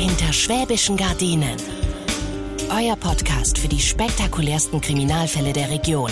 Hinter 0.00 0.32
schwäbischen 0.32 0.96
Gardinen. 0.96 1.58
Euer 2.70 2.96
Podcast 2.96 3.58
für 3.58 3.68
die 3.68 3.82
spektakulärsten 3.82 4.80
Kriminalfälle 4.80 5.52
der 5.52 5.68
Region. 5.68 6.10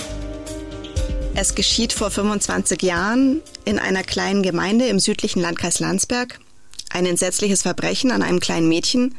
Es 1.34 1.54
geschieht 1.54 1.94
vor 1.94 2.10
25 2.10 2.82
Jahren 2.82 3.40
in 3.64 3.78
einer 3.78 4.02
kleinen 4.02 4.42
Gemeinde 4.42 4.88
im 4.88 4.98
südlichen 4.98 5.40
Landkreis 5.40 5.80
Landsberg. 5.80 6.38
Ein 6.90 7.06
entsetzliches 7.06 7.62
Verbrechen 7.62 8.11
an 8.11 8.22
einem 8.22 8.40
kleinen 8.40 8.69
Mädchen. 8.69 9.14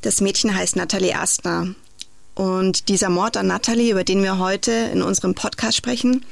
Das 0.00 0.20
Mädchen 0.20 0.52
heißt 0.52 0.74
Nathalie 0.74 1.16
Astner. 1.16 1.72
Und 2.34 2.88
dieser 2.88 3.08
Mord 3.08 3.36
an 3.36 3.46
Nathalie, 3.46 3.92
über 3.92 4.02
den 4.02 4.24
wir 4.24 4.38
heute 4.40 4.72
in 4.92 5.02
unserem 5.02 5.36
Podcast 5.36 5.76
sprechen, 5.76 6.24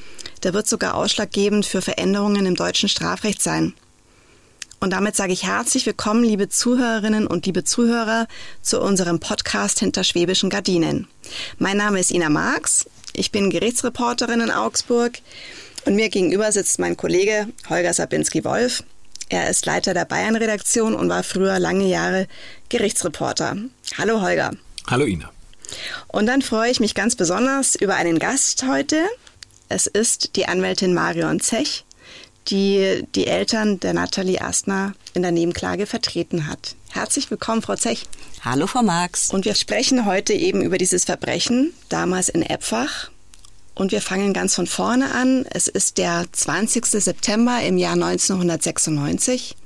der 0.43 0.55
wird 0.55 0.66
sogar 0.66 0.96
ausschlaggebend 0.96 1.66
für 1.66 1.82
Veränderungen 1.82 2.46
im 2.46 2.57
deutschen 2.57 2.89
Strafrecht 2.89 3.41
sein. 3.41 3.75
Und 4.83 4.95
damit 4.95 5.15
sage 5.15 5.35
ich 5.35 5.45
herzlich 5.45 5.85
willkommen, 5.85 6.25
liebe 6.25 6.49
Zuhörerinnen 6.49 7.27
und 7.27 7.45
liebe 7.45 7.65
Zuhörer, 7.65 8.27
zu 8.63 8.81
unserem 8.81 9.21
Podcast 9.21 9.79
Hinter 9.79 10.04
schwäbischen 10.04 10.49
Gardinen. 10.49 11.07
Mein 11.59 11.77
Name 11.77 12.00
ist 12.00 12.11
Ina 12.11 12.31
Marx. 12.31 12.87
Ich 13.13 13.31
bin 13.31 13.51
Gerichtsreporterin 13.51 14.40
in 14.40 14.51
Augsburg 14.51 15.18
und 15.85 15.96
mir 15.96 16.09
gegenüber 16.09 16.51
sitzt 16.51 16.79
mein 16.79 16.96
Kollege 16.96 17.49
Holger 17.68 17.93
Sabinski-Wolf. 17.93 18.82
Er 19.29 19.51
ist 19.51 19.67
Leiter 19.67 19.93
der 19.93 20.07
Bayern-Redaktion 20.07 20.95
und 20.95 21.11
war 21.11 21.25
früher 21.25 21.59
lange 21.59 21.87
Jahre 21.87 22.26
Gerichtsreporter. 22.71 23.59
Hallo 23.99 24.23
Holger. 24.23 24.53
Hallo 24.87 25.04
Ina. 25.04 25.31
Und 26.09 26.25
dann 26.25 26.40
freue 26.40 26.71
ich 26.71 26.81
mich 26.81 26.95
ganz 26.95 27.17
besonders 27.17 27.75
über 27.75 27.96
einen 27.96 28.18
Gast 28.18 28.65
heute. 28.67 28.96
Es 29.68 29.87
ist 29.87 30.37
die 30.37 30.49
Anwältin 30.49 30.95
Marion 30.95 31.39
Zech 31.39 31.85
die 32.48 33.05
die 33.14 33.27
Eltern 33.27 33.80
der 33.80 33.94
Nathalie 33.94 34.41
Astner 34.41 34.94
in 35.14 35.22
der 35.22 35.33
Nebenklage 35.33 35.86
vertreten 35.86 36.47
hat. 36.47 36.75
Herzlich 36.91 37.31
willkommen, 37.31 37.62
Frau 37.62 37.77
Zech. 37.77 38.06
Hallo, 38.42 38.67
Frau 38.67 38.83
Marx. 38.83 39.31
Und 39.31 39.44
wir 39.44 39.55
sprechen 39.55 40.06
heute 40.06 40.33
eben 40.33 40.62
über 40.62 40.78
dieses 40.78 41.05
Verbrechen, 41.05 41.73
damals 41.89 42.28
in 42.28 42.42
Epfach. 42.42 43.11
Und 43.75 43.92
wir 43.92 44.00
fangen 44.00 44.33
ganz 44.33 44.55
von 44.55 44.67
vorne 44.67 45.15
an. 45.15 45.47
Es 45.50 45.69
ist 45.69 45.98
der 45.98 46.27
20. 46.33 46.84
September 46.87 47.62
im 47.62 47.78
Jahr 47.78 47.95
1996. 47.95 49.56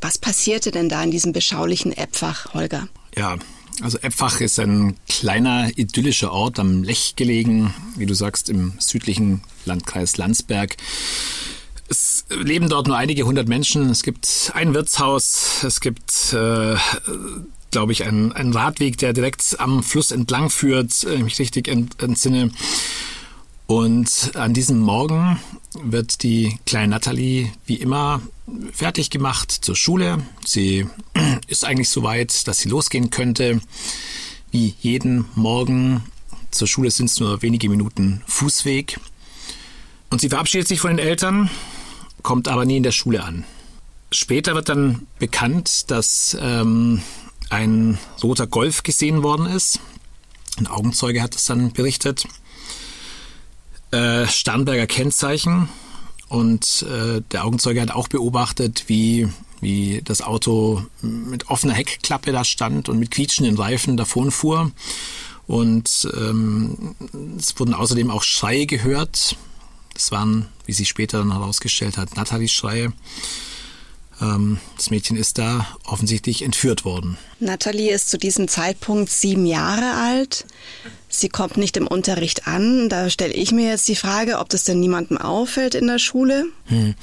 Was 0.00 0.18
passierte 0.18 0.70
denn 0.70 0.88
da 0.88 1.02
in 1.02 1.10
diesem 1.10 1.32
beschaulichen 1.32 1.92
Epfach, 1.96 2.54
Holger? 2.54 2.88
Ja, 3.16 3.36
also 3.80 3.98
Epfach 3.98 4.40
ist 4.40 4.58
ein 4.58 4.96
kleiner 5.08 5.70
idyllischer 5.76 6.32
Ort 6.32 6.58
am 6.58 6.82
Lech 6.82 7.14
gelegen, 7.16 7.74
wie 7.96 8.06
du 8.06 8.14
sagst, 8.14 8.48
im 8.48 8.74
südlichen 8.78 9.42
Landkreis 9.64 10.16
Landsberg. 10.16 10.76
Leben 12.30 12.68
dort 12.68 12.86
nur 12.86 12.96
einige 12.96 13.24
hundert 13.24 13.48
Menschen. 13.48 13.88
Es 13.90 14.02
gibt 14.02 14.52
ein 14.54 14.74
Wirtshaus, 14.74 15.64
es 15.64 15.80
gibt, 15.80 16.32
äh, 16.32 16.76
glaube 17.70 17.92
ich, 17.92 18.04
einen, 18.04 18.32
einen 18.32 18.52
Radweg, 18.52 18.98
der 18.98 19.12
direkt 19.12 19.56
am 19.58 19.82
Fluss 19.82 20.10
entlang 20.10 20.50
führt, 20.50 21.04
wenn 21.04 21.18
ich 21.18 21.24
mich 21.24 21.38
richtig 21.38 21.68
entsinne. 21.68 22.50
Und 23.66 24.32
an 24.34 24.54
diesem 24.54 24.78
Morgen 24.78 25.38
wird 25.82 26.22
die 26.22 26.58
kleine 26.64 26.88
Natalie 26.88 27.52
wie 27.66 27.76
immer 27.76 28.22
fertig 28.72 29.10
gemacht 29.10 29.50
zur 29.52 29.76
Schule. 29.76 30.22
Sie 30.44 30.86
ist 31.48 31.64
eigentlich 31.64 31.90
so 31.90 32.02
weit, 32.02 32.46
dass 32.48 32.58
sie 32.58 32.68
losgehen 32.68 33.10
könnte. 33.10 33.60
Wie 34.50 34.74
jeden 34.80 35.26
Morgen 35.34 36.02
zur 36.50 36.66
Schule 36.66 36.90
sind 36.90 37.10
es 37.10 37.20
nur 37.20 37.42
wenige 37.42 37.68
Minuten 37.68 38.22
Fußweg. 38.26 38.98
Und 40.10 40.22
sie 40.22 40.30
verabschiedet 40.30 40.68
sich 40.68 40.80
von 40.80 40.96
den 40.96 41.06
Eltern 41.06 41.50
kommt 42.22 42.48
aber 42.48 42.64
nie 42.64 42.76
in 42.78 42.82
der 42.82 42.92
Schule 42.92 43.22
an. 43.22 43.44
Später 44.10 44.54
wird 44.54 44.68
dann 44.68 45.06
bekannt, 45.18 45.90
dass 45.90 46.36
ähm, 46.40 47.02
ein 47.50 47.98
roter 48.22 48.46
Golf 48.46 48.82
gesehen 48.82 49.22
worden 49.22 49.46
ist. 49.46 49.80
Ein 50.56 50.66
Augenzeuge 50.66 51.22
hat 51.22 51.34
es 51.34 51.44
dann 51.44 51.72
berichtet. 51.72 52.26
Äh, 53.90 54.26
Starnberger 54.26 54.86
Kennzeichen. 54.86 55.68
Und 56.28 56.82
äh, 56.82 57.22
der 57.32 57.44
Augenzeuge 57.44 57.80
hat 57.80 57.90
auch 57.90 58.08
beobachtet, 58.08 58.84
wie, 58.88 59.28
wie 59.60 60.02
das 60.04 60.20
Auto 60.20 60.84
mit 61.00 61.48
offener 61.48 61.72
Heckklappe 61.74 62.32
da 62.32 62.44
stand 62.44 62.88
und 62.88 62.98
mit 62.98 63.10
quietschenden 63.10 63.56
Reifen 63.56 63.96
davon 63.96 64.30
fuhr. 64.30 64.72
Und 65.46 66.06
ähm, 66.14 66.94
es 67.38 67.58
wurden 67.58 67.72
außerdem 67.72 68.10
auch 68.10 68.22
Schreie 68.22 68.66
gehört. 68.66 69.36
Das 69.94 70.12
waren, 70.12 70.46
wie 70.68 70.74
sich 70.74 70.88
später 70.88 71.18
dann 71.18 71.32
herausgestellt 71.32 71.96
hat, 71.96 72.14
Nathalies 72.14 72.52
Schreie. 72.52 72.92
Ähm, 74.20 74.58
das 74.76 74.90
Mädchen 74.90 75.16
ist 75.16 75.38
da 75.38 75.66
offensichtlich 75.84 76.42
entführt 76.42 76.84
worden. 76.84 77.16
Nathalie 77.40 77.90
ist 77.90 78.10
zu 78.10 78.18
diesem 78.18 78.48
Zeitpunkt 78.48 79.10
sieben 79.10 79.46
Jahre 79.46 79.94
alt. 79.94 80.44
Sie 81.08 81.30
kommt 81.30 81.56
nicht 81.56 81.76
im 81.78 81.86
Unterricht 81.86 82.46
an. 82.46 82.90
Da 82.90 83.08
stelle 83.08 83.32
ich 83.32 83.50
mir 83.50 83.70
jetzt 83.70 83.88
die 83.88 83.96
Frage, 83.96 84.38
ob 84.38 84.50
das 84.50 84.64
denn 84.64 84.78
niemandem 84.78 85.16
auffällt 85.16 85.74
in 85.74 85.86
der 85.86 85.98
Schule. 85.98 86.46
Hm. 86.66 86.94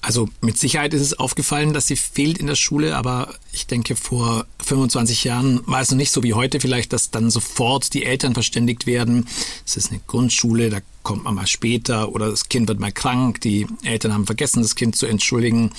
Also 0.00 0.28
mit 0.40 0.56
Sicherheit 0.56 0.94
ist 0.94 1.02
es 1.02 1.18
aufgefallen, 1.18 1.72
dass 1.72 1.88
sie 1.88 1.96
fehlt 1.96 2.38
in 2.38 2.46
der 2.46 2.54
Schule, 2.54 2.96
aber 2.96 3.34
ich 3.50 3.66
denke, 3.66 3.96
vor 3.96 4.46
25 4.64 5.24
Jahren 5.24 5.66
war 5.66 5.80
es 5.80 5.90
noch 5.90 5.96
nicht 5.96 6.12
so 6.12 6.22
wie 6.22 6.32
heute 6.32 6.60
vielleicht, 6.60 6.92
dass 6.92 7.10
dann 7.10 7.28
sofort 7.28 7.92
die 7.92 8.04
Eltern 8.04 8.32
verständigt 8.32 8.86
werden. 8.86 9.26
Es 9.66 9.76
ist 9.76 9.90
eine 9.90 10.00
Grundschule, 10.06 10.70
da 10.70 10.78
kommt 11.06 11.22
man 11.22 11.36
mal 11.36 11.46
später 11.46 12.08
oder 12.08 12.30
das 12.30 12.48
Kind 12.48 12.66
wird 12.66 12.80
mal 12.80 12.90
krank, 12.90 13.40
die 13.40 13.68
Eltern 13.84 14.12
haben 14.12 14.26
vergessen, 14.26 14.60
das 14.60 14.74
Kind 14.74 14.96
zu 14.96 15.06
entschuldigen. 15.06 15.70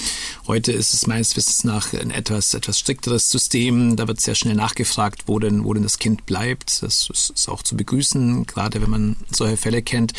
Heute 0.48 0.72
ist 0.72 0.94
es 0.94 1.06
meines 1.06 1.36
Wissens 1.36 1.66
nach 1.66 1.92
ein 1.92 2.12
etwas, 2.12 2.54
etwas 2.54 2.80
strikteres 2.80 3.30
System. 3.30 3.98
Da 3.98 4.08
wird 4.08 4.22
sehr 4.22 4.36
schnell 4.36 4.56
nachgefragt, 4.56 5.24
wo 5.26 5.38
denn, 5.38 5.66
wo 5.66 5.74
denn 5.74 5.84
das 5.84 6.00
Kind 6.00 6.26
bleibt. 6.26 6.82
Das 6.82 7.10
ist 7.12 7.50
auch 7.50 7.62
zu 7.62 7.76
begrüßen, 7.76 8.46
gerade 8.46 8.82
wenn 8.82 8.90
man 8.90 9.18
solche 9.30 9.58
Fälle 9.58 9.82
kennt. 9.82 10.14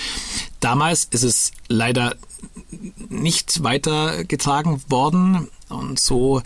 Damals 0.61 1.07
ist 1.11 1.25
es 1.25 1.53
leider 1.69 2.17
nicht 3.09 3.63
weitergetragen 3.63 4.83
worden. 4.89 5.49
Und 5.69 6.01
so 6.01 6.41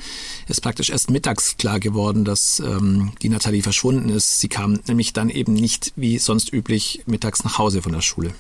ist 0.49 0.63
praktisch 0.63 0.91
erst 0.91 1.11
mittags 1.11 1.57
klar 1.57 1.79
geworden, 1.79 2.25
dass 2.25 2.59
ähm, 2.61 3.13
die 3.23 3.29
Nathalie 3.29 3.63
verschwunden 3.63 4.09
ist. 4.09 4.41
Sie 4.41 4.49
kam 4.49 4.81
nämlich 4.89 5.13
dann 5.13 5.31
eben 5.31 5.53
nicht 5.53 5.93
wie 5.95 6.19
sonst 6.19 6.53
üblich 6.53 7.03
mittags 7.07 7.45
nach 7.45 7.59
Hause 7.59 7.83
von 7.83 7.93
der 7.93 8.01
Schule. 8.01 8.35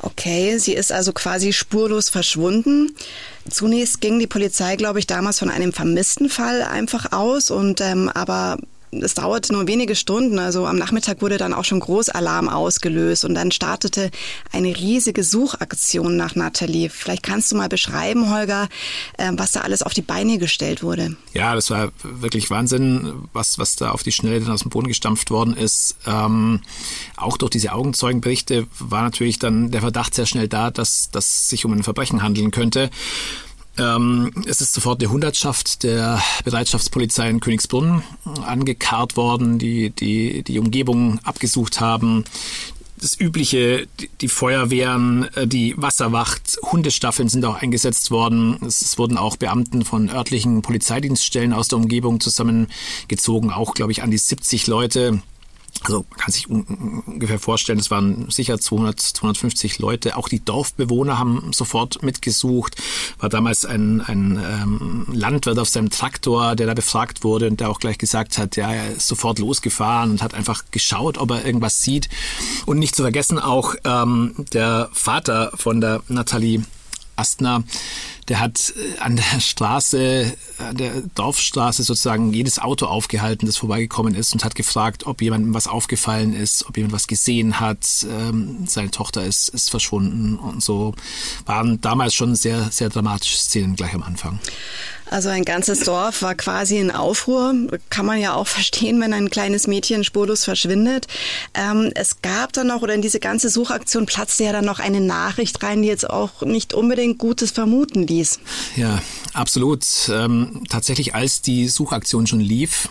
Okay, 0.00 0.58
sie 0.58 0.74
ist 0.74 0.92
also 0.92 1.12
quasi 1.12 1.52
spurlos 1.52 2.10
verschwunden. 2.10 2.94
Zunächst 3.48 4.02
ging 4.02 4.18
die 4.18 4.26
Polizei, 4.26 4.76
glaube 4.76 4.98
ich, 4.98 5.06
damals 5.06 5.38
von 5.38 5.48
einem 5.48 5.72
vermissten 5.72 6.28
Fall 6.28 6.62
einfach 6.62 7.12
aus 7.12 7.50
und 7.50 7.80
ähm, 7.80 8.10
aber 8.10 8.58
es 9.02 9.14
dauerte 9.14 9.52
nur 9.52 9.66
wenige 9.66 9.94
Stunden. 9.94 10.38
Also 10.38 10.66
am 10.66 10.76
Nachmittag 10.76 11.22
wurde 11.22 11.38
dann 11.38 11.52
auch 11.52 11.64
schon 11.64 11.80
Großalarm 11.80 12.48
ausgelöst 12.48 13.24
und 13.24 13.34
dann 13.34 13.50
startete 13.50 14.10
eine 14.52 14.76
riesige 14.76 15.24
Suchaktion 15.24 16.16
nach 16.16 16.34
Nathalie. 16.34 16.90
Vielleicht 16.90 17.22
kannst 17.22 17.52
du 17.52 17.56
mal 17.56 17.68
beschreiben, 17.68 18.32
Holger, 18.32 18.68
äh, 19.18 19.30
was 19.32 19.52
da 19.52 19.60
alles 19.60 19.82
auf 19.82 19.94
die 19.94 20.02
Beine 20.02 20.38
gestellt 20.38 20.82
wurde. 20.82 21.16
Ja, 21.32 21.54
das 21.54 21.70
war 21.70 21.92
wirklich 22.02 22.50
Wahnsinn, 22.50 23.28
was, 23.32 23.58
was 23.58 23.76
da 23.76 23.90
auf 23.90 24.02
die 24.02 24.12
Schnelle 24.12 24.40
dann 24.40 24.52
aus 24.52 24.62
dem 24.62 24.70
Boden 24.70 24.88
gestampft 24.88 25.30
worden 25.30 25.56
ist. 25.56 25.96
Ähm, 26.06 26.60
auch 27.16 27.36
durch 27.36 27.50
diese 27.50 27.72
Augenzeugenberichte 27.72 28.66
war 28.78 29.02
natürlich 29.02 29.38
dann 29.38 29.70
der 29.70 29.80
Verdacht 29.80 30.14
sehr 30.14 30.26
schnell 30.26 30.48
da, 30.48 30.70
dass 30.70 31.10
das 31.10 31.48
sich 31.48 31.64
um 31.64 31.72
ein 31.72 31.82
Verbrechen 31.82 32.22
handeln 32.22 32.50
könnte. 32.50 32.90
Ähm, 33.78 34.30
es 34.46 34.60
ist 34.60 34.72
sofort 34.72 35.02
die 35.02 35.08
Hundertschaft 35.08 35.82
der 35.82 36.22
Bereitschaftspolizei 36.44 37.28
in 37.28 37.40
Königsbrunn 37.40 38.02
angekarrt 38.46 39.16
worden, 39.16 39.58
die 39.58 39.90
die, 39.90 40.42
die 40.44 40.58
Umgebung 40.58 41.18
abgesucht 41.24 41.80
haben. 41.80 42.24
Das 42.96 43.20
übliche, 43.20 43.88
die 44.20 44.28
Feuerwehren, 44.28 45.28
äh, 45.34 45.46
die 45.46 45.74
Wasserwacht, 45.76 46.58
Hundestaffeln 46.70 47.28
sind 47.28 47.44
auch 47.44 47.60
eingesetzt 47.60 48.10
worden. 48.10 48.58
Es 48.64 48.96
wurden 48.96 49.18
auch 49.18 49.36
Beamten 49.36 49.84
von 49.84 50.08
örtlichen 50.08 50.62
Polizeidienststellen 50.62 51.52
aus 51.52 51.68
der 51.68 51.78
Umgebung 51.78 52.20
zusammengezogen, 52.20 53.50
auch, 53.50 53.74
glaube 53.74 53.92
ich, 53.92 54.02
an 54.02 54.10
die 54.10 54.18
70 54.18 54.68
Leute 54.68 55.20
also 55.82 56.04
man 56.08 56.18
kann 56.18 56.32
sich 56.32 56.48
ungefähr 56.48 57.38
vorstellen, 57.38 57.78
es 57.78 57.90
waren 57.90 58.30
sicher 58.30 58.58
200, 58.58 58.98
250 58.98 59.78
Leute. 59.78 60.16
Auch 60.16 60.28
die 60.28 60.44
Dorfbewohner 60.44 61.18
haben 61.18 61.52
sofort 61.52 62.02
mitgesucht. 62.02 62.76
War 63.18 63.28
damals 63.28 63.66
ein, 63.66 64.00
ein 64.00 64.38
ähm, 64.42 65.06
Landwirt 65.12 65.58
auf 65.58 65.68
seinem 65.68 65.90
Traktor, 65.90 66.56
der 66.56 66.66
da 66.66 66.74
befragt 66.74 67.24
wurde 67.24 67.48
und 67.48 67.60
der 67.60 67.70
auch 67.70 67.80
gleich 67.80 67.98
gesagt 67.98 68.38
hat, 68.38 68.56
ja, 68.56 68.72
er 68.72 68.92
ist 68.92 69.06
sofort 69.06 69.38
losgefahren 69.38 70.10
und 70.10 70.22
hat 70.22 70.34
einfach 70.34 70.64
geschaut, 70.70 71.18
ob 71.18 71.30
er 71.30 71.44
irgendwas 71.44 71.82
sieht. 71.82 72.08
Und 72.66 72.78
nicht 72.78 72.94
zu 72.94 73.02
vergessen 73.02 73.38
auch 73.38 73.74
ähm, 73.84 74.34
der 74.52 74.88
Vater 74.92 75.52
von 75.54 75.80
der 75.80 76.02
Nathalie 76.08 76.62
Astner, 77.16 77.64
der 78.28 78.40
hat 78.40 78.72
äh, 78.76 79.00
an 79.00 79.16
der 79.16 79.40
Straße, 79.40 80.32
an 80.58 80.76
der 80.76 81.02
Dorfstraße 81.14 81.82
sozusagen 81.82 82.32
jedes 82.32 82.58
Auto 82.58 82.86
aufgehalten, 82.86 83.46
das 83.46 83.56
vorbeigekommen 83.56 84.14
ist 84.14 84.32
und 84.32 84.44
hat 84.44 84.54
gefragt, 84.54 85.06
ob 85.06 85.22
jemandem 85.22 85.54
was 85.54 85.66
aufgefallen 85.66 86.34
ist, 86.34 86.66
ob 86.66 86.76
jemand 86.76 86.92
was 86.92 87.06
gesehen 87.06 87.60
hat. 87.60 88.06
Ähm, 88.08 88.66
seine 88.66 88.90
Tochter 88.90 89.24
ist, 89.24 89.48
ist 89.48 89.70
verschwunden 89.70 90.36
und 90.36 90.62
so 90.62 90.94
waren 91.46 91.80
damals 91.80 92.14
schon 92.14 92.34
sehr, 92.34 92.70
sehr 92.70 92.88
dramatische 92.88 93.38
Szenen 93.38 93.76
gleich 93.76 93.94
am 93.94 94.02
Anfang. 94.02 94.40
Also 95.10 95.28
ein 95.28 95.44
ganzes 95.44 95.80
Dorf 95.80 96.22
war 96.22 96.34
quasi 96.34 96.78
in 96.78 96.90
Aufruhr. 96.90 97.54
Kann 97.90 98.06
man 98.06 98.18
ja 98.20 98.34
auch 98.34 98.46
verstehen, 98.46 99.00
wenn 99.00 99.12
ein 99.12 99.30
kleines 99.30 99.66
Mädchen 99.66 100.04
spurlos 100.04 100.44
verschwindet. 100.44 101.06
Ähm, 101.54 101.92
es 101.94 102.22
gab 102.22 102.52
dann 102.52 102.68
noch, 102.68 102.82
oder 102.82 102.94
in 102.94 103.02
diese 103.02 103.20
ganze 103.20 103.48
Suchaktion 103.48 104.06
platzte 104.06 104.44
ja 104.44 104.52
dann 104.52 104.64
noch 104.64 104.80
eine 104.80 105.00
Nachricht 105.00 105.62
rein, 105.62 105.82
die 105.82 105.88
jetzt 105.88 106.08
auch 106.08 106.42
nicht 106.42 106.74
unbedingt 106.74 107.18
Gutes 107.18 107.50
vermuten 107.50 108.06
ließ. 108.06 108.40
Ja, 108.76 109.02
absolut. 109.34 109.84
Ähm, 110.10 110.62
tatsächlich, 110.68 111.14
als 111.14 111.42
die 111.42 111.68
Suchaktion 111.68 112.26
schon 112.26 112.40
lief, 112.40 112.88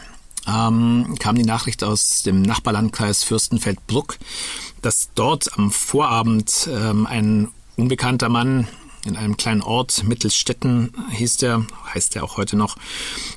ähm, 0.47 1.15
kam 1.19 1.35
die 1.35 1.43
Nachricht 1.43 1.83
aus 1.83 2.23
dem 2.23 2.41
Nachbarlandkreis 2.41 3.23
Fürstenfeldbruck, 3.23 4.17
dass 4.81 5.09
dort 5.15 5.57
am 5.57 5.71
Vorabend 5.71 6.69
ähm, 6.71 7.05
ein 7.05 7.49
unbekannter 7.75 8.29
Mann 8.29 8.67
in 9.05 9.17
einem 9.17 9.37
kleinen 9.37 9.61
Ort, 9.61 10.03
Mittelstetten 10.03 10.93
hieß 11.11 11.37
der, 11.37 11.65
heißt 11.93 12.15
der 12.15 12.23
auch 12.23 12.37
heute 12.37 12.55
noch, 12.55 12.77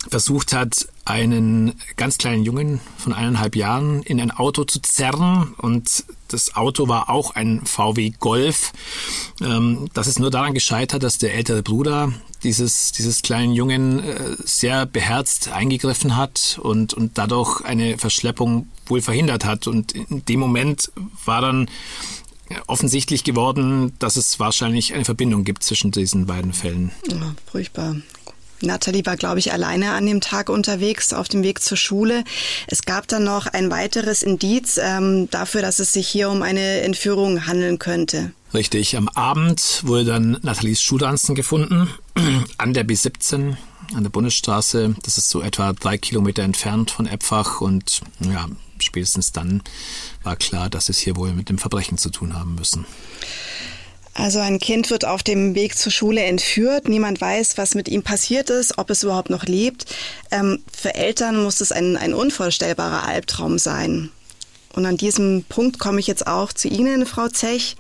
versucht 0.09 0.53
hat, 0.53 0.89
einen 1.05 1.75
ganz 1.97 2.19
kleinen 2.19 2.45
Jungen 2.45 2.81
von 2.99 3.13
eineinhalb 3.13 3.55
Jahren 3.55 4.03
in 4.03 4.21
ein 4.21 4.33
Auto 4.33 4.65
zu 4.65 4.81
zerren. 4.81 5.55
Und 5.59 6.05
das 6.29 6.57
Auto 6.57 6.89
war 6.89 7.09
auch 7.09 7.35
ein 7.35 7.65
VW 7.65 8.13
Golf. 8.19 8.73
Ähm, 9.41 9.89
das 9.95 10.09
ist 10.09 10.19
nur 10.19 10.31
daran 10.31 10.55
gescheitert, 10.55 11.03
dass 11.03 11.19
der 11.19 11.35
ältere 11.35 11.63
Bruder 11.63 12.13
dieses, 12.43 12.93
dieses 12.93 13.23
kleinen 13.23 13.53
Jungen 13.53 14.03
äh, 14.03 14.37
sehr 14.45 14.87
beherzt 14.87 15.49
eingegriffen 15.49 16.17
hat 16.17 16.59
und, 16.63 16.93
und 16.95 17.19
dadurch 17.19 17.65
eine 17.65 17.99
Verschleppung 17.99 18.69
wohl 18.87 19.01
verhindert 19.01 19.45
hat. 19.45 19.67
Und 19.69 19.93
in 19.93 20.25
dem 20.25 20.41
Moment 20.41 20.91
war 21.25 21.41
dann 21.41 21.69
offensichtlich 22.67 23.25
geworden, 23.25 23.93
dass 23.99 24.17
es 24.17 24.39
wahrscheinlich 24.39 24.95
eine 24.95 25.05
Verbindung 25.05 25.45
gibt 25.45 25.63
zwischen 25.63 25.91
diesen 25.91 26.27
beiden 26.27 26.53
Fällen. 26.53 26.93
Ja, 27.09 27.35
furchtbar. 27.51 27.97
Natalie 28.61 29.05
war, 29.07 29.17
glaube 29.17 29.39
ich, 29.39 29.53
alleine 29.53 29.93
an 29.93 30.07
dem 30.07 30.21
Tag 30.21 30.49
unterwegs, 30.49 31.13
auf 31.13 31.29
dem 31.29 31.43
Weg 31.43 31.63
zur 31.63 31.77
Schule. 31.77 32.25
Es 32.67 32.83
gab 32.83 33.09
dann 33.09 33.25
noch 33.25 33.47
ein 33.47 33.71
weiteres 33.71 34.23
Indiz 34.23 34.79
ähm, 34.83 35.29
dafür, 35.31 35.63
dass 35.63 35.79
es 35.79 35.93
sich 35.93 36.09
hier 36.09 36.31
um 36.31 36.43
eine 36.43 36.81
Entführung 36.81 37.47
handeln 37.47 37.79
könnte. 37.79 38.33
Richtig. 38.55 38.97
Am 38.97 39.09
Abend 39.09 39.83
wurde 39.85 40.05
dann 40.05 40.39
Nathalies 40.43 40.81
Schuhranzen 40.81 41.35
gefunden 41.35 41.89
an 42.59 42.73
der 42.73 42.87
B17 42.87 43.57
an 43.95 44.03
der 44.03 44.11
Bundesstraße. 44.11 44.95
Das 45.03 45.19
ist 45.19 45.29
so 45.29 45.43
etwa 45.43 45.73
drei 45.73 45.99
Kilometer 45.99 46.43
entfernt 46.43 46.91
von 46.91 47.07
Epfach 47.07 47.61
und 47.61 48.01
ja, 48.21 48.47
spätestens 48.79 49.33
dann 49.33 49.63
war 50.23 50.37
klar, 50.37 50.71
dass 50.71 50.89
es 50.89 50.99
hier 50.99 51.17
wohl 51.17 51.33
mit 51.33 51.49
dem 51.49 51.59
Verbrechen 51.59 51.99
zu 51.99 52.11
tun 52.11 52.35
haben 52.35 52.55
müssen. 52.55 52.85
Also 54.17 54.41
ein 54.41 54.59
Kind 54.59 54.89
wird 54.91 55.05
auf 55.05 55.23
dem 55.23 55.55
Weg 55.55 55.77
zur 55.77 55.93
Schule 55.93 56.23
entführt. 56.23 56.89
Niemand 56.89 57.21
weiß, 57.21 57.59
was 57.59 57.75
mit 57.75 57.87
ihm 57.87 58.03
passiert 58.03 58.49
ist, 58.49 58.79
ob 58.79 58.89
es 58.89 59.03
überhaupt 59.03 59.29
noch 59.29 59.45
lebt. 59.45 59.85
Ähm, 60.31 60.63
für 60.73 60.95
Eltern 60.95 61.43
muss 61.43 61.61
es 61.61 61.71
ein, 61.71 61.99
ein 61.99 62.15
unvorstellbarer 62.15 63.07
Albtraum 63.07 63.59
sein. 63.59 64.11
Und 64.75 64.87
an 64.87 64.97
diesem 64.97 65.45
Punkt 65.49 65.79
komme 65.79 66.01
ich 66.01 66.07
jetzt 66.07 66.27
auch 66.27 66.53
zu 66.55 66.69
Ihnen, 66.69 67.05
Frau 67.05 67.29
Zech. 67.29 67.77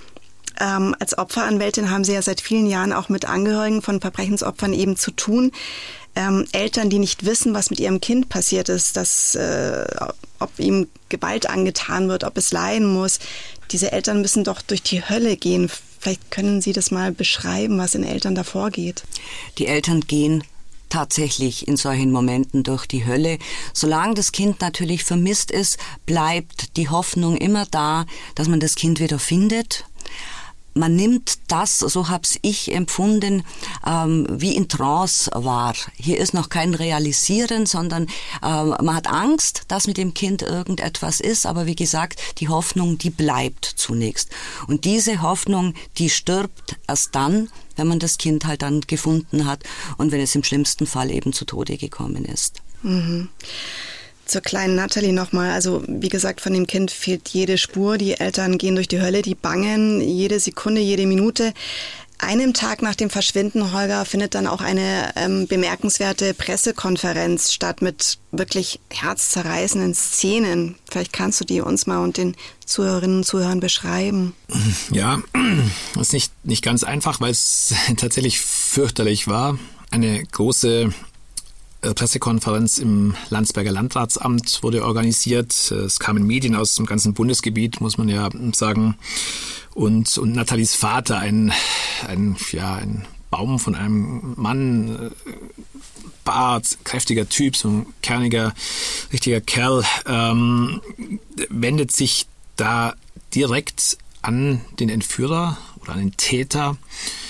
Ähm, 0.60 0.94
als 0.98 1.16
Opferanwältin 1.16 1.90
haben 1.90 2.04
Sie 2.04 2.12
ja 2.12 2.22
seit 2.22 2.42
vielen 2.42 2.66
Jahren 2.66 2.92
auch 2.92 3.08
mit 3.08 3.24
Angehörigen 3.26 3.80
von 3.80 4.00
Verbrechensopfern 4.00 4.74
eben 4.74 4.96
zu 4.96 5.12
tun. 5.12 5.52
Ähm, 6.14 6.46
Eltern, 6.52 6.90
die 6.90 6.98
nicht 6.98 7.24
wissen, 7.24 7.54
was 7.54 7.70
mit 7.70 7.80
ihrem 7.80 8.00
Kind 8.00 8.28
passiert 8.28 8.68
ist, 8.68 8.96
dass, 8.96 9.34
äh, 9.34 9.84
ob 10.38 10.58
ihm 10.58 10.88
Gewalt 11.08 11.48
angetan 11.48 12.08
wird, 12.08 12.24
ob 12.24 12.36
es 12.36 12.52
leiden 12.52 12.86
muss. 12.86 13.20
Diese 13.70 13.92
Eltern 13.92 14.20
müssen 14.20 14.44
doch 14.44 14.62
durch 14.62 14.82
die 14.82 15.02
Hölle 15.02 15.36
gehen. 15.36 15.70
Vielleicht 16.06 16.30
können 16.30 16.60
Sie 16.60 16.72
das 16.72 16.92
mal 16.92 17.10
beschreiben, 17.10 17.78
was 17.78 17.96
in 17.96 18.04
Eltern 18.04 18.36
da 18.36 18.44
vorgeht. 18.44 19.02
Die 19.58 19.66
Eltern 19.66 20.02
gehen 20.02 20.44
tatsächlich 20.88 21.66
in 21.66 21.76
solchen 21.76 22.12
Momenten 22.12 22.62
durch 22.62 22.86
die 22.86 23.04
Hölle. 23.04 23.38
Solange 23.72 24.14
das 24.14 24.30
Kind 24.30 24.60
natürlich 24.60 25.02
vermisst 25.02 25.50
ist, 25.50 25.78
bleibt 26.06 26.76
die 26.76 26.88
Hoffnung 26.90 27.36
immer 27.36 27.66
da, 27.72 28.06
dass 28.36 28.46
man 28.46 28.60
das 28.60 28.76
Kind 28.76 29.00
wieder 29.00 29.18
findet 29.18 29.84
man 30.76 30.94
nimmt 30.94 31.38
das, 31.48 31.78
so 31.78 32.08
hab's 32.08 32.38
ich 32.42 32.72
empfunden, 32.72 33.44
ähm, 33.86 34.26
wie 34.30 34.54
in 34.54 34.68
Trance 34.68 35.30
wahr. 35.34 35.74
Hier 35.96 36.18
ist 36.18 36.34
noch 36.34 36.48
kein 36.48 36.74
Realisieren, 36.74 37.66
sondern 37.66 38.04
ähm, 38.42 38.74
man 38.80 38.94
hat 38.94 39.08
Angst, 39.08 39.62
dass 39.68 39.86
mit 39.86 39.96
dem 39.96 40.14
Kind 40.14 40.42
irgendetwas 40.42 41.20
ist, 41.20 41.46
aber 41.46 41.66
wie 41.66 41.76
gesagt, 41.76 42.20
die 42.38 42.48
Hoffnung, 42.48 42.98
die 42.98 43.10
bleibt 43.10 43.64
zunächst. 43.64 44.30
Und 44.66 44.84
diese 44.84 45.22
Hoffnung, 45.22 45.74
die 45.98 46.10
stirbt 46.10 46.76
erst 46.86 47.14
dann, 47.14 47.48
wenn 47.76 47.88
man 47.88 47.98
das 47.98 48.18
Kind 48.18 48.44
halt 48.46 48.62
dann 48.62 48.80
gefunden 48.82 49.46
hat 49.46 49.62
und 49.96 50.12
wenn 50.12 50.20
es 50.20 50.34
im 50.34 50.44
schlimmsten 50.44 50.86
Fall 50.86 51.10
eben 51.10 51.32
zu 51.32 51.44
Tode 51.44 51.76
gekommen 51.76 52.24
ist. 52.24 52.62
Mhm. 52.82 53.28
Zur 54.26 54.40
kleinen 54.40 54.74
Natalie 54.74 55.12
nochmal. 55.12 55.52
Also 55.52 55.82
wie 55.86 56.08
gesagt, 56.08 56.40
von 56.40 56.52
dem 56.52 56.66
Kind 56.66 56.90
fehlt 56.90 57.28
jede 57.28 57.58
Spur. 57.58 57.96
Die 57.96 58.18
Eltern 58.18 58.58
gehen 58.58 58.74
durch 58.74 58.88
die 58.88 59.00
Hölle, 59.00 59.22
die 59.22 59.34
bangen 59.34 60.00
jede 60.00 60.40
Sekunde, 60.40 60.80
jede 60.80 61.06
Minute. 61.06 61.52
Einem 62.18 62.54
Tag 62.54 62.80
nach 62.80 62.94
dem 62.94 63.10
Verschwinden, 63.10 63.72
Holger, 63.72 64.06
findet 64.06 64.34
dann 64.34 64.46
auch 64.46 64.62
eine 64.62 65.12
ähm, 65.16 65.46
bemerkenswerte 65.46 66.32
Pressekonferenz 66.32 67.52
statt 67.52 67.82
mit 67.82 68.18
wirklich 68.32 68.80
herzzerreißenden 68.90 69.94
Szenen. 69.94 70.76
Vielleicht 70.90 71.12
kannst 71.12 71.40
du 71.40 71.44
die 71.44 71.60
uns 71.60 71.86
mal 71.86 71.98
und 71.98 72.16
den 72.16 72.34
Zuhörerinnen 72.64 73.18
und 73.18 73.24
Zuhörern 73.24 73.60
beschreiben. 73.60 74.34
Ja, 74.90 75.20
ist 76.00 76.14
nicht, 76.14 76.32
nicht 76.42 76.64
ganz 76.64 76.84
einfach, 76.84 77.20
weil 77.20 77.32
es 77.32 77.74
tatsächlich 77.98 78.40
fürchterlich 78.40 79.28
war. 79.28 79.58
Eine 79.90 80.22
große 80.24 80.94
Pressekonferenz 81.80 82.78
im 82.78 83.14
Landsberger 83.30 83.70
Landratsamt 83.70 84.62
wurde 84.62 84.84
organisiert. 84.84 85.52
Es 85.70 85.98
kamen 85.98 86.26
Medien 86.26 86.56
aus 86.56 86.74
dem 86.74 86.86
ganzen 86.86 87.14
Bundesgebiet, 87.14 87.80
muss 87.80 87.98
man 87.98 88.08
ja 88.08 88.28
sagen. 88.54 88.96
Und, 89.74 90.16
und 90.18 90.32
Nathalies 90.32 90.74
Vater, 90.74 91.18
ein, 91.18 91.52
ein, 92.06 92.36
ja, 92.52 92.74
ein 92.76 93.06
Baum 93.30 93.58
von 93.58 93.74
einem 93.74 94.34
Mann, 94.36 95.10
äh, 95.26 95.30
Bart, 96.24 96.78
kräftiger 96.84 97.28
Typ, 97.28 97.56
so 97.56 97.68
ein 97.68 97.86
kerniger, 98.02 98.54
richtiger 99.12 99.40
Kerl, 99.40 99.84
ähm, 100.06 100.80
wendet 101.50 101.92
sich 101.92 102.26
da 102.56 102.94
direkt 103.34 103.98
an 104.22 104.60
den 104.80 104.88
Entführer 104.88 105.58
oder 105.80 105.92
an 105.92 105.98
den 105.98 106.16
Täter 106.16 106.76
äh, 106.80 107.25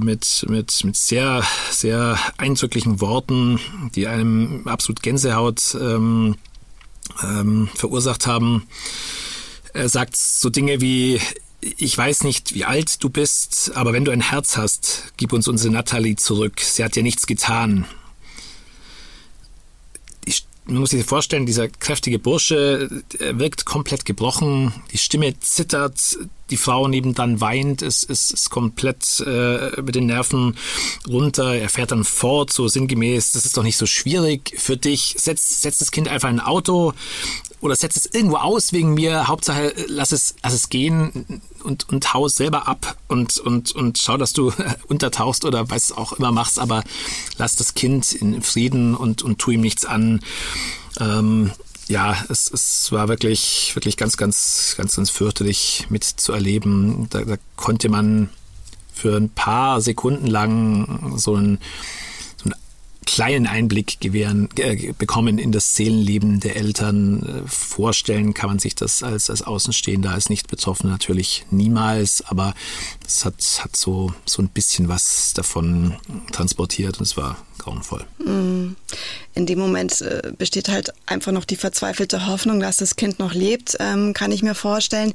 mit, 0.00 0.46
mit, 0.48 0.84
mit 0.84 0.96
sehr, 0.96 1.42
sehr 1.70 2.18
eindrücklichen 2.36 3.00
Worten, 3.00 3.60
die 3.94 4.06
einem 4.06 4.66
absolut 4.66 5.02
Gänsehaut 5.02 5.76
ähm, 5.80 6.36
ähm, 7.22 7.68
verursacht 7.74 8.26
haben. 8.26 8.66
Er 9.72 9.88
sagt 9.88 10.16
so 10.16 10.50
Dinge 10.50 10.80
wie, 10.80 11.20
ich 11.60 11.96
weiß 11.96 12.24
nicht, 12.24 12.54
wie 12.54 12.64
alt 12.64 13.02
du 13.02 13.08
bist, 13.08 13.72
aber 13.74 13.92
wenn 13.92 14.04
du 14.04 14.10
ein 14.10 14.20
Herz 14.20 14.56
hast, 14.56 15.12
gib 15.16 15.32
uns 15.32 15.48
unsere 15.48 15.72
Natalie 15.72 16.16
zurück. 16.16 16.60
Sie 16.60 16.84
hat 16.84 16.96
dir 16.96 17.02
nichts 17.02 17.26
getan 17.26 17.86
man 20.66 20.78
muss 20.78 20.90
sich 20.90 21.04
vorstellen, 21.04 21.46
dieser 21.46 21.68
kräftige 21.68 22.18
Bursche 22.18 22.88
wirkt 23.18 23.64
komplett 23.64 24.04
gebrochen, 24.04 24.72
die 24.92 24.98
Stimme 24.98 25.38
zittert, 25.40 26.18
die 26.50 26.56
Frau 26.56 26.88
nebenan 26.88 27.40
weint, 27.40 27.82
es 27.82 28.02
ist, 28.02 28.32
ist 28.32 28.50
komplett 28.50 29.20
äh, 29.26 29.80
mit 29.80 29.94
den 29.94 30.06
Nerven 30.06 30.56
runter, 31.08 31.54
er 31.54 31.68
fährt 31.68 31.92
dann 31.92 32.04
fort, 32.04 32.52
so 32.52 32.68
sinngemäß, 32.68 33.32
das 33.32 33.46
ist 33.46 33.56
doch 33.56 33.62
nicht 33.62 33.76
so 33.76 33.86
schwierig 33.86 34.54
für 34.58 34.76
dich, 34.76 35.16
setz, 35.18 35.62
setz 35.62 35.78
das 35.78 35.90
Kind 35.90 36.08
einfach 36.08 36.28
in 36.28 36.40
ein 36.40 36.46
Auto 36.46 36.92
oder 37.60 37.76
setz 37.76 37.96
es 37.96 38.06
irgendwo 38.06 38.36
aus 38.36 38.72
wegen 38.74 38.92
mir, 38.92 39.26
Hauptsache 39.26 39.74
lass 39.88 40.12
es, 40.12 40.34
lass 40.42 40.52
es 40.52 40.68
gehen 40.68 41.40
und, 41.62 41.88
und 41.88 42.12
hau 42.12 42.26
es 42.26 42.34
selber 42.34 42.68
ab 42.68 42.96
und, 43.08 43.38
und, 43.38 43.72
und 43.72 43.98
schau, 43.98 44.18
dass 44.18 44.34
du 44.34 44.52
untertauchst 44.88 45.46
oder 45.46 45.70
was 45.70 45.92
auch 45.92 46.12
immer 46.12 46.30
machst, 46.30 46.58
aber 46.58 46.84
lass 47.38 47.56
das 47.56 47.72
Kind 47.74 48.12
in 48.12 48.42
Frieden 48.42 48.94
und, 48.94 49.22
und 49.22 49.38
tu 49.38 49.50
ihm 49.50 49.62
nichts 49.62 49.86
an. 49.86 50.20
Ähm, 51.00 51.52
ja, 51.88 52.16
es, 52.28 52.50
es 52.50 52.90
war 52.92 53.08
wirklich, 53.08 53.72
wirklich 53.74 53.96
ganz, 53.96 54.16
ganz, 54.16 54.74
ganz, 54.76 54.96
ganz 54.96 55.10
fürchterlich 55.10 55.86
mitzuerleben. 55.90 57.08
Da, 57.10 57.24
da 57.24 57.36
konnte 57.56 57.88
man 57.88 58.30
für 58.92 59.16
ein 59.16 59.28
paar 59.30 59.80
Sekunden 59.80 60.26
lang 60.26 61.14
so 61.16 61.34
ein 61.34 61.58
kleinen 63.06 63.46
Einblick 63.46 64.00
gewähren, 64.00 64.48
äh, 64.56 64.92
bekommen 64.96 65.38
in 65.38 65.52
das 65.52 65.74
Seelenleben 65.74 66.40
der 66.40 66.56
Eltern. 66.56 67.44
Vorstellen 67.46 68.34
kann 68.34 68.48
man 68.48 68.58
sich 68.58 68.74
das 68.74 69.02
als, 69.02 69.30
als 69.30 69.42
Außenstehender, 69.42 70.10
als 70.10 70.30
nicht 70.30 70.48
betroffen 70.48 70.88
natürlich 70.88 71.44
niemals, 71.50 72.22
aber 72.26 72.54
es 73.06 73.24
hat, 73.24 73.34
hat 73.60 73.76
so, 73.76 74.12
so 74.24 74.42
ein 74.42 74.48
bisschen 74.48 74.88
was 74.88 75.32
davon 75.34 75.96
transportiert 76.32 76.98
und 76.98 77.04
es 77.04 77.16
war 77.16 77.36
grauenvoll. 77.58 78.04
Mm. 78.18 78.76
In 79.36 79.46
dem 79.46 79.58
Moment 79.58 80.00
äh, 80.00 80.32
besteht 80.36 80.68
halt 80.68 80.92
einfach 81.06 81.32
noch 81.32 81.44
die 81.44 81.56
verzweifelte 81.56 82.26
Hoffnung, 82.26 82.60
dass 82.60 82.76
das 82.76 82.94
Kind 82.94 83.18
noch 83.18 83.34
lebt, 83.34 83.76
ähm, 83.80 84.12
kann 84.12 84.30
ich 84.30 84.44
mir 84.44 84.54
vorstellen. 84.54 85.12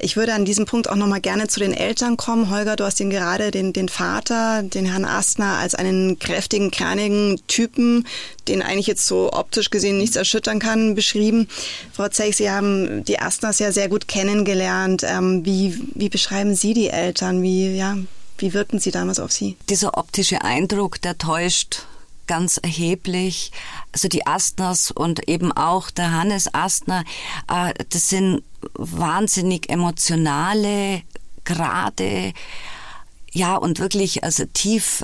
Ich 0.00 0.16
würde 0.16 0.34
an 0.34 0.44
diesem 0.44 0.64
Punkt 0.66 0.88
auch 0.88 0.96
noch 0.96 1.06
mal 1.06 1.20
gerne 1.20 1.46
zu 1.46 1.60
den 1.60 1.72
Eltern 1.72 2.16
kommen. 2.16 2.50
Holger, 2.50 2.74
du 2.74 2.84
hast 2.84 2.98
ihn 2.98 3.10
gerade 3.10 3.52
den, 3.52 3.72
den 3.72 3.88
Vater, 3.88 4.64
den 4.64 4.86
Herrn 4.86 5.04
Astner, 5.04 5.58
als 5.58 5.76
einen 5.76 6.18
kräftigen, 6.18 6.72
kernigen 6.72 7.40
Typen, 7.46 8.06
den 8.48 8.62
eigentlich 8.62 8.88
jetzt 8.88 9.06
so 9.06 9.32
optisch 9.32 9.70
gesehen 9.70 9.98
nichts 9.98 10.16
erschüttern 10.16 10.58
kann, 10.58 10.96
beschrieben. 10.96 11.46
Frau 11.92 12.08
Zech, 12.08 12.36
Sie 12.36 12.50
haben 12.50 13.04
die 13.04 13.20
Astners 13.20 13.60
ja 13.60 13.70
sehr 13.70 13.88
gut 13.88 14.08
kennengelernt. 14.08 15.04
Ähm, 15.06 15.44
wie, 15.44 15.78
wie 15.94 16.08
beschreiben 16.08 16.56
Sie 16.56 16.74
die 16.74 16.88
Eltern? 16.88 17.29
Wie, 17.30 17.76
ja, 17.76 17.96
wie 18.38 18.54
wirkten 18.54 18.78
sie 18.78 18.90
damals 18.90 19.20
auf 19.20 19.32
Sie? 19.32 19.56
Dieser 19.68 19.96
optische 19.98 20.42
Eindruck, 20.42 21.00
der 21.00 21.18
täuscht 21.18 21.86
ganz 22.26 22.58
erheblich. 22.58 23.50
Also 23.92 24.06
die 24.06 24.26
Astners 24.26 24.92
und 24.92 25.28
eben 25.28 25.50
auch 25.50 25.90
der 25.90 26.12
Hannes 26.12 26.54
Astner, 26.54 27.04
äh, 27.48 27.74
das 27.88 28.08
sind 28.08 28.42
wahnsinnig 28.74 29.68
emotionale, 29.68 31.02
gerade, 31.44 32.32
ja, 33.32 33.56
und 33.56 33.80
wirklich, 33.80 34.22
also 34.22 34.44
tief, 34.52 35.02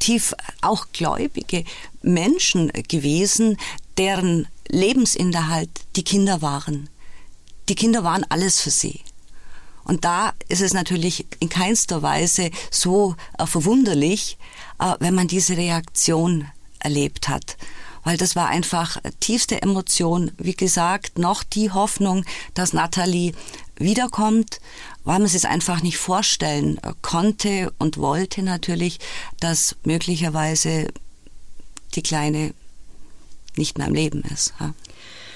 tief 0.00 0.34
auch 0.62 0.86
gläubige 0.92 1.64
Menschen 2.02 2.72
gewesen, 2.88 3.56
deren 3.96 4.48
Lebensinhalt 4.68 5.70
die 5.94 6.02
Kinder 6.02 6.42
waren. 6.42 6.88
Die 7.68 7.76
Kinder 7.76 8.02
waren 8.02 8.24
alles 8.28 8.60
für 8.60 8.70
sie. 8.70 9.00
Und 9.84 10.04
da 10.04 10.32
ist 10.48 10.62
es 10.62 10.72
natürlich 10.72 11.26
in 11.40 11.48
keinster 11.48 12.02
Weise 12.02 12.50
so 12.70 13.16
äh, 13.38 13.46
verwunderlich, 13.46 14.38
äh, 14.78 14.94
wenn 14.98 15.14
man 15.14 15.28
diese 15.28 15.56
Reaktion 15.56 16.46
erlebt 16.78 17.28
hat. 17.28 17.56
Weil 18.02 18.16
das 18.18 18.36
war 18.36 18.48
einfach 18.48 18.98
tiefste 19.20 19.62
Emotion. 19.62 20.32
Wie 20.36 20.54
gesagt, 20.54 21.18
noch 21.18 21.42
die 21.42 21.70
Hoffnung, 21.70 22.24
dass 22.52 22.74
Natalie 22.74 23.32
wiederkommt, 23.76 24.60
weil 25.04 25.18
man 25.18 25.26
es 25.26 25.44
einfach 25.44 25.82
nicht 25.82 25.96
vorstellen 25.96 26.80
konnte 27.02 27.72
und 27.78 27.98
wollte 27.98 28.42
natürlich, 28.42 29.00
dass 29.40 29.76
möglicherweise 29.84 30.88
die 31.94 32.02
Kleine 32.02 32.54
nicht 33.56 33.78
mehr 33.78 33.86
am 33.86 33.94
Leben 33.94 34.22
ist. 34.22 34.54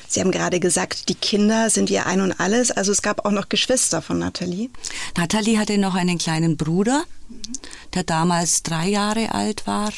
Sie 0.09 0.21
haben 0.21 0.31
gerade 0.31 0.59
gesagt, 0.59 1.11
die 1.11 1.15
Kinder 1.15 1.69
sind 1.69 1.91
ihr 1.91 2.07
Ein 2.07 2.23
und 2.23 2.41
Alles. 2.41 2.71
Also 2.71 2.93
es 2.93 3.03
gab 3.03 3.27
auch 3.27 3.31
noch 3.31 3.51
Geschwister 3.51 4.01
von 4.01 4.19
Nathalie. 4.19 4.71
Nathalie 5.17 5.59
hatte 5.59 5.77
noch 5.77 5.95
einen 5.95 6.17
kleinen 6.17 6.57
Bruder, 6.57 7.05
der 7.95 8.05
damals 8.05 8.63
drei 8.63 8.89
Jahre 8.89 9.35
alt 9.35 9.67
war. 9.67 9.93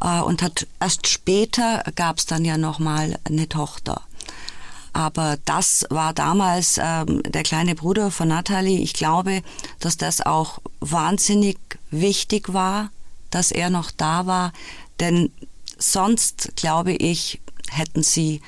Äh, 0.00 0.20
und 0.22 0.42
hat 0.42 0.66
erst 0.80 1.06
später 1.06 1.84
gab 1.94 2.18
es 2.18 2.26
dann 2.26 2.44
ja 2.44 2.58
noch 2.58 2.80
mal 2.80 3.16
eine 3.24 3.48
Tochter. 3.48 4.02
Aber 4.92 5.38
das 5.44 5.86
war 5.88 6.12
damals 6.12 6.78
ähm, 6.82 7.22
der 7.22 7.44
kleine 7.44 7.76
Bruder 7.76 8.10
von 8.10 8.28
Nathalie. 8.28 8.80
Ich 8.80 8.92
glaube, 8.92 9.42
dass 9.78 9.96
das 9.96 10.20
auch 10.20 10.58
wahnsinnig 10.80 11.58
wichtig 11.90 12.52
war, 12.52 12.90
dass 13.30 13.52
er 13.52 13.70
noch 13.70 13.90
da 13.90 14.26
war, 14.26 14.52
denn 15.00 15.32
sonst 15.78 16.52
glaube 16.56 16.92
ich 16.92 17.40
hätten 17.70 18.02
sie 18.02 18.42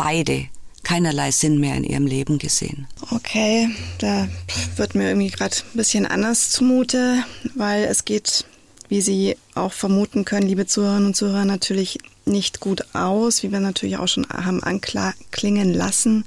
beide 0.00 0.46
keinerlei 0.82 1.30
Sinn 1.30 1.60
mehr 1.60 1.76
in 1.76 1.84
ihrem 1.84 2.06
Leben 2.06 2.38
gesehen. 2.38 2.86
Okay, 3.10 3.68
da 3.98 4.28
wird 4.76 4.94
mir 4.94 5.08
irgendwie 5.08 5.28
gerade 5.28 5.54
ein 5.54 5.76
bisschen 5.76 6.06
anders 6.06 6.50
zumute, 6.50 7.22
weil 7.54 7.84
es 7.84 8.06
geht, 8.06 8.46
wie 8.88 9.02
Sie 9.02 9.36
auch 9.54 9.74
vermuten 9.74 10.24
können, 10.24 10.48
liebe 10.48 10.66
Zuhörerinnen 10.66 11.08
und 11.08 11.16
Zuhörer, 11.16 11.44
natürlich 11.44 11.98
nicht 12.24 12.60
gut 12.60 12.94
aus, 12.94 13.42
wie 13.42 13.52
wir 13.52 13.60
natürlich 13.60 13.98
auch 13.98 14.08
schon 14.08 14.26
haben 14.30 14.62
anklingen 14.62 15.74
lassen. 15.74 16.24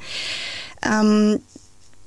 Ähm, 0.84 1.40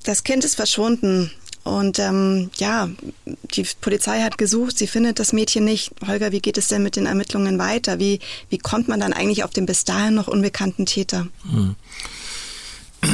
das 0.05 0.23
Kind 0.23 0.45
ist 0.45 0.55
verschwunden. 0.55 1.33
Und 1.67 1.99
ähm, 1.99 2.49
ja, 2.59 2.89
die 3.25 3.67
Polizei 3.81 4.23
hat 4.23 4.39
gesucht, 4.39 4.79
sie 4.79 4.87
findet 4.87 5.19
das 5.19 5.33
Mädchen 5.33 5.65
nicht. 5.65 5.91
Holger, 6.07 6.31
wie 6.31 6.39
geht 6.39 6.59
es 6.59 6.69
denn 6.69 6.85
mit 6.85 6.95
den 6.95 7.07
Ermittlungen 7.07 7.59
weiter? 7.59 7.99
Wie, 7.99 8.21
wie 8.51 8.59
kommt 8.59 8.87
man 8.87 9.01
dann 9.01 9.13
eigentlich 9.13 9.43
auf 9.43 9.51
den 9.51 9.67
bis 9.67 9.83
dahin 9.83 10.15
noch 10.15 10.29
unbekannten 10.29 10.87
Täter? 10.87 11.27
Hm. 11.51 11.75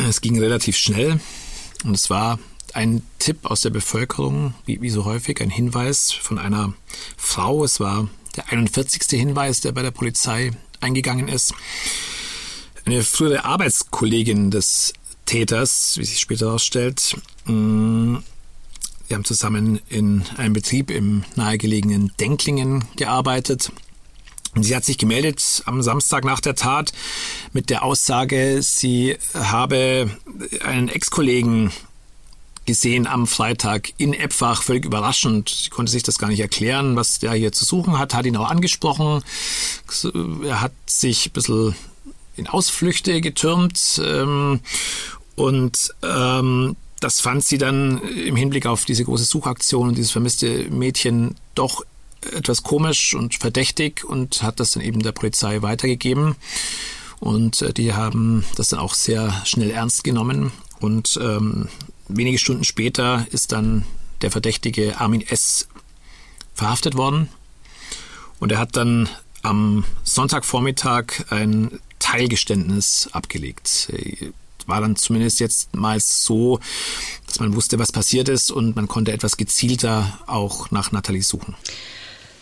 Es 0.07 0.21
ging 0.21 0.39
relativ 0.39 0.77
schnell 0.77 1.19
und 1.85 1.95
es 1.95 2.11
war 2.11 2.39
ein 2.75 3.01
Tipp 3.19 3.39
aus 3.45 3.63
der 3.63 3.71
Bevölkerung, 3.71 4.53
wie, 4.67 4.83
wie 4.83 4.91
so 4.91 5.07
häufig, 5.07 5.41
ein 5.41 5.51
Hinweis 5.51 6.13
von 6.13 6.39
einer 6.39 6.75
Frau. 7.17 7.65
Es 7.65 7.81
war 7.81 8.07
der 8.37 8.53
41. 8.53 9.19
Hinweis, 9.19 9.63
der 9.63 9.73
bei 9.73 9.81
der 9.81 9.93
Polizei 9.93 10.51
eingegangen 10.81 11.29
ist. 11.29 11.55
Eine 12.85 13.03
frühere 13.03 13.47
Arbeitskollegin 13.47 14.51
des 14.51 14.93
Täters, 15.25 15.97
wie 15.97 16.05
sich 16.05 16.21
später 16.21 16.47
herausstellt, 16.47 17.17
hm, 17.47 18.23
wir 19.09 19.17
haben 19.17 19.25
zusammen 19.25 19.81
in 19.89 20.25
einem 20.37 20.53
Betrieb 20.53 20.91
im 20.91 21.25
nahegelegenen 21.37 22.13
Denklingen 22.19 22.85
gearbeitet. 22.97 23.73
Und 24.55 24.65
sie 24.65 24.77
hat 24.77 24.85
sich 24.85 24.99
gemeldet 24.99 25.63
am 25.65 25.81
Samstag 25.83 26.25
nach 26.25 26.41
der 26.41 26.55
Tat 26.55 26.93
mit 27.53 27.71
der 27.71 27.83
Aussage, 27.83 28.63
sie 28.63 29.17
habe 29.35 30.11
einen 30.63 30.89
Ex-Kollegen 30.89 31.73
gesehen 32.67 33.07
am 33.07 33.27
Freitag 33.27 33.93
in 33.97 34.13
Epfach, 34.13 34.63
völlig 34.63 34.85
überraschend. 34.85 35.49
Sie 35.49 35.71
konnte 35.71 35.91
sich 35.91 36.03
das 36.03 36.19
gar 36.19 36.29
nicht 36.29 36.41
erklären, 36.41 36.97
was 36.97 37.19
der 37.19 37.33
hier 37.33 37.53
zu 37.53 37.65
suchen 37.65 37.99
hat, 37.99 38.15
hat 38.15 38.27
ihn 38.27 38.37
auch 38.37 38.49
angesprochen. 38.49 39.23
Er 40.45 40.61
hat 40.61 40.73
sich 40.87 41.27
ein 41.27 41.33
bisschen 41.33 41.75
in 42.37 42.47
Ausflüchte 42.47 43.21
getürmt 43.21 44.01
ähm, 44.05 44.61
und 45.35 45.95
ähm, 46.03 46.77
das 47.03 47.21
fand 47.21 47.45
sie 47.45 47.59
dann 47.59 48.01
im 48.03 48.37
Hinblick 48.37 48.67
auf 48.67 48.85
diese 48.85 49.05
große 49.05 49.25
Suchaktion 49.25 49.89
und 49.89 49.99
dieses 49.99 50.13
vermisste 50.13 50.71
Mädchen 50.71 51.35
doch 51.55 51.85
etwas 52.33 52.63
komisch 52.63 53.15
und 53.15 53.35
verdächtig 53.35 54.05
und 54.05 54.43
hat 54.43 54.61
das 54.61 54.73
dann 54.73 54.83
eben 54.83 55.03
der 55.03 55.13
Polizei 55.13 55.63
weitergegeben. 55.63 56.37
Und 57.19 57.63
äh, 57.63 57.73
die 57.73 57.93
haben 57.93 58.45
das 58.57 58.69
dann 58.69 58.79
auch 58.79 58.95
sehr 58.95 59.43
schnell 59.45 59.71
ernst 59.71 60.05
genommen. 60.05 60.53
Und 60.81 61.19
ähm, 61.21 61.69
wenige 62.09 62.39
Stunden 62.39 62.65
später 62.65 63.27
ist 63.31 63.53
dann 63.53 63.85
der 64.23 64.31
Verdächtige 64.31 65.01
Armin 65.01 65.23
S. 65.23 65.69
verhaftet 66.55 66.97
worden. 66.97 67.29
Und 68.39 68.53
er 68.53 68.59
hat 68.59 68.77
dann 68.77 69.09
am 69.43 69.85
Sonntagvormittag 70.05 71.25
ein 71.31 71.81
Teilgeständnis 71.99 73.09
abgelegt 73.13 73.91
war 74.69 74.81
dann 74.81 74.97
zumindest 74.97 75.41
jetzt 75.41 75.75
mal 75.75 75.99
so, 76.01 76.61
dass 77.27 77.41
man 77.41 77.55
wusste, 77.55 77.79
was 77.79 77.93
passiert 77.93 78.29
ist 78.29 78.51
und 78.51 78.77
man 78.77 78.89
konnte 78.89 79.13
etwas 79.13 79.37
gezielter 79.37 80.19
auch 80.27 80.71
nach 80.71 80.93
Nathalie 80.93 81.23
suchen. 81.23 81.55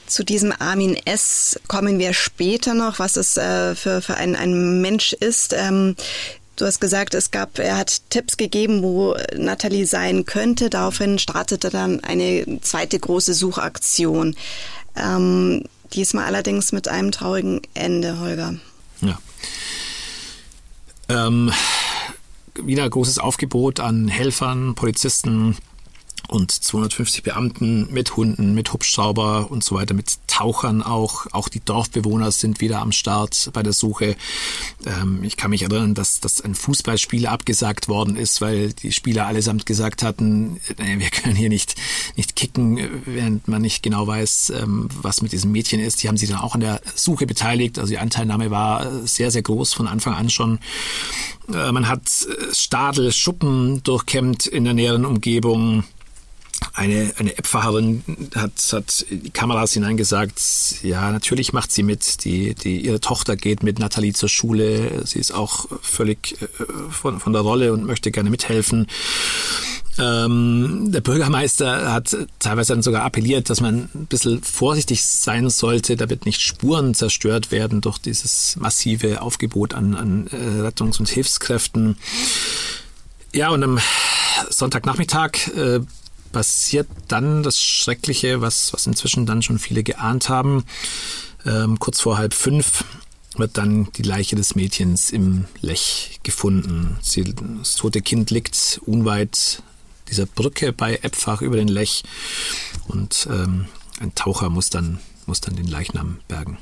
Zu 0.06 0.24
diesem 0.24 0.52
Armin 0.58 0.96
S. 1.04 1.60
kommen 1.68 2.00
wir 2.00 2.14
später 2.14 2.74
noch, 2.74 2.98
was 2.98 3.16
es 3.16 3.36
äh, 3.36 3.76
für, 3.76 4.02
für 4.02 4.16
ein, 4.16 4.34
ein 4.34 4.80
Mensch 4.80 5.12
ist. 5.12 5.54
Ähm, 5.56 5.94
Du 6.60 6.66
hast 6.66 6.78
gesagt, 6.78 7.14
es 7.14 7.30
gab, 7.30 7.58
er 7.58 7.78
hat 7.78 8.02
Tipps 8.10 8.36
gegeben, 8.36 8.82
wo 8.82 9.16
Nathalie 9.34 9.86
sein 9.86 10.26
könnte. 10.26 10.68
Daraufhin 10.68 11.18
startete 11.18 11.70
dann 11.70 12.04
eine 12.04 12.60
zweite 12.60 12.98
große 12.98 13.32
Suchaktion. 13.32 14.36
Ähm, 14.94 15.64
diesmal 15.94 16.26
allerdings 16.26 16.72
mit 16.72 16.86
einem 16.86 17.12
traurigen 17.12 17.62
Ende, 17.72 18.20
Holger. 18.20 18.56
Ja. 19.00 19.18
Ähm, 21.08 21.50
wieder 22.62 22.88
großes 22.88 23.18
Aufgebot 23.18 23.80
an 23.80 24.08
Helfern, 24.08 24.74
Polizisten, 24.74 25.56
und 26.30 26.52
250 26.52 27.22
Beamten 27.24 27.92
mit 27.92 28.16
Hunden, 28.16 28.54
mit 28.54 28.72
Hubschrauber 28.72 29.50
und 29.50 29.64
so 29.64 29.74
weiter, 29.74 29.94
mit 29.94 30.18
Tauchern 30.40 30.82
auch. 30.82 31.26
Auch 31.32 31.50
die 31.50 31.60
Dorfbewohner 31.60 32.32
sind 32.32 32.62
wieder 32.62 32.80
am 32.80 32.92
Start 32.92 33.50
bei 33.52 33.62
der 33.62 33.74
Suche. 33.74 34.16
Ähm, 34.86 35.22
ich 35.22 35.36
kann 35.36 35.50
mich 35.50 35.60
erinnern, 35.60 35.92
dass, 35.92 36.18
dass 36.20 36.40
ein 36.40 36.54
Fußballspiel 36.54 37.26
abgesagt 37.26 37.88
worden 37.88 38.16
ist, 38.16 38.40
weil 38.40 38.72
die 38.72 38.90
Spieler 38.90 39.26
allesamt 39.26 39.66
gesagt 39.66 40.02
hatten, 40.02 40.58
äh, 40.78 40.98
wir 40.98 41.10
können 41.10 41.36
hier 41.36 41.50
nicht, 41.50 41.74
nicht 42.16 42.36
kicken, 42.36 43.02
während 43.04 43.48
man 43.48 43.60
nicht 43.60 43.82
genau 43.82 44.06
weiß, 44.06 44.54
ähm, 44.62 44.88
was 45.02 45.20
mit 45.20 45.32
diesem 45.32 45.52
Mädchen 45.52 45.78
ist. 45.78 46.02
Die 46.02 46.08
haben 46.08 46.16
sich 46.16 46.30
dann 46.30 46.40
auch 46.40 46.54
an 46.54 46.62
der 46.62 46.80
Suche 46.94 47.26
beteiligt. 47.26 47.78
Also 47.78 47.90
die 47.90 47.98
Anteilnahme 47.98 48.50
war 48.50 49.06
sehr, 49.06 49.30
sehr 49.30 49.42
groß 49.42 49.74
von 49.74 49.86
Anfang 49.88 50.14
an 50.14 50.30
schon. 50.30 50.58
Äh, 51.52 51.70
man 51.70 51.86
hat 51.86 52.08
Stadel, 52.52 53.12
Schuppen 53.12 53.82
durchkämmt 53.82 54.46
in 54.46 54.64
der 54.64 54.72
näheren 54.72 55.04
Umgebung 55.04 55.84
eine, 56.72 57.12
eine 57.18 57.36
App-Fahrerin 57.36 58.02
hat, 58.34 58.52
hat 58.72 59.06
die 59.10 59.30
Kameras 59.30 59.72
hineingesagt, 59.72 60.82
ja, 60.82 61.10
natürlich 61.10 61.52
macht 61.52 61.72
sie 61.72 61.82
mit. 61.82 62.24
Die, 62.24 62.54
die, 62.54 62.80
ihre 62.80 63.00
Tochter 63.00 63.36
geht 63.36 63.62
mit 63.62 63.78
Nathalie 63.78 64.12
zur 64.12 64.28
Schule. 64.28 65.02
Sie 65.06 65.18
ist 65.18 65.32
auch 65.32 65.66
völlig 65.82 66.40
äh, 66.40 66.46
von, 66.90 67.20
von 67.20 67.32
der 67.32 67.42
Rolle 67.42 67.72
und 67.72 67.84
möchte 67.84 68.10
gerne 68.10 68.30
mithelfen. 68.30 68.86
Ähm, 69.98 70.92
der 70.92 71.00
Bürgermeister 71.00 71.92
hat 71.92 72.16
teilweise 72.38 72.72
dann 72.72 72.82
sogar 72.82 73.02
appelliert, 73.04 73.50
dass 73.50 73.60
man 73.60 73.90
ein 73.94 74.06
bisschen 74.06 74.42
vorsichtig 74.42 75.04
sein 75.04 75.50
sollte, 75.50 75.96
damit 75.96 76.24
nicht 76.24 76.40
Spuren 76.40 76.94
zerstört 76.94 77.50
werden 77.50 77.80
durch 77.80 77.98
dieses 77.98 78.56
massive 78.56 79.20
Aufgebot 79.20 79.74
an, 79.74 79.94
an 79.94 80.26
äh, 80.28 80.62
Rettungs- 80.62 81.00
und 81.00 81.08
Hilfskräften. 81.08 81.96
Ja, 83.32 83.50
und 83.50 83.62
am 83.62 83.78
Sonntagnachmittag 84.48 85.48
äh, 85.54 85.80
passiert 86.32 86.88
dann 87.08 87.42
das 87.42 87.60
Schreckliche, 87.60 88.40
was, 88.40 88.72
was 88.72 88.86
inzwischen 88.86 89.26
dann 89.26 89.42
schon 89.42 89.58
viele 89.58 89.82
geahnt 89.82 90.28
haben. 90.28 90.64
Ähm, 91.46 91.78
kurz 91.78 92.00
vor 92.00 92.18
halb 92.18 92.34
fünf 92.34 92.84
wird 93.36 93.56
dann 93.58 93.88
die 93.96 94.02
Leiche 94.02 94.36
des 94.36 94.54
Mädchens 94.54 95.10
im 95.10 95.46
Lech 95.60 96.20
gefunden. 96.22 96.96
Sie, 97.00 97.34
das 97.60 97.76
tote 97.76 98.02
Kind 98.02 98.30
liegt 98.30 98.80
unweit 98.86 99.62
dieser 100.08 100.26
Brücke 100.26 100.72
bei 100.72 100.96
Epfach 101.02 101.40
über 101.40 101.56
den 101.56 101.68
Lech 101.68 102.02
und 102.88 103.28
ähm, 103.30 103.66
ein 104.00 104.14
Taucher 104.14 104.50
muss 104.50 104.70
dann, 104.70 104.98
muss 105.26 105.40
dann 105.40 105.56
den 105.56 105.68
Leichnam 105.68 106.18
bergen. 106.26 106.58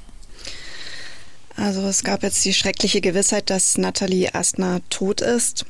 Also 1.57 1.81
es 1.83 2.05
gab 2.05 2.23
jetzt 2.23 2.45
die 2.45 2.55
schreckliche 2.55 3.01
Gewissheit, 3.01 3.51
dass 3.51 3.79
Nathalie 3.79 4.35
Astner 4.35 4.81
tot 4.91 5.21
ist. 5.21 5.65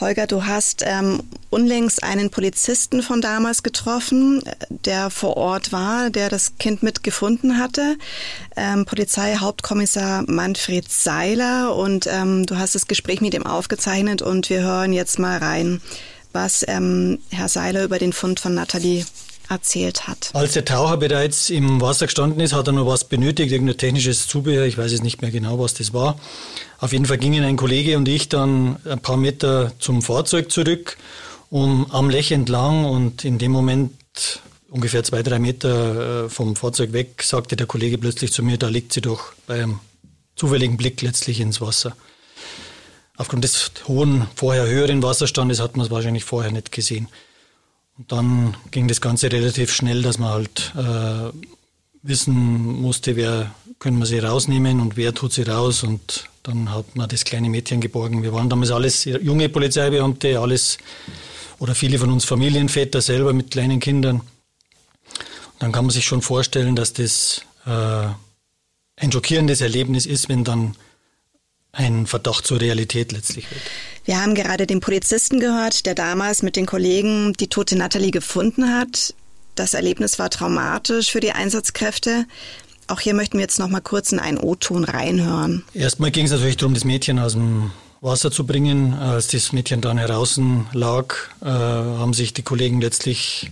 Holger, 0.00 0.26
du 0.26 0.44
hast 0.46 0.84
ähm, 0.86 1.22
unlängst 1.50 2.04
einen 2.04 2.30
Polizisten 2.30 3.02
von 3.02 3.20
damals 3.20 3.62
getroffen, 3.62 4.42
der 4.68 5.10
vor 5.10 5.36
Ort 5.36 5.72
war, 5.72 6.10
der 6.10 6.28
das 6.28 6.56
Kind 6.58 6.82
mitgefunden 6.82 7.58
hatte. 7.58 7.96
Ähm, 8.56 8.84
Polizeihauptkommissar 8.84 10.24
Manfred 10.26 10.90
Seiler. 10.90 11.74
Und 11.74 12.06
ähm, 12.06 12.46
du 12.46 12.58
hast 12.58 12.74
das 12.74 12.86
Gespräch 12.86 13.20
mit 13.20 13.34
ihm 13.34 13.46
aufgezeichnet 13.46 14.22
und 14.22 14.50
wir 14.50 14.60
hören 14.62 14.92
jetzt 14.92 15.18
mal 15.18 15.38
rein, 15.38 15.80
was 16.32 16.64
ähm, 16.68 17.18
Herr 17.30 17.48
Seiler 17.48 17.84
über 17.84 17.98
den 17.98 18.12
Fund 18.12 18.38
von 18.38 18.54
Nathalie 18.54 19.04
erzählt 19.48 20.06
hat. 20.06 20.30
Als 20.34 20.52
der 20.52 20.64
Taucher 20.64 20.96
bereits 20.96 21.50
im 21.50 21.80
Wasser 21.80 22.06
gestanden 22.06 22.40
ist, 22.40 22.52
hat 22.52 22.66
er 22.66 22.72
noch 22.72 22.86
was 22.86 23.04
benötigt, 23.04 23.52
irgendein 23.52 23.78
technisches 23.78 24.26
Zubehör, 24.26 24.66
ich 24.66 24.78
weiß 24.78 24.92
jetzt 24.92 25.02
nicht 25.02 25.22
mehr 25.22 25.30
genau, 25.30 25.58
was 25.58 25.74
das 25.74 25.92
war. 25.92 26.18
Auf 26.78 26.92
jeden 26.92 27.06
Fall 27.06 27.18
gingen 27.18 27.44
ein 27.44 27.56
Kollege 27.56 27.96
und 27.96 28.08
ich 28.08 28.28
dann 28.28 28.76
ein 28.84 29.00
paar 29.00 29.16
Meter 29.16 29.72
zum 29.78 30.02
Fahrzeug 30.02 30.50
zurück, 30.50 30.96
um 31.50 31.90
am 31.90 32.10
Lech 32.10 32.30
entlang 32.30 32.84
und 32.84 33.24
in 33.24 33.38
dem 33.38 33.52
Moment 33.52 34.40
ungefähr 34.70 35.02
zwei, 35.02 35.22
drei 35.22 35.38
Meter 35.38 36.26
äh, 36.26 36.28
vom 36.28 36.56
Fahrzeug 36.56 36.92
weg, 36.92 37.22
sagte 37.22 37.56
der 37.56 37.66
Kollege 37.66 37.98
plötzlich 37.98 38.32
zu 38.32 38.42
mir, 38.42 38.58
da 38.58 38.68
liegt 38.68 38.92
sie 38.92 39.00
doch 39.00 39.32
bei 39.46 39.62
einem 39.62 39.80
zufälligen 40.36 40.76
Blick 40.76 41.02
letztlich 41.02 41.40
ins 41.40 41.60
Wasser. 41.60 41.96
Aufgrund 43.16 43.42
des 43.42 43.72
hohen, 43.88 44.28
vorher 44.36 44.66
höheren 44.68 45.02
Wasserstandes 45.02 45.60
hat 45.60 45.76
man 45.76 45.86
es 45.86 45.90
wahrscheinlich 45.90 46.24
vorher 46.24 46.52
nicht 46.52 46.70
gesehen. 46.70 47.08
Und 47.98 48.12
dann 48.12 48.56
ging 48.70 48.86
das 48.86 49.00
Ganze 49.00 49.30
relativ 49.30 49.72
schnell, 49.72 50.02
dass 50.02 50.18
man 50.18 50.30
halt 50.30 50.72
äh, 50.76 51.36
wissen 52.02 52.80
musste, 52.80 53.16
wer 53.16 53.52
können 53.80 53.98
wir 53.98 54.06
sie 54.06 54.20
rausnehmen 54.20 54.80
und 54.80 54.96
wer 54.96 55.14
tut 55.14 55.32
sie 55.32 55.42
raus. 55.42 55.82
Und 55.82 56.28
dann 56.44 56.72
hat 56.72 56.94
man 56.94 57.08
das 57.08 57.24
kleine 57.24 57.48
Mädchen 57.48 57.80
geborgen. 57.80 58.22
Wir 58.22 58.32
waren 58.32 58.48
damals 58.48 58.70
alles 58.70 59.04
junge 59.04 59.48
Polizeibeamte, 59.48 60.38
alles 60.38 60.78
oder 61.58 61.74
viele 61.74 61.98
von 61.98 62.10
uns 62.10 62.24
Familienväter 62.24 63.00
selber 63.00 63.32
mit 63.32 63.50
kleinen 63.50 63.80
Kindern. 63.80 64.20
Und 64.20 65.62
dann 65.62 65.72
kann 65.72 65.84
man 65.84 65.90
sich 65.92 66.04
schon 66.04 66.22
vorstellen, 66.22 66.76
dass 66.76 66.92
das 66.92 67.42
äh, 67.66 68.06
ein 68.96 69.12
schockierendes 69.12 69.60
Erlebnis 69.60 70.06
ist, 70.06 70.28
wenn 70.28 70.44
dann 70.44 70.76
ein 71.78 72.06
Verdacht 72.06 72.46
zur 72.46 72.60
Realität 72.60 73.12
letztlich 73.12 73.50
wird. 73.50 73.62
Wir 74.04 74.20
haben 74.20 74.34
gerade 74.34 74.66
den 74.66 74.80
Polizisten 74.80 75.38
gehört, 75.38 75.86
der 75.86 75.94
damals 75.94 76.42
mit 76.42 76.56
den 76.56 76.66
Kollegen 76.66 77.34
die 77.34 77.48
tote 77.48 77.76
Natalie 77.76 78.10
gefunden 78.10 78.74
hat. 78.74 79.14
Das 79.54 79.74
Erlebnis 79.74 80.18
war 80.18 80.30
traumatisch 80.30 81.10
für 81.10 81.20
die 81.20 81.32
Einsatzkräfte. 81.32 82.26
Auch 82.88 83.00
hier 83.00 83.14
möchten 83.14 83.38
wir 83.38 83.42
jetzt 83.42 83.58
noch 83.58 83.68
mal 83.68 83.80
kurz 83.80 84.12
in 84.12 84.18
einen 84.18 84.38
O-Ton 84.38 84.84
reinhören. 84.84 85.64
Erstmal 85.74 86.10
ging 86.10 86.24
es 86.24 86.32
natürlich 86.32 86.56
darum, 86.56 86.74
das 86.74 86.84
Mädchen 86.84 87.18
aus 87.18 87.32
dem 87.34 87.70
Wasser 88.00 88.30
zu 88.30 88.46
bringen. 88.46 88.94
Als 88.94 89.28
das 89.28 89.52
Mädchen 89.52 89.80
dann 89.80 89.98
heraus 89.98 90.40
lag, 90.72 91.14
äh, 91.42 91.46
haben 91.46 92.14
sich 92.14 92.32
die 92.32 92.42
Kollegen 92.42 92.80
letztlich 92.80 93.50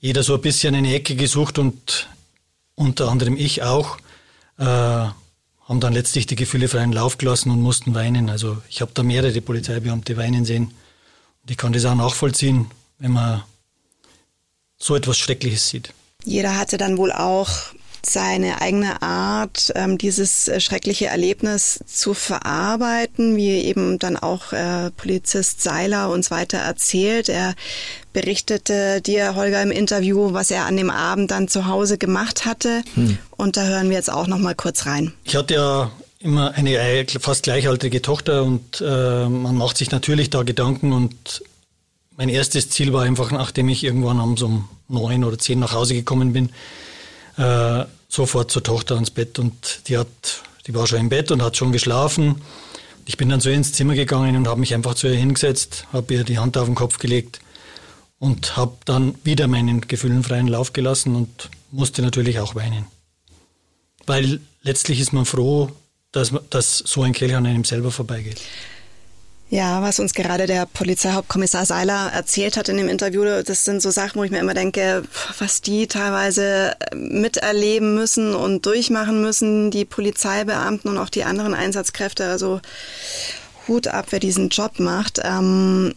jeder 0.00 0.22
so 0.22 0.34
ein 0.34 0.40
bisschen 0.40 0.74
eine 0.74 0.94
Ecke 0.94 1.14
gesucht 1.14 1.58
und 1.58 2.08
unter 2.74 3.08
anderem 3.08 3.36
ich 3.36 3.62
auch. 3.62 3.98
Äh, 4.58 5.06
haben 5.74 5.80
dann 5.80 5.92
letztlich 5.92 6.26
die 6.26 6.36
Gefühle 6.36 6.68
freien 6.68 6.92
Lauf 6.92 7.18
gelassen 7.18 7.50
und 7.50 7.60
mussten 7.60 7.96
weinen. 7.96 8.30
Also 8.30 8.58
ich 8.68 8.80
habe 8.80 8.92
da 8.94 9.02
mehrere 9.02 9.40
Polizeibeamte 9.40 10.16
weinen 10.16 10.44
sehen. 10.44 10.66
Und 11.42 11.50
ich 11.50 11.56
kann 11.56 11.72
das 11.72 11.84
auch 11.84 11.96
nachvollziehen, 11.96 12.70
wenn 13.00 13.10
man 13.10 13.42
so 14.78 14.94
etwas 14.94 15.18
Schreckliches 15.18 15.68
sieht. 15.68 15.92
Jeder 16.24 16.56
hatte 16.56 16.76
dann 16.76 16.96
wohl 16.96 17.10
auch 17.10 17.50
seine 18.06 18.60
eigene 18.60 19.02
Art, 19.02 19.72
ähm, 19.74 19.98
dieses 19.98 20.48
äh, 20.48 20.60
schreckliche 20.60 21.06
Erlebnis 21.06 21.80
zu 21.86 22.14
verarbeiten, 22.14 23.36
wie 23.36 23.50
eben 23.64 23.98
dann 23.98 24.16
auch 24.16 24.52
äh, 24.52 24.90
Polizist 24.96 25.62
Seiler 25.62 26.10
uns 26.10 26.30
weiter 26.30 26.58
erzählt. 26.58 27.28
Er 27.28 27.54
berichtete 28.12 29.00
dir, 29.00 29.34
Holger, 29.34 29.62
im 29.62 29.70
Interview, 29.70 30.32
was 30.32 30.50
er 30.50 30.66
an 30.66 30.76
dem 30.76 30.90
Abend 30.90 31.30
dann 31.30 31.48
zu 31.48 31.66
Hause 31.66 31.98
gemacht 31.98 32.46
hatte. 32.46 32.82
Hm. 32.94 33.18
Und 33.36 33.56
da 33.56 33.64
hören 33.64 33.90
wir 33.90 33.96
jetzt 33.96 34.12
auch 34.12 34.26
noch 34.26 34.38
mal 34.38 34.54
kurz 34.54 34.86
rein. 34.86 35.12
Ich 35.24 35.36
hatte 35.36 35.54
ja 35.54 35.90
immer 36.20 36.52
eine 36.52 37.06
fast 37.20 37.42
gleichaltrige 37.42 38.00
Tochter 38.00 38.44
und 38.44 38.80
äh, 38.80 39.28
man 39.28 39.56
macht 39.56 39.76
sich 39.76 39.90
natürlich 39.90 40.30
da 40.30 40.42
Gedanken 40.42 40.92
und 40.92 41.42
mein 42.16 42.28
erstes 42.28 42.70
Ziel 42.70 42.92
war 42.92 43.02
einfach, 43.02 43.30
nachdem 43.30 43.68
ich 43.68 43.84
irgendwann 43.84 44.20
um 44.20 44.36
so 44.36 44.46
um 44.46 44.68
neun 44.88 45.24
oder 45.24 45.38
zehn 45.38 45.58
nach 45.58 45.72
Hause 45.72 45.94
gekommen 45.94 46.32
bin, 46.32 46.50
äh, 47.36 47.84
sofort 48.08 48.50
zur 48.50 48.62
Tochter 48.62 48.94
ans 48.94 49.10
Bett 49.10 49.38
und 49.38 49.88
die 49.88 49.98
hat, 49.98 50.08
die 50.66 50.74
war 50.74 50.86
schon 50.86 51.00
im 51.00 51.08
Bett 51.08 51.30
und 51.30 51.42
hat 51.42 51.56
schon 51.56 51.72
geschlafen. 51.72 52.42
Ich 53.06 53.16
bin 53.16 53.28
dann 53.28 53.40
so 53.40 53.50
ins 53.50 53.72
Zimmer 53.72 53.94
gegangen 53.94 54.36
und 54.36 54.48
habe 54.48 54.60
mich 54.60 54.74
einfach 54.74 54.94
zu 54.94 55.08
ihr 55.08 55.14
hingesetzt, 55.14 55.86
habe 55.92 56.14
ihr 56.14 56.24
die 56.24 56.38
Hand 56.38 56.56
auf 56.56 56.66
den 56.66 56.74
Kopf 56.74 56.98
gelegt 56.98 57.40
und 58.18 58.56
habe 58.56 58.76
dann 58.84 59.14
wieder 59.24 59.46
meinen 59.46 59.82
Gefühlen 59.82 60.22
freien 60.22 60.48
Lauf 60.48 60.72
gelassen 60.72 61.14
und 61.14 61.50
musste 61.70 62.02
natürlich 62.02 62.38
auch 62.40 62.54
weinen. 62.54 62.86
Weil 64.06 64.40
letztlich 64.62 65.00
ist 65.00 65.12
man 65.12 65.24
froh, 65.24 65.70
dass, 66.12 66.32
dass 66.50 66.78
so 66.78 67.02
ein 67.02 67.12
Kelch 67.12 67.34
an 67.34 67.46
einem 67.46 67.64
selber 67.64 67.90
vorbeigeht. 67.90 68.40
Ja, 69.54 69.82
was 69.82 70.00
uns 70.00 70.14
gerade 70.14 70.46
der 70.46 70.66
Polizeihauptkommissar 70.66 71.64
Seiler 71.64 72.10
erzählt 72.12 72.56
hat 72.56 72.68
in 72.68 72.76
dem 72.76 72.88
Interview, 72.88 73.22
das 73.22 73.64
sind 73.64 73.82
so 73.82 73.92
Sachen, 73.92 74.18
wo 74.18 74.24
ich 74.24 74.32
mir 74.32 74.40
immer 74.40 74.52
denke, 74.52 75.04
was 75.38 75.60
die 75.60 75.86
teilweise 75.86 76.74
miterleben 76.92 77.94
müssen 77.94 78.34
und 78.34 78.66
durchmachen 78.66 79.22
müssen, 79.22 79.70
die 79.70 79.84
Polizeibeamten 79.84 80.90
und 80.90 80.98
auch 80.98 81.08
die 81.08 81.22
anderen 81.22 81.54
Einsatzkräfte. 81.54 82.26
Also 82.26 82.60
Hut 83.68 83.86
ab, 83.86 84.06
wer 84.10 84.18
diesen 84.18 84.48
Job 84.48 84.80
macht. 84.80 85.20
Ähm, 85.22 85.94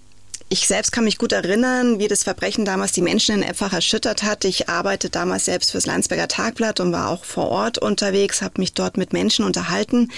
ich 0.49 0.67
selbst 0.67 0.91
kann 0.91 1.03
mich 1.03 1.17
gut 1.17 1.33
erinnern, 1.33 1.99
wie 1.99 2.07
das 2.07 2.23
Verbrechen 2.23 2.63
damals 2.63 2.93
die 2.93 3.01
Menschen 3.01 3.35
in 3.35 3.43
Effach 3.43 3.73
erschüttert 3.73 4.23
hat. 4.23 4.45
Ich 4.45 4.69
arbeite 4.69 5.09
damals 5.09 5.45
selbst 5.45 5.71
fürs 5.71 5.85
Landsberger 5.85 6.29
Tagblatt 6.29 6.79
und 6.79 6.93
war 6.93 7.09
auch 7.09 7.25
vor 7.25 7.49
Ort 7.49 7.79
unterwegs, 7.79 8.41
habe 8.41 8.61
mich 8.61 8.73
dort 8.73 8.95
mit 8.95 9.11
Menschen 9.11 9.43
unterhalten. 9.43 10.09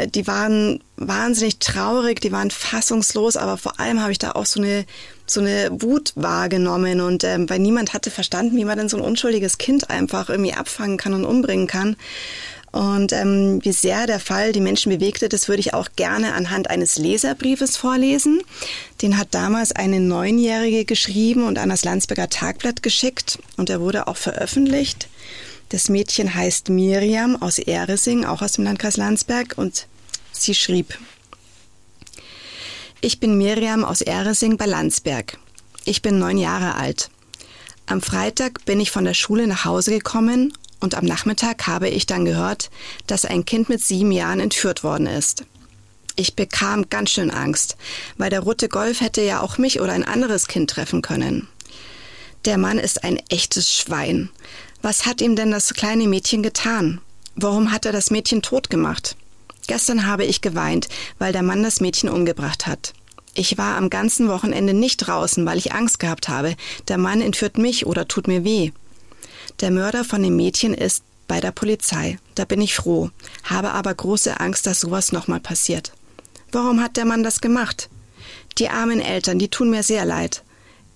Äh, 0.00 0.08
die 0.08 0.26
waren 0.26 0.82
wahnsinnig 0.96 1.58
traurig, 1.58 2.20
die 2.20 2.32
waren 2.32 2.50
fassungslos, 2.50 3.36
aber 3.36 3.56
vor 3.56 3.80
allem 3.80 4.00
habe 4.00 4.12
ich 4.12 4.18
da 4.18 4.32
auch 4.32 4.46
so 4.46 4.60
eine 4.60 4.84
so 5.26 5.40
eine 5.40 5.70
Wut 5.70 6.12
wahrgenommen 6.16 7.00
und 7.00 7.22
ähm, 7.22 7.48
weil 7.48 7.60
niemand 7.60 7.94
hatte 7.94 8.10
verstanden, 8.10 8.56
wie 8.56 8.64
man 8.64 8.76
denn 8.76 8.88
so 8.88 8.96
ein 8.96 9.02
unschuldiges 9.02 9.58
Kind 9.58 9.88
einfach 9.88 10.28
irgendwie 10.28 10.54
abfangen 10.54 10.96
kann 10.96 11.14
und 11.14 11.24
umbringen 11.24 11.68
kann. 11.68 11.96
Und 12.72 13.12
ähm, 13.12 13.60
wie 13.62 13.72
sehr 13.72 14.06
der 14.06 14.20
Fall 14.20 14.52
die 14.52 14.60
Menschen 14.60 14.90
bewegte, 14.90 15.28
das 15.28 15.48
würde 15.48 15.60
ich 15.60 15.74
auch 15.74 15.88
gerne 15.96 16.34
anhand 16.34 16.70
eines 16.70 16.96
Leserbriefes 16.98 17.76
vorlesen. 17.76 18.42
Den 19.02 19.18
hat 19.18 19.28
damals 19.32 19.72
eine 19.72 20.00
Neunjährige 20.00 20.84
geschrieben 20.84 21.46
und 21.46 21.58
an 21.58 21.68
das 21.68 21.84
Landsberger 21.84 22.28
Tagblatt 22.28 22.82
geschickt 22.82 23.38
und 23.56 23.70
er 23.70 23.80
wurde 23.80 24.06
auch 24.06 24.16
veröffentlicht. 24.16 25.08
Das 25.70 25.88
Mädchen 25.88 26.34
heißt 26.34 26.68
Miriam 26.68 27.40
aus 27.40 27.58
Ehresing, 27.58 28.24
auch 28.24 28.42
aus 28.42 28.52
dem 28.52 28.64
Landkreis 28.64 28.96
Landsberg, 28.96 29.54
und 29.56 29.86
sie 30.40 30.54
schrieb, 30.54 30.98
ich 33.02 33.18
bin 33.18 33.38
Miriam 33.38 33.82
aus 33.82 34.02
Ehresing 34.02 34.58
bei 34.58 34.66
Landsberg. 34.66 35.38
Ich 35.86 36.02
bin 36.02 36.18
neun 36.18 36.36
Jahre 36.36 36.74
alt. 36.74 37.10
Am 37.86 38.02
Freitag 38.02 38.66
bin 38.66 38.78
ich 38.78 38.90
von 38.90 39.06
der 39.06 39.14
Schule 39.14 39.46
nach 39.46 39.64
Hause 39.64 39.92
gekommen 39.92 40.52
und 40.80 40.94
am 40.94 41.06
Nachmittag 41.06 41.66
habe 41.66 41.88
ich 41.88 42.04
dann 42.04 42.26
gehört, 42.26 42.70
dass 43.06 43.24
ein 43.24 43.46
Kind 43.46 43.70
mit 43.70 43.82
sieben 43.82 44.12
Jahren 44.12 44.38
entführt 44.38 44.84
worden 44.84 45.06
ist. 45.06 45.44
Ich 46.14 46.36
bekam 46.36 46.90
ganz 46.90 47.10
schön 47.10 47.30
Angst, 47.30 47.78
weil 48.18 48.28
der 48.28 48.40
rote 48.40 48.68
Golf 48.68 49.00
hätte 49.00 49.22
ja 49.22 49.40
auch 49.40 49.56
mich 49.56 49.80
oder 49.80 49.94
ein 49.94 50.04
anderes 50.04 50.46
Kind 50.46 50.68
treffen 50.68 51.00
können. 51.00 51.48
Der 52.44 52.58
Mann 52.58 52.78
ist 52.78 53.02
ein 53.02 53.16
echtes 53.30 53.72
Schwein. 53.72 54.28
Was 54.82 55.06
hat 55.06 55.22
ihm 55.22 55.36
denn 55.36 55.50
das 55.50 55.72
kleine 55.72 56.06
Mädchen 56.06 56.42
getan? 56.42 57.00
Warum 57.34 57.72
hat 57.72 57.86
er 57.86 57.92
das 57.92 58.10
Mädchen 58.10 58.42
tot 58.42 58.68
gemacht? 58.68 59.16
Gestern 59.70 60.04
habe 60.04 60.24
ich 60.24 60.40
geweint, 60.40 60.88
weil 61.20 61.32
der 61.32 61.44
Mann 61.44 61.62
das 61.62 61.80
Mädchen 61.80 62.08
umgebracht 62.08 62.66
hat. 62.66 62.92
Ich 63.34 63.56
war 63.56 63.76
am 63.76 63.88
ganzen 63.88 64.26
Wochenende 64.26 64.74
nicht 64.74 64.96
draußen, 64.96 65.46
weil 65.46 65.58
ich 65.58 65.72
Angst 65.72 66.00
gehabt 66.00 66.28
habe. 66.28 66.56
Der 66.88 66.98
Mann 66.98 67.20
entführt 67.20 67.56
mich 67.56 67.86
oder 67.86 68.08
tut 68.08 68.26
mir 68.26 68.42
weh. 68.42 68.72
Der 69.60 69.70
Mörder 69.70 70.02
von 70.02 70.24
dem 70.24 70.34
Mädchen 70.34 70.74
ist 70.74 71.04
bei 71.28 71.38
der 71.40 71.52
Polizei. 71.52 72.18
Da 72.34 72.44
bin 72.46 72.60
ich 72.60 72.74
froh, 72.74 73.10
habe 73.44 73.70
aber 73.70 73.94
große 73.94 74.40
Angst, 74.40 74.66
dass 74.66 74.80
sowas 74.80 75.12
nochmal 75.12 75.38
passiert. 75.38 75.92
Warum 76.50 76.82
hat 76.82 76.96
der 76.96 77.04
Mann 77.04 77.22
das 77.22 77.40
gemacht? 77.40 77.88
Die 78.58 78.70
armen 78.70 79.00
Eltern, 79.00 79.38
die 79.38 79.50
tun 79.50 79.70
mir 79.70 79.84
sehr 79.84 80.04
leid. 80.04 80.42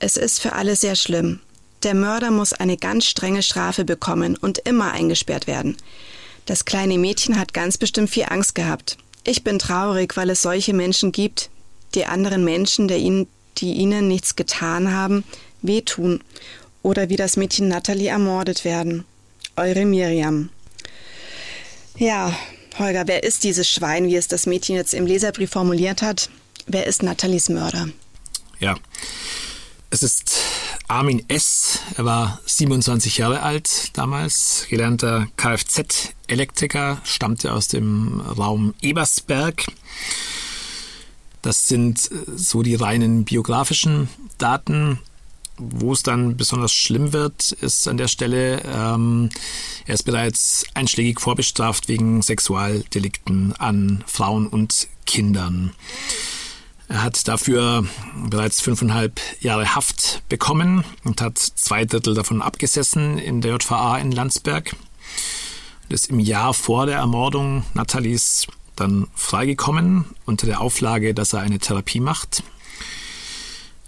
Es 0.00 0.16
ist 0.16 0.40
für 0.40 0.54
alle 0.54 0.74
sehr 0.74 0.96
schlimm. 0.96 1.38
Der 1.84 1.94
Mörder 1.94 2.32
muss 2.32 2.52
eine 2.52 2.76
ganz 2.76 3.06
strenge 3.06 3.44
Strafe 3.44 3.84
bekommen 3.84 4.36
und 4.36 4.58
immer 4.58 4.90
eingesperrt 4.90 5.46
werden. 5.46 5.76
Das 6.46 6.64
kleine 6.64 6.98
Mädchen 6.98 7.38
hat 7.38 7.54
ganz 7.54 7.78
bestimmt 7.78 8.10
viel 8.10 8.26
Angst 8.28 8.54
gehabt. 8.54 8.98
Ich 9.24 9.44
bin 9.44 9.58
traurig, 9.58 10.16
weil 10.16 10.30
es 10.30 10.42
solche 10.42 10.74
Menschen 10.74 11.12
gibt, 11.12 11.50
die 11.94 12.04
anderen 12.06 12.44
Menschen, 12.44 12.88
die 12.88 12.96
ihnen, 12.96 13.26
die 13.58 13.72
ihnen 13.72 14.08
nichts 14.08 14.36
getan 14.36 14.92
haben, 14.92 15.24
wehtun 15.62 16.22
oder 16.82 17.08
wie 17.08 17.16
das 17.16 17.36
Mädchen 17.36 17.68
Natalie 17.68 18.08
ermordet 18.08 18.64
werden. 18.64 19.04
Eure 19.56 19.86
Miriam. 19.86 20.50
Ja, 21.96 22.36
Holger, 22.78 23.04
wer 23.06 23.22
ist 23.22 23.44
dieses 23.44 23.70
Schwein, 23.70 24.08
wie 24.08 24.16
es 24.16 24.28
das 24.28 24.46
Mädchen 24.46 24.74
jetzt 24.74 24.94
im 24.94 25.06
Leserbrief 25.06 25.50
formuliert 25.50 26.02
hat? 26.02 26.28
Wer 26.66 26.86
ist 26.86 27.02
Nathalies 27.02 27.48
Mörder? 27.48 27.88
Ja, 28.58 28.76
es 29.90 30.02
ist 30.02 30.40
Armin 30.88 31.24
S. 31.28 31.80
Er 31.96 32.04
war 32.04 32.40
27 32.44 33.18
Jahre 33.18 33.42
alt 33.42 33.96
damals, 33.96 34.66
gelernter 34.68 35.26
Kfz-Elektriker, 35.36 37.00
stammte 37.04 37.52
aus 37.52 37.68
dem 37.68 38.20
Raum 38.20 38.74
Ebersberg. 38.82 39.66
Das 41.42 41.66
sind 41.66 42.10
äh, 42.10 42.14
so 42.36 42.62
die 42.62 42.74
reinen 42.74 43.24
biografischen 43.24 44.08
Daten. 44.38 44.98
Wo 45.56 45.92
es 45.92 46.02
dann 46.02 46.36
besonders 46.36 46.72
schlimm 46.72 47.12
wird, 47.12 47.52
ist 47.52 47.86
an 47.86 47.96
der 47.96 48.08
Stelle, 48.08 48.60
ähm, 48.64 49.30
er 49.86 49.94
ist 49.94 50.02
bereits 50.02 50.66
einschlägig 50.74 51.20
vorbestraft 51.20 51.86
wegen 51.86 52.22
Sexualdelikten 52.22 53.52
an 53.52 54.02
Frauen 54.08 54.48
und 54.48 54.88
Kindern. 55.06 55.72
Er 56.88 57.02
hat 57.02 57.26
dafür 57.28 57.86
bereits 58.28 58.60
fünfeinhalb 58.60 59.20
Jahre 59.40 59.74
Haft 59.74 60.22
bekommen 60.28 60.84
und 61.02 61.20
hat 61.20 61.38
zwei 61.38 61.84
Drittel 61.84 62.14
davon 62.14 62.42
abgesessen 62.42 63.18
in 63.18 63.40
der 63.40 63.52
JVA 63.52 63.98
in 63.98 64.12
Landsberg. 64.12 64.76
Er 65.88 65.94
ist 65.94 66.10
im 66.10 66.20
Jahr 66.20 66.52
vor 66.54 66.86
der 66.86 66.96
Ermordung 66.96 67.64
Nathalies 67.74 68.46
dann 68.76 69.06
freigekommen 69.14 70.04
unter 70.26 70.46
der 70.46 70.60
Auflage, 70.60 71.14
dass 71.14 71.32
er 71.32 71.40
eine 71.40 71.58
Therapie 71.58 72.00
macht. 72.00 72.42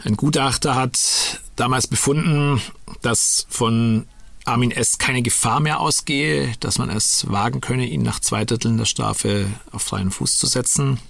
Ein 0.04 0.16
Gutachter 0.16 0.74
hat 0.74 1.40
damals 1.56 1.86
befunden, 1.86 2.62
dass 3.02 3.46
von 3.48 4.06
Armin 4.44 4.70
S. 4.70 4.98
keine 4.98 5.22
Gefahr 5.22 5.58
mehr 5.58 5.80
ausgehe, 5.80 6.52
dass 6.60 6.78
man 6.78 6.88
es 6.88 7.28
wagen 7.28 7.60
könne, 7.60 7.86
ihn 7.86 8.02
nach 8.02 8.20
zwei 8.20 8.44
Dritteln 8.44 8.76
der 8.78 8.84
Strafe 8.84 9.46
auf 9.72 9.82
freien 9.82 10.12
Fuß 10.12 10.38
zu 10.38 10.46
setzen. 10.46 11.00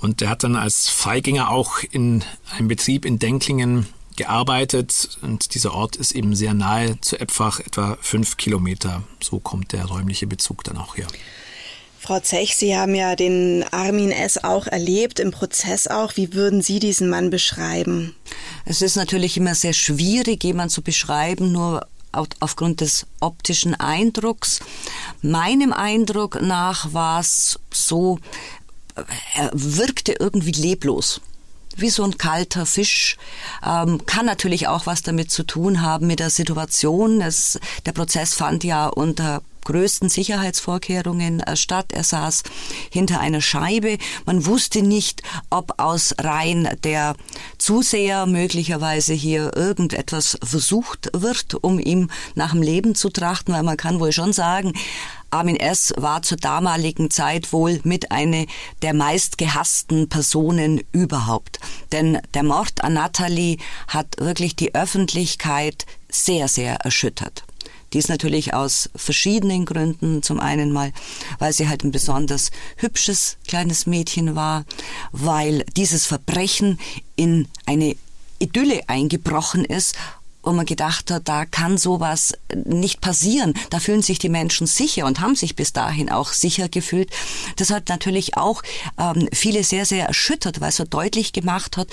Und 0.00 0.22
er 0.22 0.30
hat 0.30 0.42
dann 0.44 0.56
als 0.56 0.88
Freigänger 0.88 1.50
auch 1.50 1.80
in 1.90 2.24
einem 2.56 2.68
Betrieb 2.68 3.04
in 3.04 3.18
Denklingen 3.18 3.86
gearbeitet 4.16 5.18
und 5.22 5.54
dieser 5.54 5.72
Ort 5.72 5.96
ist 5.96 6.12
eben 6.12 6.34
sehr 6.34 6.52
nahe 6.52 7.00
zu 7.00 7.18
Epfach, 7.18 7.60
etwa 7.60 7.96
fünf 8.02 8.36
Kilometer. 8.36 9.02
So 9.22 9.38
kommt 9.38 9.72
der 9.72 9.86
räumliche 9.86 10.26
Bezug 10.26 10.64
dann 10.64 10.76
auch 10.76 10.96
her. 10.96 11.06
Frau 11.98 12.18
Zech, 12.20 12.56
Sie 12.56 12.76
haben 12.76 12.94
ja 12.94 13.14
den 13.14 13.64
Armin 13.72 14.10
S. 14.10 14.42
auch 14.42 14.66
erlebt, 14.66 15.20
im 15.20 15.30
Prozess 15.30 15.86
auch. 15.86 16.16
Wie 16.16 16.32
würden 16.32 16.62
Sie 16.62 16.78
diesen 16.78 17.08
Mann 17.10 17.30
beschreiben? 17.30 18.14
Es 18.64 18.82
ist 18.82 18.96
natürlich 18.96 19.36
immer 19.36 19.54
sehr 19.54 19.74
schwierig, 19.74 20.42
jemanden 20.42 20.70
zu 20.70 20.82
beschreiben, 20.82 21.52
nur 21.52 21.86
aufgrund 22.12 22.80
des 22.80 23.06
optischen 23.20 23.74
Eindrucks. 23.74 24.60
Meinem 25.22 25.72
Eindruck 25.72 26.40
nach 26.40 26.92
war 26.92 27.20
es 27.20 27.60
so, 27.72 28.18
er 29.34 29.50
wirkte 29.52 30.12
irgendwie 30.18 30.52
leblos 30.52 31.20
wie 31.76 31.90
so 31.90 32.02
ein 32.04 32.18
kalter 32.18 32.66
Fisch. 32.66 33.16
Ähm, 33.64 34.04
kann 34.06 34.26
natürlich 34.26 34.68
auch 34.68 34.86
was 34.86 35.02
damit 35.02 35.30
zu 35.30 35.44
tun 35.44 35.82
haben 35.82 36.06
mit 36.06 36.20
der 36.20 36.30
Situation. 36.30 37.20
Es, 37.20 37.58
der 37.86 37.92
Prozess 37.92 38.34
fand 38.34 38.64
ja 38.64 38.88
unter 38.88 39.42
größten 39.64 40.08
Sicherheitsvorkehrungen 40.08 41.40
äh, 41.40 41.56
statt. 41.56 41.92
Er 41.92 42.04
saß 42.04 42.42
hinter 42.90 43.20
einer 43.20 43.40
Scheibe. 43.40 43.98
Man 44.26 44.46
wusste 44.46 44.82
nicht, 44.82 45.22
ob 45.48 45.74
aus 45.78 46.14
Reihen 46.18 46.68
der 46.82 47.14
Zuseher 47.58 48.26
möglicherweise 48.26 49.12
hier 49.12 49.56
irgendetwas 49.56 50.38
versucht 50.42 51.10
wird, 51.12 51.54
um 51.62 51.78
ihm 51.78 52.10
nach 52.34 52.52
dem 52.52 52.62
Leben 52.62 52.94
zu 52.94 53.10
trachten, 53.10 53.54
weil 53.54 53.62
man 53.62 53.76
kann 53.76 54.00
wohl 54.00 54.12
schon 54.12 54.32
sagen, 54.32 54.72
Armin 55.30 55.56
S. 55.56 55.92
war 55.96 56.22
zur 56.22 56.38
damaligen 56.38 57.10
Zeit 57.10 57.52
wohl 57.52 57.80
mit 57.84 58.10
einer 58.10 58.46
der 58.82 58.94
meistgehassten 58.94 60.08
Personen 60.08 60.82
überhaupt. 60.92 61.60
Denn 61.92 62.18
der 62.34 62.42
Mord 62.42 62.82
an 62.82 62.94
Natalie 62.94 63.58
hat 63.88 64.16
wirklich 64.18 64.56
die 64.56 64.74
Öffentlichkeit 64.74 65.86
sehr, 66.10 66.48
sehr 66.48 66.76
erschüttert. 66.76 67.44
Dies 67.92 68.08
natürlich 68.08 68.54
aus 68.54 68.90
verschiedenen 68.94 69.64
Gründen. 69.64 70.22
Zum 70.22 70.38
einen 70.38 70.72
mal, 70.72 70.92
weil 71.38 71.52
sie 71.52 71.68
halt 71.68 71.84
ein 71.84 71.90
besonders 71.90 72.50
hübsches 72.76 73.36
kleines 73.46 73.86
Mädchen 73.86 74.36
war, 74.36 74.64
weil 75.12 75.64
dieses 75.76 76.06
Verbrechen 76.06 76.78
in 77.16 77.48
eine 77.66 77.96
Idylle 78.38 78.88
eingebrochen 78.88 79.64
ist, 79.64 79.96
wo 80.42 80.52
man 80.52 80.66
gedacht 80.66 81.10
hat, 81.10 81.28
da 81.28 81.44
kann 81.44 81.78
sowas 81.78 82.34
nicht 82.54 83.00
passieren. 83.00 83.54
Da 83.70 83.78
fühlen 83.80 84.02
sich 84.02 84.18
die 84.18 84.28
Menschen 84.28 84.66
sicher 84.66 85.06
und 85.06 85.20
haben 85.20 85.34
sich 85.34 85.56
bis 85.56 85.72
dahin 85.72 86.10
auch 86.10 86.32
sicher 86.32 86.68
gefühlt. 86.68 87.10
Das 87.56 87.70
hat 87.70 87.88
natürlich 87.88 88.36
auch 88.36 88.62
ähm, 88.98 89.28
viele 89.32 89.64
sehr, 89.64 89.84
sehr 89.84 90.06
erschüttert, 90.06 90.60
weil 90.60 90.70
es 90.70 90.76
so 90.76 90.84
deutlich 90.84 91.32
gemacht 91.32 91.76
hat, 91.76 91.88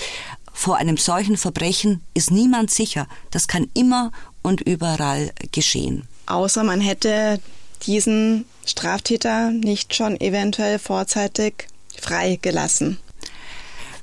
vor 0.52 0.76
einem 0.76 0.96
solchen 0.96 1.36
Verbrechen 1.36 2.02
ist 2.14 2.32
niemand 2.32 2.72
sicher. 2.72 3.06
Das 3.30 3.46
kann 3.46 3.68
immer 3.74 4.10
und 4.42 4.60
überall 4.60 5.30
geschehen. 5.52 6.08
Außer 6.26 6.64
man 6.64 6.80
hätte 6.80 7.40
diesen 7.86 8.44
Straftäter 8.66 9.50
nicht 9.50 9.94
schon 9.94 10.20
eventuell 10.20 10.80
vorzeitig 10.80 11.68
freigelassen. 11.96 12.98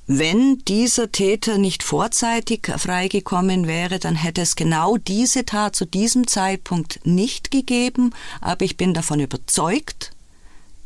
Wenn 0.08 0.60
dieser 0.60 1.12
Täter 1.12 1.58
nicht 1.58 1.82
vorzeitig 1.82 2.68
freigekommen 2.78 3.66
wäre, 3.66 3.98
dann 3.98 4.14
hätte 4.16 4.42
es 4.42 4.56
genau 4.56 4.98
diese 4.98 5.46
Tat 5.46 5.76
zu 5.76 5.86
diesem 5.86 6.28
Zeitpunkt 6.28 7.00
nicht 7.06 7.50
gegeben. 7.50 8.14
Aber 8.40 8.64
ich 8.66 8.78
bin 8.78 8.94
davon 8.94 9.20
überzeugt, 9.20 10.12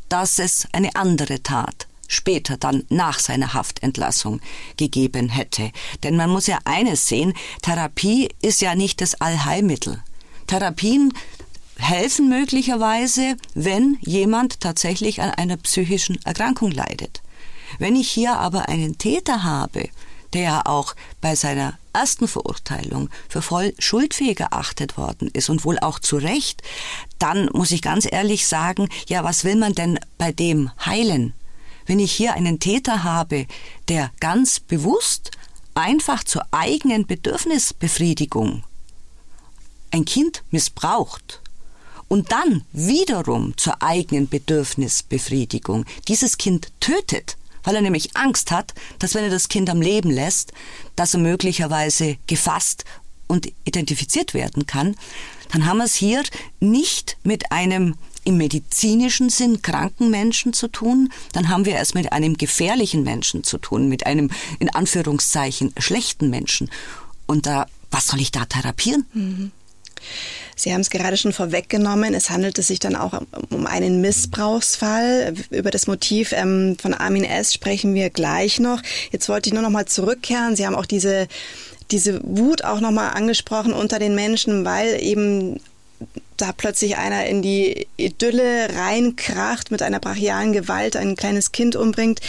dass 0.08 0.38
es 0.38 0.66
eine 0.72 0.96
andere 0.96 1.42
Tat 1.42 1.86
später 2.08 2.56
dann 2.56 2.84
nach 2.88 3.18
seiner 3.18 3.52
Haftentlassung 3.52 4.40
gegeben 4.78 5.28
hätte. 5.28 5.70
Denn 6.02 6.16
man 6.16 6.30
muss 6.30 6.46
ja 6.46 6.58
eines 6.64 7.06
sehen, 7.06 7.34
Therapie 7.62 8.30
ist 8.40 8.62
ja 8.62 8.74
nicht 8.74 9.02
das 9.02 9.20
Allheilmittel. 9.20 10.02
Therapien 10.46 11.12
helfen 11.76 12.28
möglicherweise, 12.28 13.36
wenn 13.54 13.98
jemand 14.00 14.60
tatsächlich 14.60 15.20
an 15.20 15.30
einer 15.30 15.58
psychischen 15.58 16.18
Erkrankung 16.24 16.70
leidet. 16.70 17.22
Wenn 17.80 17.96
ich 17.96 18.08
hier 18.08 18.36
aber 18.36 18.68
einen 18.68 18.96
Täter 18.96 19.42
habe, 19.42 19.88
der 20.32 20.68
auch 20.68 20.94
bei 21.20 21.34
seiner 21.34 21.76
ersten 21.92 22.28
Verurteilung 22.28 23.10
für 23.28 23.42
voll 23.42 23.74
schuldfähig 23.80 24.38
erachtet 24.38 24.96
worden 24.96 25.28
ist 25.32 25.50
und 25.50 25.64
wohl 25.64 25.80
auch 25.80 25.98
zu 25.98 26.16
Recht, 26.16 26.62
dann 27.18 27.48
muss 27.52 27.72
ich 27.72 27.82
ganz 27.82 28.06
ehrlich 28.08 28.46
sagen, 28.46 28.88
ja, 29.08 29.24
was 29.24 29.42
will 29.42 29.56
man 29.56 29.74
denn 29.74 29.98
bei 30.18 30.30
dem 30.30 30.70
heilen? 30.86 31.34
wenn 31.90 31.98
ich 31.98 32.12
hier 32.12 32.34
einen 32.34 32.60
Täter 32.60 33.02
habe, 33.02 33.46
der 33.88 34.12
ganz 34.20 34.60
bewusst 34.60 35.32
einfach 35.74 36.22
zur 36.22 36.46
eigenen 36.52 37.04
Bedürfnisbefriedigung 37.04 38.62
ein 39.90 40.04
Kind 40.04 40.44
missbraucht 40.52 41.40
und 42.06 42.30
dann 42.30 42.64
wiederum 42.72 43.56
zur 43.56 43.82
eigenen 43.82 44.28
Bedürfnisbefriedigung 44.28 45.84
dieses 46.06 46.38
Kind 46.38 46.68
tötet, 46.78 47.36
weil 47.62 47.76
er 47.76 47.82
nämlich 47.82 48.16
Angst 48.16 48.50
hat, 48.50 48.74
dass 48.98 49.14
wenn 49.14 49.24
er 49.24 49.30
das 49.30 49.48
Kind 49.48 49.70
am 49.70 49.80
Leben 49.82 50.10
lässt, 50.10 50.52
dass 50.96 51.14
er 51.14 51.20
möglicherweise 51.20 52.16
gefasst 52.26 52.84
und 53.26 53.52
identifiziert 53.64 54.34
werden 54.34 54.66
kann, 54.66 54.96
dann 55.52 55.66
haben 55.66 55.78
wir 55.78 55.84
es 55.84 55.94
hier 55.94 56.22
nicht 56.60 57.16
mit 57.22 57.52
einem 57.52 57.96
im 58.24 58.36
medizinischen 58.36 59.30
Sinn 59.30 59.62
kranken 59.62 60.10
Menschen 60.10 60.52
zu 60.52 60.68
tun, 60.68 61.10
dann 61.32 61.48
haben 61.48 61.64
wir 61.64 61.78
es 61.78 61.94
mit 61.94 62.12
einem 62.12 62.36
gefährlichen 62.36 63.02
Menschen 63.02 63.44
zu 63.44 63.58
tun, 63.58 63.88
mit 63.88 64.06
einem 64.06 64.30
in 64.58 64.68
Anführungszeichen 64.68 65.72
schlechten 65.78 66.28
Menschen. 66.28 66.70
Und 67.26 67.46
da, 67.46 67.66
was 67.90 68.08
soll 68.08 68.20
ich 68.20 68.30
da 68.30 68.44
therapieren? 68.44 69.06
Mhm. 69.14 69.52
Sie 70.62 70.72
haben 70.72 70.80
es 70.80 70.90
gerade 70.90 71.16
schon 71.16 71.32
vorweggenommen. 71.32 72.14
Es 72.14 72.30
handelte 72.30 72.62
sich 72.62 72.78
dann 72.78 72.96
auch 72.96 73.20
um 73.50 73.66
einen 73.66 74.00
Missbrauchsfall. 74.00 75.34
Über 75.50 75.70
das 75.70 75.86
Motiv 75.86 76.32
ähm, 76.32 76.76
von 76.80 76.94
Armin 76.94 77.24
S. 77.24 77.54
sprechen 77.54 77.94
wir 77.94 78.10
gleich 78.10 78.60
noch. 78.60 78.82
Jetzt 79.10 79.28
wollte 79.28 79.48
ich 79.48 79.54
nur 79.54 79.62
noch 79.62 79.70
mal 79.70 79.86
zurückkehren. 79.86 80.56
Sie 80.56 80.66
haben 80.66 80.76
auch 80.76 80.86
diese 80.86 81.28
diese 81.90 82.20
Wut 82.22 82.62
auch 82.64 82.80
noch 82.80 82.92
mal 82.92 83.08
angesprochen 83.10 83.72
unter 83.72 83.98
den 83.98 84.14
Menschen, 84.14 84.64
weil 84.64 85.02
eben 85.02 85.60
da 86.36 86.52
plötzlich 86.52 86.96
einer 86.96 87.26
in 87.26 87.42
die 87.42 87.86
Idylle 87.96 88.68
reinkracht 88.74 89.70
mit 89.70 89.82
einer 89.82 90.00
brachialen 90.00 90.52
Gewalt, 90.52 90.96
ein 90.96 91.16
kleines 91.16 91.52
Kind 91.52 91.76
umbringt. 91.76 92.20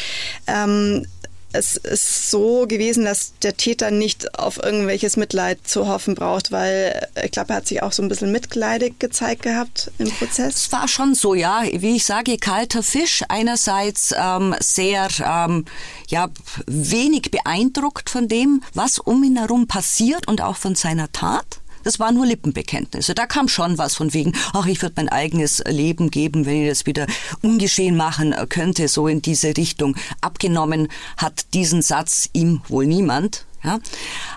Ähm, 0.47 1.05
es 1.53 1.77
ist 1.77 2.29
so 2.29 2.65
gewesen, 2.67 3.05
dass 3.05 3.33
der 3.41 3.57
Täter 3.57 3.91
nicht 3.91 4.37
auf 4.39 4.61
irgendwelches 4.63 5.17
Mitleid 5.17 5.59
zu 5.67 5.87
hoffen 5.87 6.15
braucht, 6.15 6.51
weil 6.51 7.07
ich 7.23 7.31
glaube, 7.31 7.53
er 7.53 7.57
hat 7.57 7.67
sich 7.67 7.83
auch 7.83 7.91
so 7.91 8.01
ein 8.01 8.09
bisschen 8.09 8.31
mitleidig 8.31 8.99
gezeigt 8.99 9.43
gehabt 9.43 9.91
im 9.97 10.09
Prozess. 10.11 10.55
Es 10.55 10.71
war 10.71 10.87
schon 10.87 11.15
so, 11.15 11.33
ja. 11.33 11.63
Wie 11.71 11.95
ich 11.95 12.05
sage, 12.05 12.37
kalter 12.37 12.83
Fisch. 12.83 13.23
Einerseits 13.29 14.13
ähm, 14.17 14.55
sehr, 14.59 15.07
ähm, 15.25 15.65
ja, 16.07 16.29
wenig 16.67 17.31
beeindruckt 17.31 18.09
von 18.09 18.27
dem, 18.27 18.63
was 18.73 18.99
um 18.99 19.23
ihn 19.23 19.37
herum 19.37 19.67
passiert 19.67 20.27
und 20.27 20.41
auch 20.41 20.57
von 20.57 20.75
seiner 20.75 21.11
Tat. 21.11 21.60
Das 21.83 21.99
waren 21.99 22.15
nur 22.15 22.25
Lippenbekenntnisse. 22.25 23.13
Da 23.13 23.25
kam 23.25 23.47
schon 23.47 23.77
was 23.77 23.95
von 23.95 24.13
wegen, 24.13 24.33
ach, 24.53 24.65
ich 24.65 24.81
würde 24.81 24.95
mein 24.97 25.09
eigenes 25.09 25.63
Leben 25.67 26.11
geben, 26.11 26.45
wenn 26.45 26.63
ich 26.63 26.69
das 26.69 26.85
wieder 26.85 27.07
ungeschehen 27.41 27.95
machen 27.95 28.35
könnte, 28.49 28.87
so 28.87 29.07
in 29.07 29.21
diese 29.21 29.55
Richtung. 29.57 29.95
Abgenommen 30.21 30.87
hat 31.17 31.53
diesen 31.53 31.81
Satz 31.81 32.29
ihm 32.33 32.61
wohl 32.67 32.85
niemand. 32.85 33.45
Ja? 33.63 33.75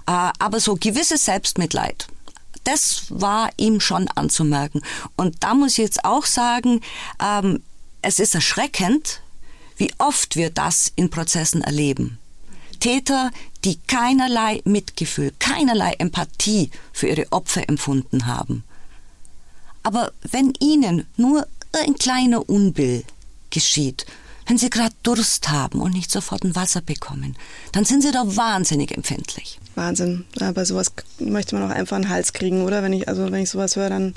Äh, 0.07 0.33
aber 0.39 0.61
so 0.61 0.77
gewisses 0.77 1.25
Selbstmitleid, 1.25 2.07
das 2.65 3.07
war 3.11 3.51
ihm 3.57 3.81
schon 3.81 4.09
anzumerken. 4.09 4.83
Und 5.17 5.37
da 5.41 5.55
muss 5.55 5.73
ich 5.73 5.79
jetzt 5.79 6.05
auch 6.05 6.27
sagen, 6.27 6.81
ähm, 7.23 7.63
es 8.03 8.19
ist 8.19 8.35
erschreckend, 8.35 9.21
wie 9.77 9.93
oft 9.99 10.37
wir 10.37 10.51
das 10.51 10.93
in 10.95 11.11
Prozessen 11.11 11.63
erleben. 11.63 12.19
Täter, 12.81 13.31
die 13.65 13.79
keinerlei 13.87 14.61
Mitgefühl, 14.65 15.33
keinerlei 15.39 15.95
Empathie 15.99 16.71
für 16.93 17.09
ihre 17.09 17.33
Opfer 17.33 17.69
empfunden 17.69 18.27
haben. 18.27 18.65
Aber 19.83 20.13
wenn 20.31 20.53
ihnen 20.61 21.07
nur 21.17 21.47
ein 21.73 21.95
kleiner 21.95 22.49
Unbill 22.49 23.05
geschieht, 23.51 24.07
wenn 24.47 24.59
sie 24.59 24.71
gerade 24.71 24.95
Durst 25.03 25.51
haben 25.51 25.81
und 25.81 25.95
nicht 25.95 26.11
sofort 26.11 26.45
ein 26.45 26.55
Wasser 26.55 26.83
bekommen, 26.83 27.37
dann 27.73 27.85
sind 27.85 28.03
sie 28.03 28.13
doch 28.13 28.37
wahnsinnig 28.37 28.93
empfindlich. 28.93 29.59
Wahnsinn. 29.75 30.25
Aber 30.41 30.67
sowas 30.67 30.93
möchte 31.19 31.55
man 31.57 31.71
auch 31.71 31.75
einfach 31.75 31.97
einen 31.97 32.11
Hals 32.11 32.33
kriegen, 32.33 32.63
oder? 32.63 32.83
Wenn 32.83 32.93
ich, 32.93 33.09
also 33.09 33.31
wenn 33.31 33.43
ich 33.43 33.51
sowas 33.51 33.77
höre, 33.77 33.89
dann 33.89 34.15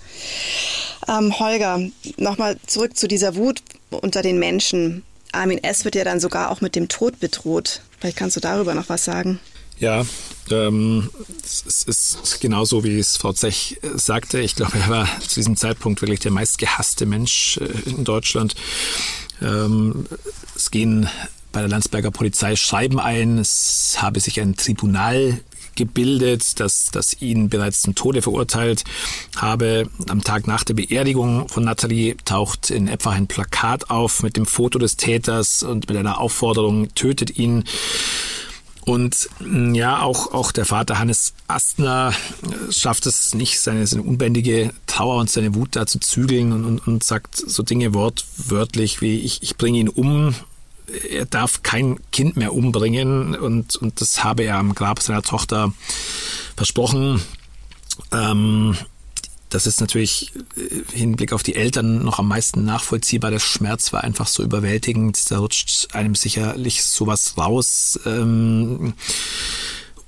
ähm, 1.07 1.39
Holger, 1.39 1.79
nochmal 2.17 2.57
zurück 2.65 2.97
zu 2.97 3.07
dieser 3.07 3.36
Wut 3.36 3.62
unter 3.89 4.21
den 4.21 4.38
Menschen. 4.38 5.03
Armin 5.31 5.63
S. 5.63 5.86
wird 5.86 5.95
ja 5.95 6.03
dann 6.03 6.19
sogar 6.19 6.51
auch 6.51 6.62
mit 6.62 6.75
dem 6.75 6.89
Tod 6.89 7.19
bedroht. 7.19 7.81
Vielleicht 7.99 8.17
kannst 8.17 8.36
du 8.36 8.39
darüber 8.39 8.73
noch 8.73 8.89
was 8.89 9.05
sagen. 9.05 9.39
Ja, 9.79 10.05
ähm, 10.49 11.10
es 11.43 11.83
ist 11.83 12.39
genauso, 12.41 12.83
wie 12.83 12.97
es 12.97 13.17
Frau 13.17 13.33
Zech 13.33 13.77
äh, 13.83 13.97
sagte. 13.97 14.39
Ich 14.39 14.55
glaube, 14.55 14.77
er 14.79 14.89
war 14.89 15.19
zu 15.21 15.36
diesem 15.36 15.55
Zeitpunkt 15.55 16.01
wirklich 16.01 16.19
der 16.19 16.31
meistgehasste 16.31 17.05
Mensch 17.05 17.57
äh, 17.57 17.89
in 17.89 18.03
Deutschland. 18.03 18.55
Ähm, 19.41 20.07
es 20.55 20.71
gehen 20.71 21.07
bei 21.51 21.60
der 21.60 21.69
Landsberger 21.69 22.10
Polizei 22.10 22.55
Schreiben 22.55 22.99
ein. 22.99 23.38
Es 23.38 24.01
habe 24.01 24.19
sich 24.19 24.41
ein 24.41 24.55
Tribunal 24.55 25.39
gebildet, 25.78 26.60
das, 26.60 26.92
das 26.92 27.22
ihn 27.22 27.48
bereits 27.48 27.82
zum 27.82 27.96
Tode 27.96 28.22
verurteilt 28.22 28.84
habe. 29.38 29.90
Am 30.10 30.22
Tag 30.24 30.48
nach 30.48 30.66
der 30.66 30.74
Beerdigung 30.74 31.48
von 31.48 31.63
Nathalie 31.63 32.18
taucht 32.26 32.70
in 32.70 32.90
etwa 32.90 33.12
ein 33.12 33.28
Plakat 33.28 33.90
auf 33.90 34.24
mit 34.24 34.36
dem 34.36 34.46
Foto 34.46 34.78
des 34.80 34.98
Täters 34.98 35.63
und 35.63 35.88
mit 35.88 35.98
einer 35.98 36.20
Aufforderung, 36.20 36.94
tötet 36.96 37.38
ihn. 37.38 37.63
Und 38.88 39.30
mm, 39.42 39.76
ja, 39.76 40.02
auch, 40.02 40.34
auch 40.34 40.54
der 40.54 40.66
Vater 40.66 40.98
Hannes 40.98 41.34
Astner 41.48 42.13
äh, 42.44 42.72
schafft 42.72 43.06
es 43.06 43.36
nicht, 43.36 43.60
seine, 43.60 43.86
seine 43.86 44.04
unbändige 44.04 44.72
Trauer 44.88 45.20
und 45.20 45.30
seine 45.30 45.56
Wut 45.56 45.76
da 45.76 45.86
zu 45.86 46.00
zügeln 46.00 46.54
und, 46.54 46.63
und, 46.63 46.88
und 46.88 47.04
sagt 47.04 47.36
so 47.36 47.63
Dinge 47.63 47.94
wortwörtlich 47.94 49.02
wie 49.02 49.20
ich, 49.20 49.44
ich 49.44 49.58
bringe 49.58 49.80
ihn 49.80 49.90
um, 49.90 50.36
er 51.10 51.26
darf 51.26 51.63
kein 51.63 52.00
Kind 52.12 52.38
mehr 52.38 52.54
umbringen 52.54 53.36
und, 53.36 53.76
und 53.76 54.02
das 54.02 54.23
habe 54.23 54.43
er 54.43 54.58
am 54.58 54.73
Grab 54.73 55.02
seiner 55.02 55.21
Tochter 55.21 55.73
versprochen. 56.56 57.21
Ähm, 58.12 58.78
das 59.50 59.65
ist 59.65 59.80
natürlich 59.80 60.34
im 60.56 60.84
äh, 60.93 60.97
Hinblick 60.97 61.32
auf 61.32 61.43
die 61.43 61.56
Eltern 61.56 62.04
noch 62.04 62.19
am 62.19 62.28
meisten 62.28 62.65
nachvollziehbar. 62.65 63.32
Der 63.32 63.39
Schmerz 63.39 63.93
war 63.93 64.04
einfach 64.04 64.28
so 64.28 64.43
überwältigend. 64.43 65.32
Da 65.32 65.39
rutscht 65.39 65.93
einem 65.93 66.15
sicherlich 66.15 66.84
sowas 66.84 67.38
raus. 67.38 68.00
Ähm, 68.06 68.93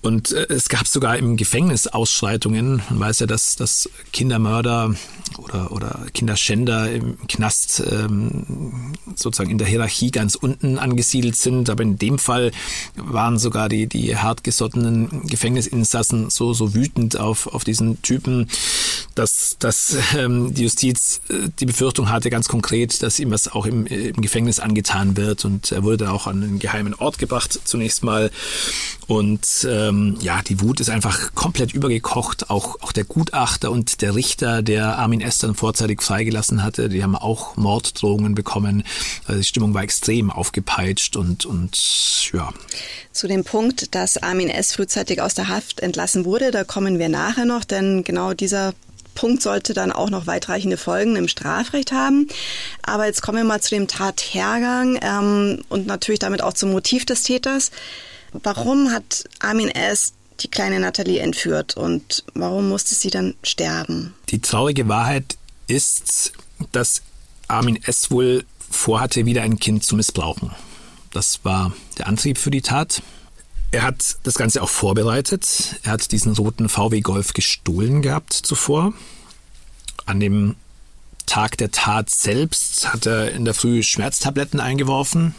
und 0.02 0.32
äh, 0.32 0.48
es 0.50 0.70
gab 0.70 0.88
sogar 0.88 1.18
im 1.18 1.36
Gefängnis 1.36 1.88
Ausschreitungen. 1.88 2.82
Man 2.90 3.00
weiß 3.00 3.20
ja, 3.20 3.28
dass, 3.28 3.56
dass 3.56 3.90
Kindermörder 4.14 4.96
oder, 5.38 5.72
oder 5.72 6.06
Kinderschänder 6.14 6.92
im 6.92 7.18
Knast 7.28 7.84
ähm, 7.90 8.94
sozusagen 9.16 9.52
in 9.52 9.58
der 9.58 9.68
Hierarchie 9.68 10.12
ganz 10.12 10.36
unten 10.36 10.78
angesiedelt 10.78 11.36
sind. 11.36 11.70
Aber 11.70 11.84
in 11.84 11.98
dem 11.98 12.18
Fall 12.18 12.52
waren 12.96 13.38
sogar 13.38 13.68
die, 13.68 13.88
die 13.88 14.16
hartgesottenen 14.16 15.28
Gefängnisinsassen 15.28 16.30
so, 16.30 16.54
so 16.54 16.74
wütend 16.74 17.20
auf, 17.20 17.48
auf 17.48 17.66
diesen 17.66 18.02
Typen, 18.02 18.50
dass, 19.16 19.58
dass 19.60 19.98
ähm, 20.16 20.54
die 20.54 20.64
Justiz 20.64 21.20
äh, 21.30 21.50
die 21.60 21.66
Befürchtung 21.66 22.10
hatte 22.10 22.30
ganz 22.30 22.48
konkret, 22.48 23.04
dass 23.04 23.20
ihm 23.20 23.32
was 23.32 23.50
auch 23.50 23.66
im, 23.66 23.86
im 23.86 24.22
Gefängnis 24.22 24.60
angetan 24.60 25.18
wird. 25.18 25.44
Und 25.44 25.74
er 25.74 25.84
wurde 25.84 26.12
auch 26.12 26.26
an 26.26 26.42
einen 26.42 26.60
geheimen 26.60 26.94
Ort 26.94 27.18
gebracht 27.18 27.60
zunächst 27.66 28.04
mal. 28.04 28.32
Und 29.08 29.68
ähm, 29.90 30.18
ja, 30.22 30.42
die 30.42 30.62
Wut 30.62 30.80
ist 30.80 30.90
einfach 30.90 31.34
komplett 31.36 31.74
übergekocht. 31.74 32.50
Auch, 32.50 32.82
auch 32.82 32.92
der 32.92 33.04
Gutachter 33.04 33.72
und 33.72 34.02
der 34.02 34.16
Richter, 34.16 34.62
der 34.62 34.98
Armin 34.98 35.22
S. 35.22 35.40
dann 35.40 35.56
vorzeitig 35.56 36.02
freigelassen 36.02 36.64
hatte, 36.64 36.90
die 36.90 37.04
haben 37.04 37.16
auch 37.16 37.58
Morddrohungen 37.58 38.36
bekommen. 38.36 38.84
Also 39.26 39.40
die 39.40 39.48
Stimmung 39.48 39.74
war 39.74 39.84
extrem 39.84 40.32
aufgepeitscht 40.32 41.16
und, 41.16 41.46
und 41.46 42.30
ja. 42.34 42.54
Zu 43.12 43.28
dem 43.28 43.44
Punkt, 43.44 43.96
dass 43.96 44.18
Armin 44.22 44.50
S. 44.50 44.74
frühzeitig 44.74 45.22
aus 45.22 45.34
der 45.34 45.48
Haft 45.48 45.80
entlassen 45.82 46.26
wurde, 46.26 46.52
da 46.52 46.64
kommen 46.64 47.00
wir 47.00 47.10
nachher 47.10 47.46
noch, 47.46 47.66
denn 47.66 48.04
genau 48.04 48.34
dieser 48.34 48.74
Punkt 49.16 49.42
sollte 49.42 49.74
dann 49.74 49.92
auch 49.92 50.10
noch 50.10 50.28
weitreichende 50.28 50.78
Folgen 50.78 51.18
im 51.18 51.28
Strafrecht 51.28 51.92
haben. 51.92 52.28
Aber 52.84 53.06
jetzt 53.06 53.22
kommen 53.22 53.38
wir 53.40 53.44
mal 53.44 53.60
zu 53.60 53.72
dem 53.72 53.88
Tathergang 53.88 54.98
ähm, 55.02 55.66
und 55.68 55.88
natürlich 55.88 56.20
damit 56.20 56.42
auch 56.42 56.54
zum 56.54 56.72
Motiv 56.72 57.06
des 57.06 57.24
Täters. 57.24 57.72
Warum 58.34 58.92
hat 58.92 59.26
Armin 59.40 59.70
S. 59.70 60.14
die 60.40 60.48
kleine 60.48 60.80
Nathalie 60.80 61.20
entführt 61.20 61.76
und 61.76 62.24
warum 62.34 62.70
musste 62.70 62.96
sie 62.96 63.10
dann 63.10 63.36
sterben? 63.44 64.14
Die 64.30 64.40
traurige 64.40 64.88
Wahrheit 64.88 65.38
ist, 65.68 66.34
dass 66.72 67.02
Armin 67.48 67.82
S. 67.84 68.12
wohl 68.12 68.46
vorhatte, 68.70 69.26
wieder 69.26 69.42
ein 69.42 69.60
Kind 69.60 69.84
zu 69.84 69.96
missbrauchen. 69.96 70.52
Das 71.12 71.44
war 71.44 71.74
der 71.98 72.08
Antrieb 72.08 72.38
für 72.38 72.52
die 72.52 72.62
Tat. 72.62 73.02
Er 73.72 73.84
hat 73.84 74.18
das 74.24 74.36
Ganze 74.36 74.62
auch 74.62 74.70
vorbereitet. 74.70 75.76
Er 75.84 75.94
hat 75.94 76.12
diesen 76.12 76.34
roten 76.36 76.70
VW 76.70 77.02
Golf 77.02 77.34
gestohlen 77.34 78.02
gehabt 78.02 78.34
zuvor. 78.34 78.94
An 80.06 80.20
dem 80.20 80.56
Tag 81.26 81.58
der 81.58 81.72
Tat 81.72 82.10
selbst 82.10 82.92
hat 82.92 83.06
er 83.06 83.32
in 83.32 83.46
der 83.46 83.54
Früh 83.54 83.84
Schmerztabletten 83.84 84.60
eingeworfen 84.60 85.36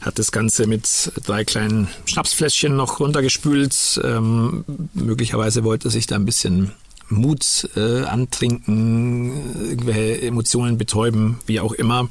hat 0.00 0.18
das 0.18 0.32
Ganze 0.32 0.66
mit 0.66 1.12
drei 1.24 1.44
kleinen 1.44 1.88
Schnapsfläschchen 2.06 2.74
noch 2.74 3.00
runtergespült. 3.00 4.00
Ähm, 4.02 4.64
möglicherweise 4.94 5.64
wollte 5.64 5.88
er 5.88 5.90
sich 5.90 6.06
da 6.06 6.16
ein 6.16 6.24
bisschen 6.24 6.72
Mut 7.08 7.68
äh, 7.76 8.04
antrinken, 8.04 9.68
irgendwelche 9.68 10.22
Emotionen 10.22 10.78
betäuben, 10.78 11.38
wie 11.46 11.60
auch 11.60 11.72
immer. 11.72 12.08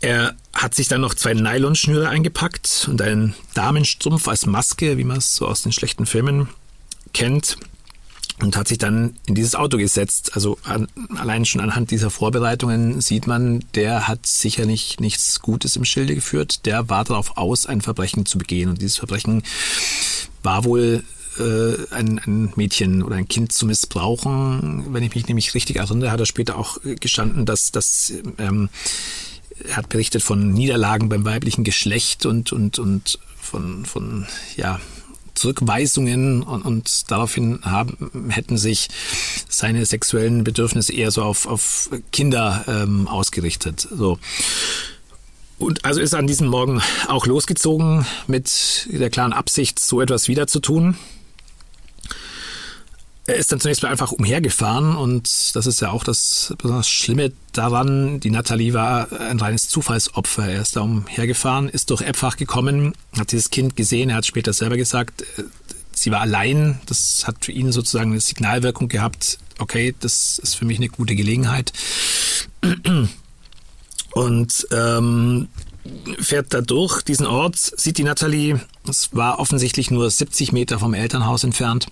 Er 0.00 0.36
hat 0.54 0.74
sich 0.74 0.88
dann 0.88 1.00
noch 1.00 1.14
zwei 1.14 1.34
Nylonschnüre 1.34 2.08
eingepackt 2.08 2.86
und 2.88 3.02
einen 3.02 3.34
Damenstrumpf 3.54 4.28
als 4.28 4.46
Maske, 4.46 4.98
wie 4.98 5.04
man 5.04 5.18
es 5.18 5.34
so 5.34 5.46
aus 5.46 5.62
den 5.62 5.72
schlechten 5.72 6.06
Filmen 6.06 6.48
kennt 7.12 7.56
und 8.40 8.56
hat 8.56 8.68
sich 8.68 8.78
dann 8.78 9.16
in 9.26 9.34
dieses 9.34 9.54
Auto 9.54 9.78
gesetzt. 9.78 10.32
Also 10.34 10.58
an, 10.62 10.88
allein 11.16 11.44
schon 11.44 11.60
anhand 11.60 11.90
dieser 11.90 12.10
Vorbereitungen 12.10 13.00
sieht 13.00 13.26
man, 13.26 13.64
der 13.74 14.08
hat 14.08 14.26
sicherlich 14.26 15.00
nichts 15.00 15.40
Gutes 15.40 15.76
im 15.76 15.84
Schilde 15.84 16.14
geführt. 16.14 16.66
Der 16.66 16.88
war 16.88 17.04
darauf 17.04 17.36
aus, 17.36 17.66
ein 17.66 17.80
Verbrechen 17.80 18.26
zu 18.26 18.38
begehen. 18.38 18.68
Und 18.68 18.80
dieses 18.80 18.98
Verbrechen 18.98 19.42
war 20.42 20.64
wohl 20.64 21.02
äh, 21.38 21.94
ein, 21.94 22.20
ein 22.24 22.52
Mädchen 22.56 23.02
oder 23.02 23.16
ein 23.16 23.28
Kind 23.28 23.52
zu 23.52 23.66
missbrauchen. 23.66 24.86
Wenn 24.92 25.02
ich 25.02 25.14
mich 25.14 25.26
nämlich 25.26 25.54
richtig 25.54 25.76
erinnere, 25.76 26.10
hat 26.10 26.20
er 26.20 26.26
später 26.26 26.56
auch 26.56 26.78
gestanden, 26.82 27.46
dass 27.46 27.72
das 27.72 28.12
ähm, 28.38 28.68
er 29.66 29.76
hat 29.76 29.88
berichtet 29.88 30.22
von 30.22 30.52
Niederlagen 30.52 31.08
beim 31.08 31.24
weiblichen 31.24 31.64
Geschlecht 31.64 32.26
und 32.26 32.52
und 32.52 32.78
und 32.78 33.18
von 33.40 33.84
von 33.84 34.26
ja 34.56 34.80
Zurückweisungen 35.38 36.42
und, 36.42 36.62
und 36.62 37.10
daraufhin 37.10 37.60
haben, 37.62 38.30
hätten 38.30 38.58
sich 38.58 38.88
seine 39.48 39.86
sexuellen 39.86 40.44
Bedürfnisse 40.44 40.92
eher 40.92 41.10
so 41.10 41.22
auf, 41.22 41.46
auf 41.46 41.90
Kinder 42.12 42.64
ähm, 42.68 43.08
ausgerichtet. 43.08 43.88
So. 43.90 44.18
Und 45.58 45.84
also 45.84 46.00
ist 46.00 46.14
an 46.14 46.26
diesem 46.26 46.48
Morgen 46.48 46.80
auch 47.08 47.26
losgezogen 47.26 48.06
mit 48.26 48.88
der 48.92 49.10
klaren 49.10 49.32
Absicht, 49.32 49.80
so 49.80 50.00
etwas 50.00 50.28
wieder 50.28 50.46
zu 50.46 50.60
tun. 50.60 50.96
Er 53.28 53.36
ist 53.36 53.52
dann 53.52 53.60
zunächst 53.60 53.82
mal 53.82 53.90
einfach 53.90 54.10
umhergefahren 54.10 54.96
und 54.96 55.54
das 55.54 55.66
ist 55.66 55.80
ja 55.82 55.90
auch 55.90 56.02
das 56.02 56.54
besonders 56.56 56.88
Schlimme 56.88 57.30
daran. 57.52 58.20
Die 58.20 58.30
Nathalie 58.30 58.72
war 58.72 59.12
ein 59.12 59.38
reines 59.38 59.68
Zufallsopfer. 59.68 60.48
Er 60.48 60.62
ist 60.62 60.76
da 60.76 60.80
umhergefahren, 60.80 61.68
ist 61.68 61.90
durch 61.90 62.00
Eppfach 62.00 62.38
gekommen, 62.38 62.94
hat 63.18 63.30
dieses 63.32 63.50
Kind 63.50 63.76
gesehen. 63.76 64.08
Er 64.08 64.16
hat 64.16 64.24
später 64.24 64.54
selber 64.54 64.78
gesagt, 64.78 65.20
äh, 65.36 65.42
sie 65.92 66.10
war 66.10 66.22
allein. 66.22 66.80
Das 66.86 67.26
hat 67.26 67.44
für 67.44 67.52
ihn 67.52 67.70
sozusagen 67.70 68.12
eine 68.12 68.20
Signalwirkung 68.20 68.88
gehabt. 68.88 69.38
Okay, 69.58 69.94
das 70.00 70.38
ist 70.38 70.54
für 70.54 70.64
mich 70.64 70.78
eine 70.78 70.88
gute 70.88 71.14
Gelegenheit. 71.14 71.74
Und 74.12 74.66
ähm, 74.72 75.48
fährt 76.18 76.54
da 76.54 76.62
durch 76.62 77.02
diesen 77.02 77.26
Ort, 77.26 77.56
sieht 77.58 77.98
die 77.98 78.04
Nathalie. 78.04 78.58
Es 78.88 79.14
war 79.14 79.38
offensichtlich 79.38 79.90
nur 79.90 80.10
70 80.10 80.52
Meter 80.52 80.78
vom 80.78 80.94
Elternhaus 80.94 81.44
entfernt 81.44 81.88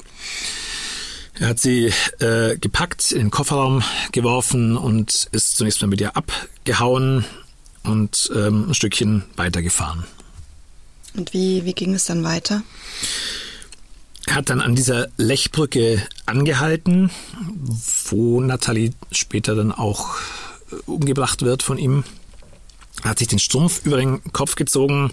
er 1.38 1.49
hat 1.49 1.61
sie 1.61 1.92
äh, 2.20 2.57
gepackt, 2.59 3.12
in 3.12 3.18
den 3.18 3.31
Kofferraum 3.31 3.83
geworfen 4.12 4.77
und 4.77 5.29
ist 5.33 5.57
zunächst 5.57 5.83
mal 5.83 5.88
mit 5.88 6.01
ihr 6.01 6.16
abgehauen 6.16 7.25
und 7.85 8.31
ähm, 8.35 8.70
ein 8.70 8.75
Stückchen 8.75 9.25
weitergefahren. 9.37 10.05
Und 11.14 11.33
wie, 11.33 11.64
wie 11.64 11.72
ging 11.72 11.94
es 11.94 12.07
dann 12.07 12.25
weiter? 12.25 12.62
Er 14.27 14.37
hat 14.37 14.51
dann 14.51 14.61
an 14.61 14.75
dieser 14.75 15.09
Lechbrücke 15.16 16.03
angehalten, 16.27 17.11
wo 18.09 18.40
Nathalie 18.40 18.92
später 19.12 19.55
dann 19.55 19.72
auch 19.72 20.16
äh, 20.72 20.77
umgebracht 20.87 21.42
wird 21.42 21.62
von 21.62 21.79
ihm. 21.79 22.05
Er 23.03 23.11
hat 23.11 23.18
sich 23.18 23.29
den 23.29 23.38
Strumpf 23.38 23.85
über 23.85 23.99
den 23.99 24.22
Kopf 24.33 24.57
gezogen, 24.57 25.12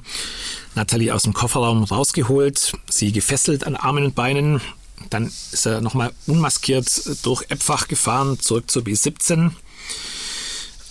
Nathalie 0.73 1.13
aus 1.13 1.23
dem 1.23 1.33
Kofferraum 1.33 1.83
rausgeholt, 1.83 2.73
sie 2.89 3.11
gefesselt 3.11 3.67
an 3.67 3.75
Armen 3.75 4.05
und 4.05 4.15
Beinen, 4.15 4.61
dann 5.09 5.31
ist 5.51 5.65
er 5.65 5.81
nochmal 5.81 6.11
unmaskiert 6.27 7.25
durch 7.25 7.43
Eppfach 7.49 7.87
gefahren, 7.87 8.39
zurück 8.39 8.69
zur 8.69 8.83
B17. 8.83 9.51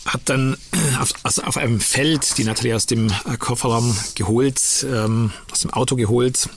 Hat 0.05 0.22
dann 0.25 0.57
auf, 0.98 1.12
also 1.22 1.42
auf 1.42 1.57
einem 1.57 1.81
Feld 1.81 2.37
die 2.38 2.44
Nathalie 2.44 2.75
aus 2.75 2.87
dem 2.87 3.09
äh, 3.09 3.37
Kofferraum 3.38 3.96
geholt, 4.14 4.85
ähm, 4.88 5.33
aus 5.51 5.61
dem 5.61 5.72
Auto 5.72 5.94
geholt. 5.96 6.48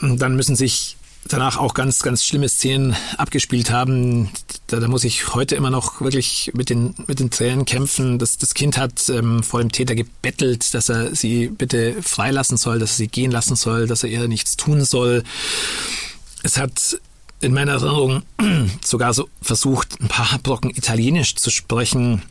Dann 0.00 0.36
müssen 0.36 0.56
sich 0.56 0.96
danach 1.28 1.56
auch 1.56 1.74
ganz, 1.74 2.02
ganz 2.02 2.24
schlimme 2.24 2.48
Szenen 2.48 2.96
abgespielt 3.16 3.70
haben. 3.70 4.30
Da, 4.66 4.80
da 4.80 4.88
muss 4.88 5.04
ich 5.04 5.34
heute 5.34 5.56
immer 5.56 5.70
noch 5.70 6.00
wirklich 6.00 6.52
mit 6.54 6.70
den, 6.70 6.94
mit 7.06 7.20
den 7.20 7.30
Tränen 7.30 7.64
kämpfen. 7.64 8.18
Das, 8.18 8.38
das 8.38 8.54
Kind 8.54 8.78
hat 8.78 9.08
ähm, 9.08 9.42
vor 9.42 9.60
dem 9.60 9.72
Täter 9.72 9.94
gebettelt, 9.94 10.74
dass 10.74 10.88
er 10.88 11.14
sie 11.14 11.48
bitte 11.48 12.02
freilassen 12.02 12.56
soll, 12.56 12.78
dass 12.78 12.92
er 12.92 12.96
sie 12.96 13.08
gehen 13.08 13.30
lassen 13.30 13.56
soll, 13.56 13.86
dass 13.86 14.02
er 14.02 14.10
ihr 14.10 14.28
nichts 14.28 14.56
tun 14.56 14.84
soll. 14.84 15.22
Es 16.42 16.58
hat 16.58 16.98
in 17.40 17.52
meiner 17.52 17.72
Erinnerung 17.72 18.22
sogar 18.84 19.14
so 19.14 19.28
versucht, 19.42 20.00
ein 20.00 20.08
paar 20.08 20.38
Brocken 20.38 20.70
Italienisch 20.70 21.36
zu 21.36 21.50
sprechen 21.50 22.22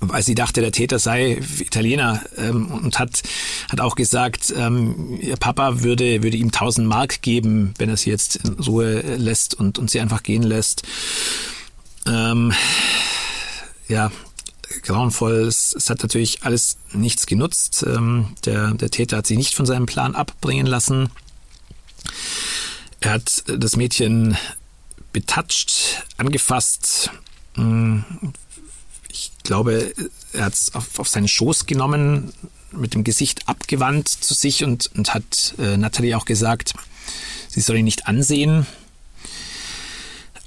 weil 0.00 0.22
sie 0.22 0.34
dachte, 0.34 0.60
der 0.60 0.72
Täter 0.72 0.98
sei 0.98 1.40
Italiener 1.58 2.22
ähm, 2.36 2.66
und 2.70 2.98
hat, 2.98 3.22
hat 3.70 3.80
auch 3.80 3.94
gesagt, 3.94 4.52
ähm, 4.56 5.18
ihr 5.20 5.36
Papa 5.36 5.82
würde, 5.82 6.22
würde 6.22 6.36
ihm 6.36 6.48
1000 6.48 6.86
Mark 6.86 7.22
geben, 7.22 7.74
wenn 7.78 7.88
er 7.88 7.96
sie 7.96 8.10
jetzt 8.10 8.36
in 8.36 8.54
Ruhe 8.54 9.00
lässt 9.16 9.54
und, 9.54 9.78
und 9.78 9.90
sie 9.90 10.00
einfach 10.00 10.22
gehen 10.22 10.42
lässt. 10.42 10.82
Ähm, 12.06 12.52
ja, 13.88 14.10
grauenvoll. 14.82 15.46
Es, 15.46 15.74
es, 15.74 15.90
hat 15.90 16.02
natürlich 16.02 16.42
alles 16.42 16.78
nichts 16.92 17.26
genutzt. 17.26 17.84
Ähm, 17.86 18.34
der, 18.44 18.72
der 18.74 18.90
Täter 18.90 19.18
hat 19.18 19.26
sich 19.26 19.36
nicht 19.36 19.54
von 19.54 19.66
seinem 19.66 19.86
Plan 19.86 20.14
abbringen 20.14 20.66
lassen. 20.66 21.10
Er 23.00 23.12
hat 23.12 23.44
das 23.46 23.76
Mädchen 23.76 24.36
betatscht, 25.12 26.04
angefasst, 26.16 27.10
hm, 27.54 28.04
ich 29.26 29.42
glaube, 29.42 29.92
er 30.32 30.46
hat 30.46 30.54
es 30.54 30.74
auf, 30.74 30.98
auf 30.98 31.08
seinen 31.08 31.28
Schoß 31.28 31.66
genommen, 31.66 32.32
mit 32.72 32.94
dem 32.94 33.04
Gesicht 33.04 33.48
abgewandt 33.48 34.08
zu 34.08 34.34
sich 34.34 34.64
und, 34.64 34.90
und 34.96 35.14
hat 35.14 35.54
äh, 35.58 35.76
Natalie 35.76 36.16
auch 36.16 36.24
gesagt, 36.24 36.74
sie 37.48 37.60
soll 37.60 37.76
ihn 37.76 37.84
nicht 37.84 38.06
ansehen. 38.06 38.66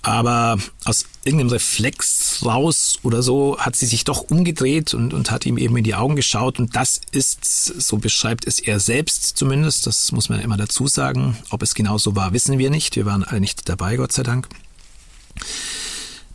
Aber 0.01 0.57
aus 0.85 1.05
irgendeinem 1.25 1.49
Reflex 1.49 2.43
raus 2.45 2.99
oder 3.03 3.21
so 3.21 3.57
hat 3.59 3.75
sie 3.75 3.85
sich 3.85 4.05
doch 4.05 4.21
umgedreht 4.21 4.93
und, 4.93 5.13
und 5.13 5.29
hat 5.29 5.45
ihm 5.45 5.57
eben 5.57 5.75
in 5.75 5.83
die 5.83 5.95
Augen 5.95 6.15
geschaut. 6.15 6.57
Und 6.57 6.75
das 6.75 7.01
ist, 7.11 7.43
so 7.45 7.97
beschreibt 7.97 8.47
es 8.47 8.59
er 8.59 8.79
selbst 8.79 9.37
zumindest, 9.37 9.87
das 9.87 10.11
muss 10.13 10.29
man 10.29 10.39
immer 10.39 10.55
dazu 10.55 10.87
sagen. 10.87 11.37
Ob 11.49 11.63
es 11.63 11.75
genau 11.75 11.97
so 11.97 12.15
war, 12.15 12.31
wissen 12.31 12.57
wir 12.57 12.69
nicht. 12.69 12.95
Wir 12.95 13.05
waren 13.05 13.23
alle 13.23 13.41
nicht 13.41 13.67
dabei, 13.67 13.97
Gott 13.97 14.13
sei 14.13 14.23
Dank 14.23 14.47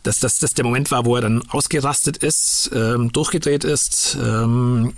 dass 0.05 0.19
das, 0.19 0.37
das 0.37 0.53
der 0.53 0.63
Moment 0.63 0.91
war, 0.91 1.05
wo 1.05 1.15
er 1.15 1.23
dann 1.23 1.41
ausgerastet 1.49 2.17
ist, 2.17 2.69
ähm, 2.73 3.11
durchgedreht 3.11 3.63
ist, 3.63 4.15
ähm, 4.21 4.93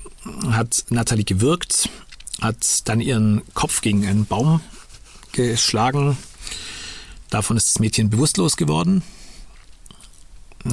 hat 0.52 0.84
Nathalie 0.89 1.24
gewürgt, 1.24 1.89
hat 2.41 2.88
dann 2.89 3.00
ihren 3.00 3.41
Kopf 3.54 3.82
gegen 3.82 4.06
einen 4.06 4.26
Baum 4.26 4.60
geschlagen. 5.32 6.17
Davon 7.30 7.56
ist 7.56 7.67
das 7.67 7.80
Mädchen 7.80 8.10
bewusstlos 8.10 8.58
geworden. 8.58 9.02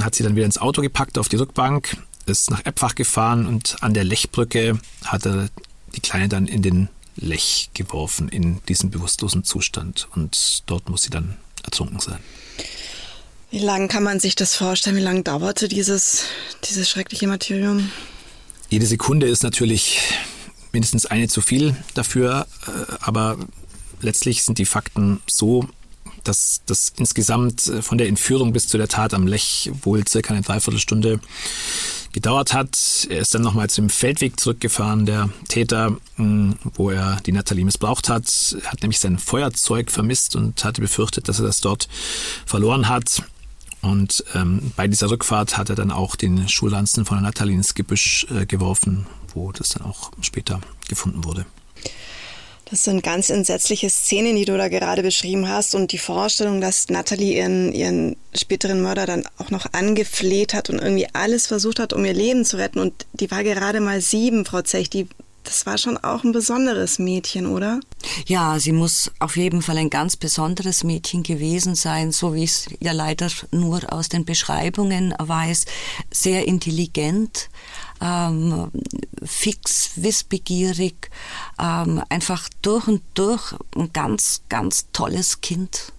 Hat 0.01 0.16
sie 0.16 0.25
dann 0.25 0.35
wieder 0.35 0.47
ins 0.47 0.59
Auto 0.59 0.83
gepackt 0.83 1.16
auf 1.16 1.29
die 1.29 1.37
Rückbank, 1.37 1.97
ist 2.27 2.51
nach 2.51 2.64
Eppfach 2.64 2.97
gefahren 2.97 3.47
und 3.47 3.77
an 3.83 3.94
der 3.94 4.03
Lechbrücke 4.03 4.81
hat 5.05 5.27
er 5.27 5.49
die 5.94 6.01
Kleine 6.01 6.29
dann 6.29 6.47
in 6.47 6.62
den 6.62 6.88
Lech 7.14 7.70
geworfen, 7.75 8.29
in 8.29 8.61
diesem 8.66 8.90
bewusstlosen 8.90 9.44
Zustand. 9.44 10.09
Und 10.16 10.64
dort 10.66 10.88
muss 10.88 11.03
sie 11.03 11.11
dann 11.11 11.37
ertrunken 11.62 12.01
sein. 12.01 12.18
Wie 13.55 13.61
lange 13.61 13.87
kann 13.87 14.03
man 14.03 14.19
sich 14.19 14.35
das 14.35 14.57
vorstellen? 14.57 14.97
Wie 14.97 15.01
lange 15.01 15.23
dauerte 15.23 15.69
dieses, 15.69 16.25
dieses 16.64 16.90
schreckliche 16.90 17.29
Martyrium? 17.29 17.88
Jede 18.69 18.85
Sekunde 18.85 19.29
ist 19.29 19.45
natürlich 19.45 20.01
mindestens 20.73 21.07
eine 21.07 21.29
zu 21.29 21.40
viel 21.40 21.77
dafür, 21.95 22.49
äh, 22.67 22.95
aber 22.99 23.37
letztlich 24.01 24.43
sind 24.43 24.59
die 24.59 24.64
Fakten 24.64 25.21
so, 25.31 25.69
dass 26.25 26.62
das 26.67 26.95
insgesamt 26.97 27.69
äh, 27.69 27.81
von 27.81 27.97
der 27.97 28.09
Entführung 28.09 28.53
bis 28.53 28.67
zu 28.67 28.77
der 28.77 28.88
Tat 28.88 29.14
am 29.14 29.29
Lech 29.29 29.71
wohl 29.85 30.05
circa 30.05 30.35
eine 30.35 30.43
Dreiviertelstunde 30.43 31.21
gedauert 32.12 32.55
hat. 32.55 33.07
Er 33.09 33.21
ist 33.21 33.37
dann 33.37 33.43
nochmal 33.43 33.71
zum 33.71 33.88
Feldweg 33.88 34.40
zurückgefahren, 34.40 35.07
der 35.07 35.31
Täter, 35.47 35.97
hm, 36.17 36.57
wo 36.75 36.90
er 36.90 37.21
die 37.25 37.31
Nathalie 37.31 37.64
missbraucht 37.64 38.09
hat. 38.09 38.57
Er 38.64 38.73
hat 38.73 38.83
nämlich 38.83 38.99
sein 38.99 39.21
Feuerzeug 39.21 39.93
vermisst 39.93 40.35
und 40.35 40.64
hatte 40.64 40.81
befürchtet, 40.81 41.29
dass 41.29 41.38
er 41.38 41.47
das 41.47 41.61
dort 41.61 41.88
verloren 42.47 42.88
hat. 42.88 43.23
Und 43.85 44.25
ähm, 44.35 44.73
bei 44.77 44.88
dieser 44.88 45.11
Rückfahrt 45.11 45.59
hat 45.59 45.68
er 45.68 45.77
dann 45.77 45.90
auch 45.90 46.16
den 46.16 46.49
Schulranzen 46.49 47.05
von 47.05 47.23
Nathalie 47.23 47.55
ins 47.55 47.75
Gebüsch 47.75 48.27
äh, 48.31 48.47
geworfen, 48.47 49.07
wo 49.35 49.53
das 49.53 49.70
dann 49.70 49.83
auch 49.85 50.11
später 50.23 50.61
gefunden 50.88 51.25
wurde. 51.25 51.44
Das 52.70 52.85
sind 52.85 53.03
ganz 53.03 53.29
entsetzliche 53.29 53.90
Szenen, 53.90 54.37
die 54.37 54.47
du 54.47 54.57
da 54.57 54.68
gerade 54.68 55.03
beschrieben 55.03 55.49
hast 55.49 55.75
und 55.75 55.92
die 55.92 55.99
Vorstellung, 55.99 56.62
dass 56.62 56.88
Natalie 56.88 57.37
ihren, 57.37 57.73
ihren 57.73 58.16
späteren 58.35 58.81
Mörder 58.81 59.05
dann 59.05 59.29
auch 59.37 59.51
noch 59.51 59.66
angefleht 59.73 60.55
hat 60.55 60.70
und 60.70 60.79
irgendwie 60.79 61.07
alles 61.12 61.47
versucht 61.47 61.79
hat, 61.79 61.92
um 61.92 62.05
ihr 62.07 62.14
Leben 62.14 62.47
zu 62.47 62.57
retten. 62.57 62.79
Und 62.79 63.07
die 63.12 63.31
war 63.31 63.44
gerade 63.44 63.81
mal 63.81 64.01
sieben, 64.01 64.47
Frau 64.47 64.62
Zech. 64.62 64.88
Die 64.88 65.07
das 65.45 65.67
war 65.67 65.79
schon 65.79 65.97
auch 65.99 66.25
ein 66.25 66.33
besonderes 66.33 66.99
Mädchen, 66.99 67.47
oder? 67.47 67.81
Ja, 68.27 68.59
sie 68.59 68.73
muss 68.73 69.13
auf 69.21 69.37
jeden 69.37 69.63
Fall 69.63 69.79
ein 69.79 69.91
ganz 69.91 70.17
besonderes 70.17 70.85
Mädchen 70.85 71.23
gewesen 71.23 71.75
sein, 71.75 72.13
so 72.13 72.35
wie 72.35 72.45
ich 72.45 72.51
es 72.51 72.67
ja 72.81 72.93
leider 72.93 73.29
nur 73.51 73.93
aus 73.93 74.09
den 74.09 74.25
Beschreibungen 74.25 75.15
weiß. 75.19 75.67
Sehr 76.11 76.47
intelligent, 76.47 77.51
ähm, 78.01 78.71
fix, 79.23 79.93
wissbegierig, 79.97 81.11
ähm, 81.61 82.03
einfach 82.09 82.49
durch 82.63 82.89
und 82.89 83.03
durch 83.15 83.55
ein 83.77 83.93
ganz, 83.93 84.43
ganz 84.49 84.87
tolles 84.93 85.41
Kind. 85.41 85.93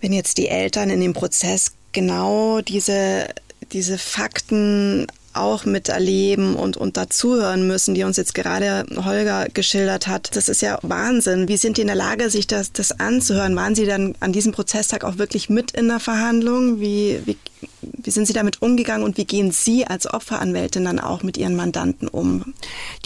Wenn 0.00 0.12
jetzt 0.12 0.38
die 0.38 0.48
Eltern 0.48 0.90
in 0.90 1.00
dem 1.00 1.12
Prozess 1.12 1.72
genau 1.92 2.60
diese 2.62 3.28
diese 3.72 3.98
Fakten 3.98 5.06
auch 5.32 5.64
miterleben 5.64 6.56
und, 6.56 6.76
und 6.76 6.96
dazuhören 6.96 7.66
müssen, 7.66 7.94
die 7.94 8.04
uns 8.04 8.16
jetzt 8.16 8.34
gerade 8.34 8.84
Holger 9.04 9.46
geschildert 9.52 10.06
hat. 10.06 10.34
Das 10.36 10.48
ist 10.48 10.62
ja 10.62 10.78
Wahnsinn. 10.82 11.48
Wie 11.48 11.56
sind 11.56 11.76
die 11.76 11.82
in 11.82 11.86
der 11.86 11.96
Lage, 11.96 12.30
sich 12.30 12.46
das, 12.46 12.72
das 12.72 12.98
anzuhören? 12.98 13.56
Waren 13.56 13.74
Sie 13.74 13.86
dann 13.86 14.14
an 14.20 14.32
diesem 14.32 14.52
Prozesstag 14.52 15.04
auch 15.04 15.18
wirklich 15.18 15.48
mit 15.48 15.70
in 15.72 15.88
der 15.88 16.00
Verhandlung? 16.00 16.80
Wie, 16.80 17.20
wie, 17.24 17.36
Wie 17.82 18.10
sind 18.10 18.26
Sie 18.26 18.32
damit 18.32 18.62
umgegangen 18.62 19.04
und 19.04 19.16
wie 19.16 19.24
gehen 19.24 19.52
Sie 19.52 19.86
als 19.86 20.12
Opferanwältin 20.12 20.84
dann 20.84 20.98
auch 20.98 21.22
mit 21.22 21.36
Ihren 21.36 21.56
Mandanten 21.56 22.08
um? 22.08 22.54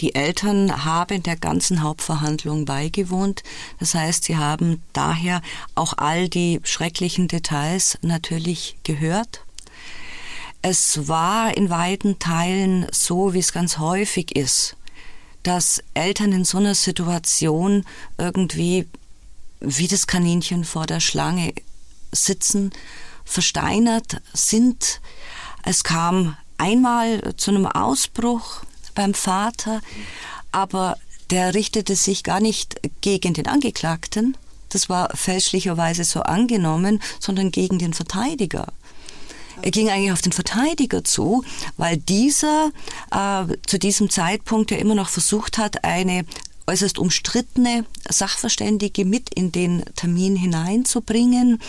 Die 0.01 0.15
Eltern 0.15 0.85
haben 0.85 1.23
der 1.23 1.35
ganzen 1.35 1.83
Hauptverhandlung 1.83 2.65
beigewohnt. 2.65 3.43
Das 3.79 3.93
heißt, 3.93 4.25
sie 4.25 4.37
haben 4.37 4.81
daher 4.93 5.41
auch 5.75 5.93
all 5.97 6.29
die 6.29 6.59
schrecklichen 6.63 7.27
Details 7.27 7.97
natürlich 8.01 8.77
gehört. 8.83 9.44
Es 10.67 11.07
war 11.07 11.55
in 11.55 11.69
weiten 11.69 12.17
Teilen 12.17 12.87
so, 12.91 13.35
wie 13.35 13.39
es 13.39 13.53
ganz 13.53 13.77
häufig 13.77 14.35
ist, 14.35 14.75
dass 15.43 15.83
Eltern 15.93 16.31
in 16.31 16.43
so 16.43 16.57
einer 16.57 16.73
Situation 16.73 17.85
irgendwie 18.17 18.87
wie 19.59 19.87
das 19.87 20.07
Kaninchen 20.07 20.65
vor 20.65 20.87
der 20.87 21.01
Schlange 21.01 21.53
sitzen, 22.11 22.71
versteinert 23.25 24.19
sind. 24.33 25.01
Es 25.61 25.83
kam 25.83 26.35
einmal 26.57 27.35
zu 27.37 27.51
einem 27.51 27.67
Ausbruch 27.67 28.63
beim 28.95 29.13
Vater, 29.13 29.81
aber 30.51 30.97
der 31.29 31.53
richtete 31.53 31.95
sich 31.95 32.23
gar 32.23 32.39
nicht 32.39 32.81
gegen 33.01 33.35
den 33.35 33.45
Angeklagten, 33.45 34.35
das 34.69 34.89
war 34.89 35.09
fälschlicherweise 35.15 36.03
so 36.03 36.21
angenommen, 36.21 37.01
sondern 37.19 37.51
gegen 37.51 37.77
den 37.77 37.93
Verteidiger. 37.93 38.73
Er 39.65 39.71
ging 39.71 39.89
eigentlich 39.89 40.11
auf 40.11 40.21
den 40.21 40.31
Verteidiger 40.31 41.03
zu, 41.03 41.43
weil 41.75 41.97
dieser 41.97 42.69
äh, 43.09 43.45
zu 43.65 43.79
diesem 43.79 44.11
Zeitpunkt 44.11 44.69
ja 44.69 44.77
immer 44.77 44.93
noch 44.93 45.09
versucht 45.09 45.57
hat, 45.57 45.83
eine 45.83 46.23
äußerst 46.67 46.99
umstrittene 46.99 47.83
Sachverständige 48.07 49.05
mit 49.05 49.33
in 49.33 49.51
den 49.51 49.83
Termin 49.95 50.35
hineinzubringen, 50.35 51.59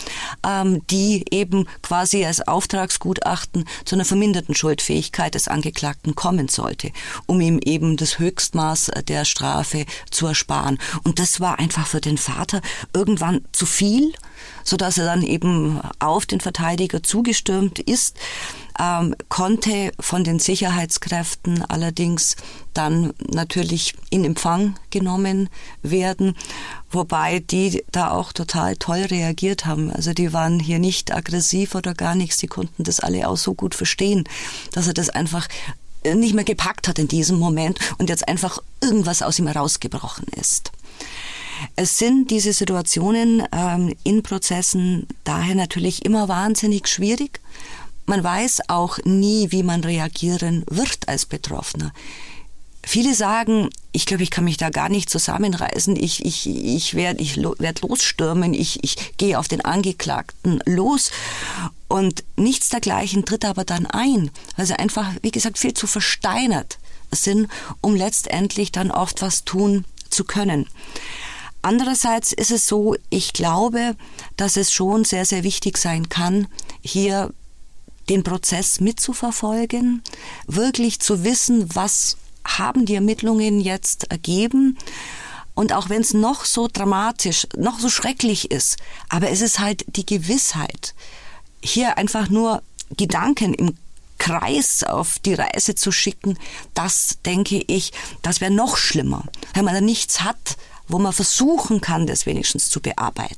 ähm, 0.45 0.85
die 0.91 1.25
eben 1.31 1.67
quasi 1.81 2.23
als 2.23 2.47
Auftragsgutachten 2.47 3.65
zu 3.83 3.95
einer 3.95 4.05
verminderten 4.05 4.53
Schuldfähigkeit 4.53 5.33
des 5.33 5.47
Angeklagten 5.47 6.13
kommen 6.13 6.49
sollte, 6.49 6.91
um 7.25 7.41
ihm 7.41 7.59
eben 7.63 7.97
das 7.97 8.19
Höchstmaß 8.19 8.91
der 9.07 9.25
Strafe 9.25 9.87
zu 10.11 10.27
ersparen. 10.27 10.77
Und 11.03 11.17
das 11.17 11.39
war 11.39 11.57
einfach 11.57 11.87
für 11.87 12.01
den 12.01 12.19
Vater 12.19 12.61
irgendwann 12.93 13.43
zu 13.53 13.65
viel 13.65 14.13
so 14.67 14.75
dass 14.75 14.97
er 14.97 15.05
dann 15.05 15.21
eben 15.21 15.79
auf 15.99 16.25
den 16.25 16.41
Verteidiger 16.41 17.01
zugestürmt 17.01 17.79
ist, 17.79 18.17
ähm, 18.77 19.15
konnte 19.29 19.93
von 19.99 20.25
den 20.25 20.39
Sicherheitskräften 20.39 21.63
allerdings 21.63 22.35
dann 22.73 23.13
natürlich 23.31 23.95
in 24.09 24.25
Empfang 24.25 24.77
genommen 24.89 25.49
werden, 25.83 26.35
wobei 26.91 27.39
die 27.39 27.83
da 27.91 28.11
auch 28.11 28.33
total 28.33 28.75
toll 28.75 29.05
reagiert 29.09 29.65
haben. 29.65 29.89
Also 29.89 30.13
die 30.13 30.33
waren 30.33 30.59
hier 30.59 30.79
nicht 30.79 31.13
aggressiv 31.13 31.73
oder 31.73 31.93
gar 31.93 32.15
nichts, 32.15 32.37
die 32.37 32.47
konnten 32.47 32.83
das 32.83 32.99
alle 32.99 33.29
auch 33.29 33.37
so 33.37 33.53
gut 33.53 33.73
verstehen, 33.73 34.25
dass 34.73 34.87
er 34.87 34.93
das 34.93 35.09
einfach 35.09 35.47
nicht 36.05 36.33
mehr 36.33 36.43
gepackt 36.43 36.89
hat 36.89 36.99
in 36.99 37.07
diesem 37.07 37.39
Moment 37.39 37.79
und 37.97 38.09
jetzt 38.09 38.27
einfach 38.27 38.59
irgendwas 38.81 39.21
aus 39.21 39.39
ihm 39.39 39.47
herausgebrochen 39.47 40.27
ist. 40.39 40.71
Es 41.75 41.97
sind 41.97 42.31
diese 42.31 42.53
Situationen 42.53 43.43
ähm, 43.51 43.93
in 44.03 44.23
Prozessen 44.23 45.07
daher 45.23 45.55
natürlich 45.55 46.05
immer 46.05 46.27
wahnsinnig 46.27 46.87
schwierig. 46.87 47.39
Man 48.05 48.23
weiß 48.23 48.69
auch 48.69 48.99
nie, 49.03 49.51
wie 49.51 49.63
man 49.63 49.83
reagieren 49.83 50.63
wird 50.69 51.07
als 51.07 51.25
Betroffener. 51.25 51.91
Viele 52.83 53.13
sagen, 53.13 53.69
ich 53.91 54.05
glaube, 54.05 54.23
ich 54.23 54.31
kann 54.31 54.45
mich 54.45 54.55
da 54.55 54.69
gar 54.69 54.87
nicht 54.87 55.09
zusammenreißen, 55.09 55.97
ich, 55.97 56.23
ich, 56.25 56.47
ich 56.47 56.93
werde 56.93 57.21
ich 57.21 57.35
werd 57.35 57.81
losstürmen, 57.81 58.53
ich, 58.53 58.81
ich 58.81 59.17
gehe 59.17 59.37
auf 59.37 59.49
den 59.49 59.59
Angeklagten 59.59 60.61
los. 60.65 61.11
Und 61.89 62.23
nichts 62.37 62.69
dergleichen 62.69 63.25
tritt 63.25 63.43
aber 63.43 63.65
dann 63.65 63.87
ein, 63.87 64.31
weil 64.55 64.65
sie 64.65 64.79
einfach, 64.79 65.11
wie 65.21 65.31
gesagt, 65.31 65.57
viel 65.57 65.73
zu 65.73 65.85
versteinert 65.85 66.77
sind, 67.11 67.49
um 67.81 67.93
letztendlich 67.93 68.71
dann 68.71 68.89
oft 68.89 69.21
was 69.21 69.43
tun 69.43 69.83
zu 70.09 70.23
können. 70.23 70.67
Andererseits 71.67 72.31
ist 72.31 72.51
es 72.51 72.65
so, 72.65 72.95
ich 73.09 73.33
glaube, 73.33 73.97
dass 74.37 74.55
es 74.55 74.71
schon 74.71 75.03
sehr, 75.03 75.25
sehr 75.25 75.43
wichtig 75.43 75.77
sein 75.77 76.07
kann, 76.07 76.47
hier 76.81 77.33
den 78.07 78.23
Prozess 78.23 78.79
mitzuverfolgen, 78.79 80.01
wirklich 80.45 81.01
zu 81.01 81.25
wissen, 81.25 81.75
was 81.75 82.15
haben 82.45 82.85
die 82.85 82.95
Ermittlungen 82.95 83.59
jetzt 83.59 84.09
ergeben. 84.09 84.77
Und 85.55 85.73
auch 85.73 85.89
wenn 85.89 85.99
es 85.99 86.13
noch 86.13 86.45
so 86.45 86.69
dramatisch, 86.71 87.45
noch 87.57 87.81
so 87.81 87.89
schrecklich 87.89 88.49
ist, 88.49 88.77
aber 89.09 89.29
es 89.29 89.41
ist 89.41 89.59
halt 89.59 89.83
die 89.93 90.05
Gewissheit, 90.05 90.95
hier 91.61 91.97
einfach 91.97 92.29
nur 92.29 92.63
Gedanken 92.95 93.53
im 93.53 93.75
Kreis 94.19 94.85
auf 94.85 95.19
die 95.19 95.33
Reise 95.33 95.75
zu 95.75 95.91
schicken, 95.91 96.39
das 96.73 97.17
denke 97.25 97.61
ich, 97.67 97.91
das 98.21 98.39
wäre 98.39 98.51
noch 98.51 98.77
schlimmer. 98.77 99.25
Wenn 99.53 99.65
man 99.65 99.73
da 99.73 99.81
nichts 99.81 100.21
hat, 100.21 100.55
wo 100.87 100.99
man 100.99 101.13
versuchen 101.13 101.81
kann, 101.81 102.07
das 102.07 102.25
wenigstens 102.25 102.69
zu 102.69 102.79
bearbeiten. 102.79 103.35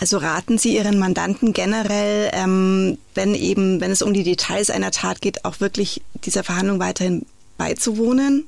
Also 0.00 0.18
raten 0.18 0.58
Sie 0.58 0.76
Ihren 0.76 0.98
Mandanten 0.98 1.52
generell, 1.52 2.30
ähm, 2.32 2.98
wenn 3.14 3.34
eben, 3.34 3.80
wenn 3.80 3.90
es 3.90 4.02
um 4.02 4.14
die 4.14 4.24
Details 4.24 4.70
einer 4.70 4.90
Tat 4.90 5.20
geht, 5.20 5.44
auch 5.44 5.60
wirklich 5.60 6.02
dieser 6.24 6.44
Verhandlung 6.44 6.78
weiterhin 6.78 7.26
beizuwohnen? 7.58 8.46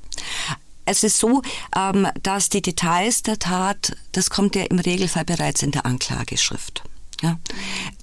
Es 0.84 1.02
ist 1.02 1.18
so, 1.18 1.42
ähm, 1.76 2.06
dass 2.22 2.48
die 2.48 2.62
Details 2.62 3.22
der 3.22 3.38
Tat, 3.38 3.96
das 4.12 4.30
kommt 4.30 4.54
ja 4.54 4.62
im 4.62 4.78
Regelfall 4.78 5.24
bereits 5.24 5.62
in 5.62 5.72
der 5.72 5.84
Anklageschrift. 5.84 6.84
Ja. 7.22 7.38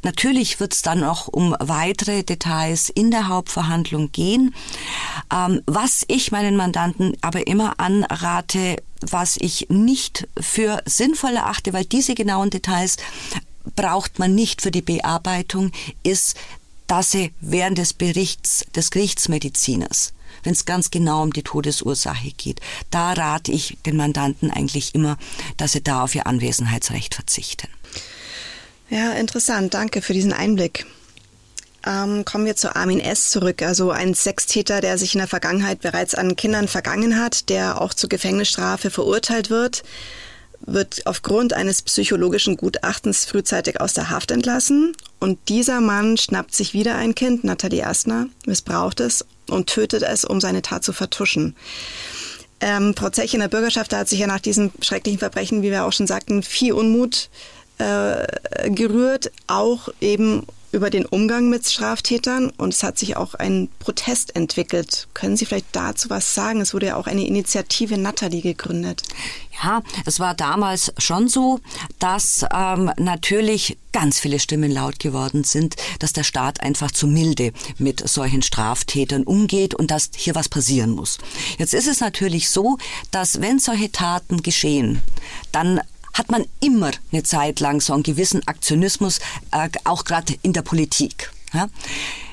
Natürlich 0.03 0.59
wird 0.59 0.73
es 0.73 0.81
dann 0.81 0.99
noch 0.99 1.27
um 1.27 1.55
weitere 1.59 2.23
Details 2.23 2.89
in 2.89 3.09
der 3.09 3.27
Hauptverhandlung 3.27 4.11
gehen. 4.11 4.53
Ähm, 5.33 5.61
was 5.65 6.03
ich 6.07 6.31
meinen 6.31 6.55
Mandanten 6.55 7.17
aber 7.21 7.47
immer 7.47 7.79
anrate, 7.79 8.77
was 9.01 9.37
ich 9.37 9.67
nicht 9.69 10.27
für 10.39 10.81
sinnvoll 10.85 11.35
erachte, 11.35 11.73
weil 11.73 11.85
diese 11.85 12.15
genauen 12.15 12.49
Details 12.49 12.97
braucht 13.75 14.19
man 14.19 14.35
nicht 14.35 14.61
für 14.61 14.71
die 14.71 14.81
Bearbeitung, 14.81 15.71
ist, 16.03 16.35
dass 16.87 17.11
sie 17.11 17.33
während 17.39 17.77
des 17.77 17.93
Berichts 17.93 18.65
des 18.75 18.91
Gerichtsmediziners 18.91 20.13
wenn 20.41 20.53
es 20.53 20.65
ganz 20.65 20.91
genau 20.91 21.23
um 21.23 21.31
die 21.31 21.43
Todesursache 21.43 22.31
geht. 22.31 22.59
Da 22.89 23.13
rate 23.13 23.51
ich 23.51 23.77
den 23.85 23.95
Mandanten 23.95 24.51
eigentlich 24.51 24.93
immer, 24.95 25.17
dass 25.57 25.73
sie 25.73 25.83
da 25.83 26.03
auf 26.03 26.15
ihr 26.15 26.27
Anwesenheitsrecht 26.27 27.15
verzichten. 27.15 27.67
Ja, 28.93 29.13
interessant. 29.13 29.73
Danke 29.73 30.03
für 30.03 30.13
diesen 30.13 30.33
Einblick. 30.33 30.85
Ähm, 31.83 32.25
kommen 32.25 32.45
wir 32.45 32.55
zu 32.55 32.75
Armin 32.75 32.99
S. 32.99 33.31
zurück, 33.31 33.63
also 33.63 33.89
ein 33.89 34.13
Sextäter, 34.13 34.81
der 34.81 34.99
sich 34.99 35.15
in 35.15 35.17
der 35.17 35.27
Vergangenheit 35.27 35.79
bereits 35.79 36.13
an 36.13 36.35
Kindern 36.35 36.67
vergangen 36.67 37.19
hat, 37.19 37.49
der 37.49 37.81
auch 37.81 37.95
zur 37.95 38.07
Gefängnisstrafe 38.07 38.91
verurteilt 38.91 39.49
wird, 39.49 39.81
wird 40.61 41.07
aufgrund 41.07 41.53
eines 41.53 41.81
psychologischen 41.81 42.55
Gutachtens 42.55 43.25
frühzeitig 43.25 43.81
aus 43.81 43.93
der 43.93 44.11
Haft 44.11 44.29
entlassen. 44.29 44.95
Und 45.19 45.39
dieser 45.49 45.81
Mann 45.81 46.15
schnappt 46.15 46.53
sich 46.53 46.73
wieder 46.73 46.95
ein 46.95 47.15
Kind, 47.15 47.43
Nathalie 47.43 47.81
Erstner, 47.81 48.27
missbraucht 48.45 48.99
es 48.99 49.25
und 49.49 49.67
tötet 49.67 50.03
es, 50.03 50.23
um 50.23 50.39
seine 50.39 50.61
Tat 50.61 50.83
zu 50.83 50.93
vertuschen. 50.93 51.55
Ähm, 52.59 52.93
Frau 52.95 53.09
Zech 53.09 53.33
in 53.33 53.39
der 53.39 53.47
Bürgerschaft 53.47 53.91
da 53.91 53.97
hat 53.97 54.07
sich 54.09 54.19
ja 54.19 54.27
nach 54.27 54.39
diesem 54.39 54.71
schrecklichen 54.81 55.19
Verbrechen, 55.19 55.63
wie 55.63 55.71
wir 55.71 55.83
auch 55.83 55.91
schon 55.91 56.07
sagten, 56.07 56.43
viel 56.43 56.73
Unmut 56.73 57.29
äh, 57.83 58.69
gerührt, 58.69 59.31
auch 59.47 59.89
eben 59.99 60.45
über 60.73 60.89
den 60.89 61.05
Umgang 61.05 61.49
mit 61.49 61.67
Straftätern 61.67 62.49
und 62.57 62.73
es 62.73 62.81
hat 62.81 62.97
sich 62.97 63.15
auch 63.15 63.35
ein 63.35 63.69
Protest 63.77 64.35
entwickelt. 64.35 65.07
Können 65.13 65.37
Sie 65.37 65.45
vielleicht 65.45 65.67
dazu 65.71 66.09
was 66.09 66.33
sagen? 66.33 66.61
Es 66.61 66.73
wurde 66.73 66.87
ja 66.87 66.95
auch 66.95 67.05
eine 67.05 67.27
Initiative 67.27 67.97
Natalie 67.99 68.41
gegründet. 68.41 69.03
Ja, 69.63 69.83
es 70.07 70.19
war 70.19 70.33
damals 70.33 70.91
schon 70.97 71.27
so, 71.27 71.59
dass 71.99 72.43
ähm, 72.51 72.91
natürlich 72.97 73.77
ganz 73.91 74.19
viele 74.19 74.39
Stimmen 74.39 74.71
laut 74.71 74.97
geworden 74.97 75.43
sind, 75.43 75.75
dass 75.99 76.11
der 76.11 76.23
Staat 76.23 76.61
einfach 76.61 76.89
zu 76.89 77.05
milde 77.05 77.53
mit 77.77 78.07
solchen 78.09 78.41
Straftätern 78.41 79.23
umgeht 79.23 79.75
und 79.75 79.91
dass 79.91 80.09
hier 80.15 80.33
was 80.33 80.49
passieren 80.49 80.89
muss. 80.89 81.19
Jetzt 81.59 81.75
ist 81.75 81.87
es 81.87 81.99
natürlich 81.99 82.49
so, 82.49 82.77
dass 83.11 83.41
wenn 83.41 83.59
solche 83.59 83.91
Taten 83.91 84.41
geschehen, 84.41 85.03
dann 85.51 85.81
hat 86.13 86.31
man 86.31 86.45
immer 86.59 86.91
eine 87.11 87.23
Zeit 87.23 87.59
lang 87.59 87.81
so 87.81 87.93
einen 87.93 88.03
gewissen 88.03 88.47
Aktionismus, 88.47 89.19
äh, 89.51 89.69
auch 89.83 90.05
gerade 90.05 90.35
in 90.41 90.53
der 90.53 90.61
Politik. 90.61 91.31
Ja? 91.53 91.69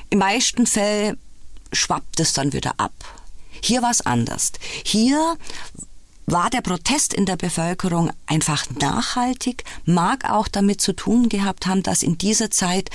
Im 0.09 0.19
meisten 0.19 0.67
Fällen 0.67 1.17
schwappt 1.71 2.19
es 2.19 2.33
dann 2.33 2.53
wieder 2.53 2.73
ab. 2.77 2.93
Hier 3.61 3.81
war 3.81 3.91
es 3.91 4.01
anders. 4.01 4.51
Hier 4.83 5.37
war 6.25 6.49
der 6.49 6.61
Protest 6.61 7.13
in 7.13 7.25
der 7.25 7.35
Bevölkerung 7.35 8.11
einfach 8.25 8.65
nachhaltig, 8.79 9.63
mag 9.85 10.29
auch 10.29 10.47
damit 10.47 10.81
zu 10.81 10.93
tun 10.93 11.29
gehabt 11.29 11.67
haben, 11.67 11.83
dass 11.83 12.03
in 12.03 12.17
dieser 12.17 12.49
Zeit 12.49 12.89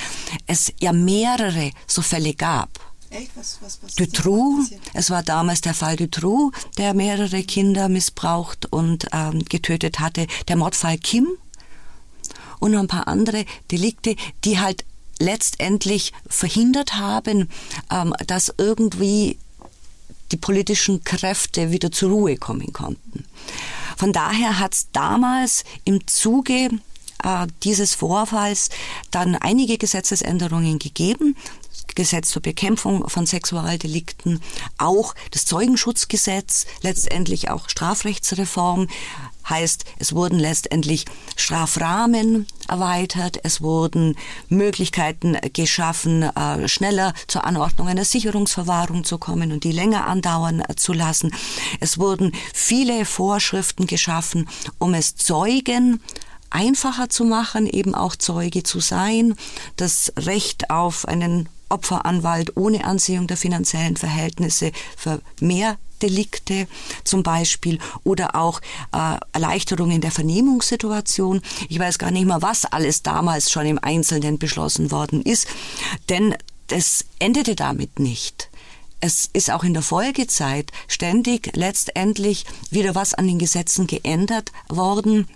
es 0.46 0.72
ja 0.80 0.92
mehrere 0.92 1.70
so 1.86 2.02
Fälle 2.02 2.34
gab. 2.34 2.70
Echt? 3.16 3.30
Was, 3.36 3.58
was, 3.60 3.78
was 3.82 3.94
Dutroux, 3.94 4.68
es 4.92 5.10
war 5.10 5.22
damals 5.22 5.60
der 5.60 5.74
Fall 5.74 5.96
Dutroux, 5.96 6.52
der 6.76 6.94
mehrere 6.94 7.42
Kinder 7.44 7.88
missbraucht 7.88 8.66
und 8.66 9.06
ähm, 9.12 9.44
getötet 9.44 10.00
hatte. 10.00 10.26
Der 10.48 10.56
Mordfall 10.56 10.98
Kim 10.98 11.28
und 12.58 12.72
noch 12.72 12.80
ein 12.80 12.88
paar 12.88 13.08
andere 13.08 13.44
Delikte, 13.70 14.16
die 14.44 14.58
halt 14.58 14.84
letztendlich 15.18 16.12
verhindert 16.28 16.94
haben, 16.94 17.48
ähm, 17.90 18.14
dass 18.26 18.52
irgendwie 18.58 19.38
die 20.32 20.36
politischen 20.36 21.04
Kräfte 21.04 21.70
wieder 21.70 21.90
zur 21.92 22.10
Ruhe 22.10 22.36
kommen 22.36 22.72
konnten. 22.72 23.24
Von 23.96 24.12
daher 24.12 24.58
hat 24.58 24.74
es 24.74 24.88
damals 24.92 25.64
im 25.84 26.06
Zuge 26.06 26.70
äh, 27.22 27.46
dieses 27.62 27.94
Vorfalls 27.94 28.68
dann 29.10 29.36
einige 29.36 29.78
Gesetzesänderungen 29.78 30.78
gegeben. 30.78 31.36
Gesetz 31.94 32.30
zur 32.30 32.42
Bekämpfung 32.42 33.08
von 33.08 33.26
Sexualdelikten, 33.26 34.40
auch 34.78 35.14
das 35.30 35.46
Zeugenschutzgesetz, 35.46 36.66
letztendlich 36.82 37.50
auch 37.50 37.68
Strafrechtsreform, 37.68 38.88
Heißt, 39.48 39.84
es 39.98 40.12
wurden 40.12 40.40
letztendlich 40.40 41.04
Strafrahmen 41.36 42.46
erweitert, 42.66 43.38
es 43.44 43.60
wurden 43.60 44.16
Möglichkeiten 44.48 45.36
geschaffen, 45.52 46.24
äh, 46.24 46.66
schneller 46.66 47.14
zur 47.28 47.44
Anordnung 47.44 47.86
einer 47.86 48.04
Sicherungsverwahrung 48.04 49.04
zu 49.04 49.18
kommen 49.18 49.52
und 49.52 49.62
die 49.62 49.70
länger 49.70 50.08
andauern 50.08 50.64
zu 50.74 50.92
lassen. 50.92 51.32
Es 51.78 51.98
wurden 51.98 52.32
viele 52.52 53.04
Vorschriften 53.04 53.86
geschaffen, 53.86 54.48
um 54.78 54.94
es 54.94 55.14
Zeugen 55.14 56.00
einfacher 56.50 57.08
zu 57.08 57.24
machen, 57.24 57.66
eben 57.66 57.94
auch 57.94 58.16
Zeuge 58.16 58.64
zu 58.64 58.80
sein, 58.80 59.36
das 59.76 60.12
Recht 60.16 60.70
auf 60.70 61.06
einen 61.06 61.48
Opferanwalt 61.68 62.56
ohne 62.56 62.84
Ansehung 62.84 63.26
der 63.26 63.36
finanziellen 63.36 63.96
Verhältnisse 63.96 64.72
für 64.96 65.20
mehr 65.40 65.78
Delikte 66.02 66.66
zum 67.04 67.22
Beispiel 67.22 67.78
oder 68.04 68.36
auch 68.36 68.60
äh, 68.92 69.16
Erleichterungen 69.32 70.00
der 70.00 70.10
Vernehmungssituation. 70.10 71.40
Ich 71.68 71.78
weiß 71.78 71.98
gar 71.98 72.10
nicht 72.10 72.26
mehr, 72.26 72.42
was 72.42 72.64
alles 72.66 73.02
damals 73.02 73.50
schon 73.50 73.66
im 73.66 73.78
Einzelnen 73.78 74.38
beschlossen 74.38 74.90
worden 74.90 75.22
ist, 75.22 75.48
denn 76.08 76.34
das 76.68 77.04
endete 77.18 77.54
damit 77.54 77.98
nicht. 77.98 78.50
Es 79.00 79.28
ist 79.32 79.50
auch 79.50 79.62
in 79.62 79.74
der 79.74 79.82
Folgezeit 79.82 80.72
ständig 80.88 81.54
letztendlich 81.54 82.44
wieder 82.70 82.94
was 82.94 83.14
an 83.14 83.26
den 83.26 83.38
Gesetzen 83.38 83.86
geändert 83.86 84.52
worden, 84.68 85.28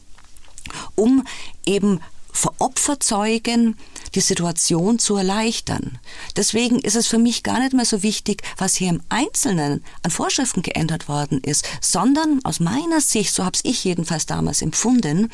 um 0.96 1.24
eben 1.66 2.00
Veropferzeugen 2.32 3.76
die 4.14 4.20
Situation 4.20 4.98
zu 4.98 5.16
erleichtern. 5.16 5.98
Deswegen 6.36 6.78
ist 6.78 6.96
es 6.96 7.06
für 7.06 7.18
mich 7.18 7.42
gar 7.42 7.60
nicht 7.60 7.72
mehr 7.72 7.84
so 7.84 8.02
wichtig, 8.02 8.42
was 8.56 8.74
hier 8.74 8.88
im 8.88 9.02
Einzelnen 9.08 9.84
an 10.02 10.10
Vorschriften 10.10 10.62
geändert 10.62 11.08
worden 11.08 11.40
ist, 11.40 11.64
sondern 11.80 12.40
aus 12.44 12.60
meiner 12.60 13.00
Sicht, 13.00 13.34
so 13.34 13.44
habe 13.44 13.58
ich 13.62 13.84
jedenfalls 13.84 14.26
damals 14.26 14.62
empfunden, 14.62 15.30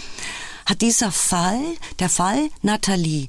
hat 0.67 0.83
dieser 0.83 1.13
Fall, 1.13 1.63
der 1.99 2.09
Fall 2.09 2.51
Nathalie, 2.63 3.29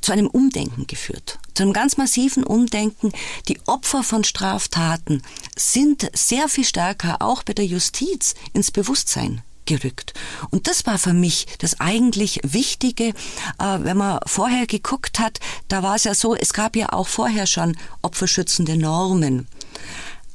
zu 0.00 0.12
einem 0.12 0.28
Umdenken 0.28 0.86
geführt, 0.86 1.38
zu 1.54 1.64
einem 1.64 1.72
ganz 1.72 1.96
massiven 1.96 2.44
Umdenken. 2.44 3.12
Die 3.48 3.58
Opfer 3.66 4.04
von 4.04 4.22
Straftaten 4.22 5.22
sind 5.56 6.08
sehr 6.14 6.48
viel 6.48 6.64
stärker 6.64 7.20
auch 7.20 7.42
bei 7.42 7.52
der 7.52 7.66
Justiz 7.66 8.34
ins 8.52 8.70
Bewusstsein 8.70 9.42
gerückt. 9.68 10.14
Und 10.50 10.66
das 10.66 10.86
war 10.86 10.98
für 10.98 11.12
mich 11.12 11.46
das 11.58 11.78
eigentlich 11.78 12.40
Wichtige, 12.42 13.08
äh, 13.08 13.78
wenn 13.78 13.96
man 13.98 14.18
vorher 14.26 14.66
geguckt 14.66 15.20
hat, 15.20 15.38
da 15.68 15.82
war 15.82 15.94
es 15.96 16.04
ja 16.04 16.14
so, 16.14 16.34
es 16.34 16.52
gab 16.52 16.74
ja 16.74 16.92
auch 16.92 17.06
vorher 17.06 17.46
schon 17.46 17.76
opferschützende 18.02 18.76
Normen. 18.76 19.46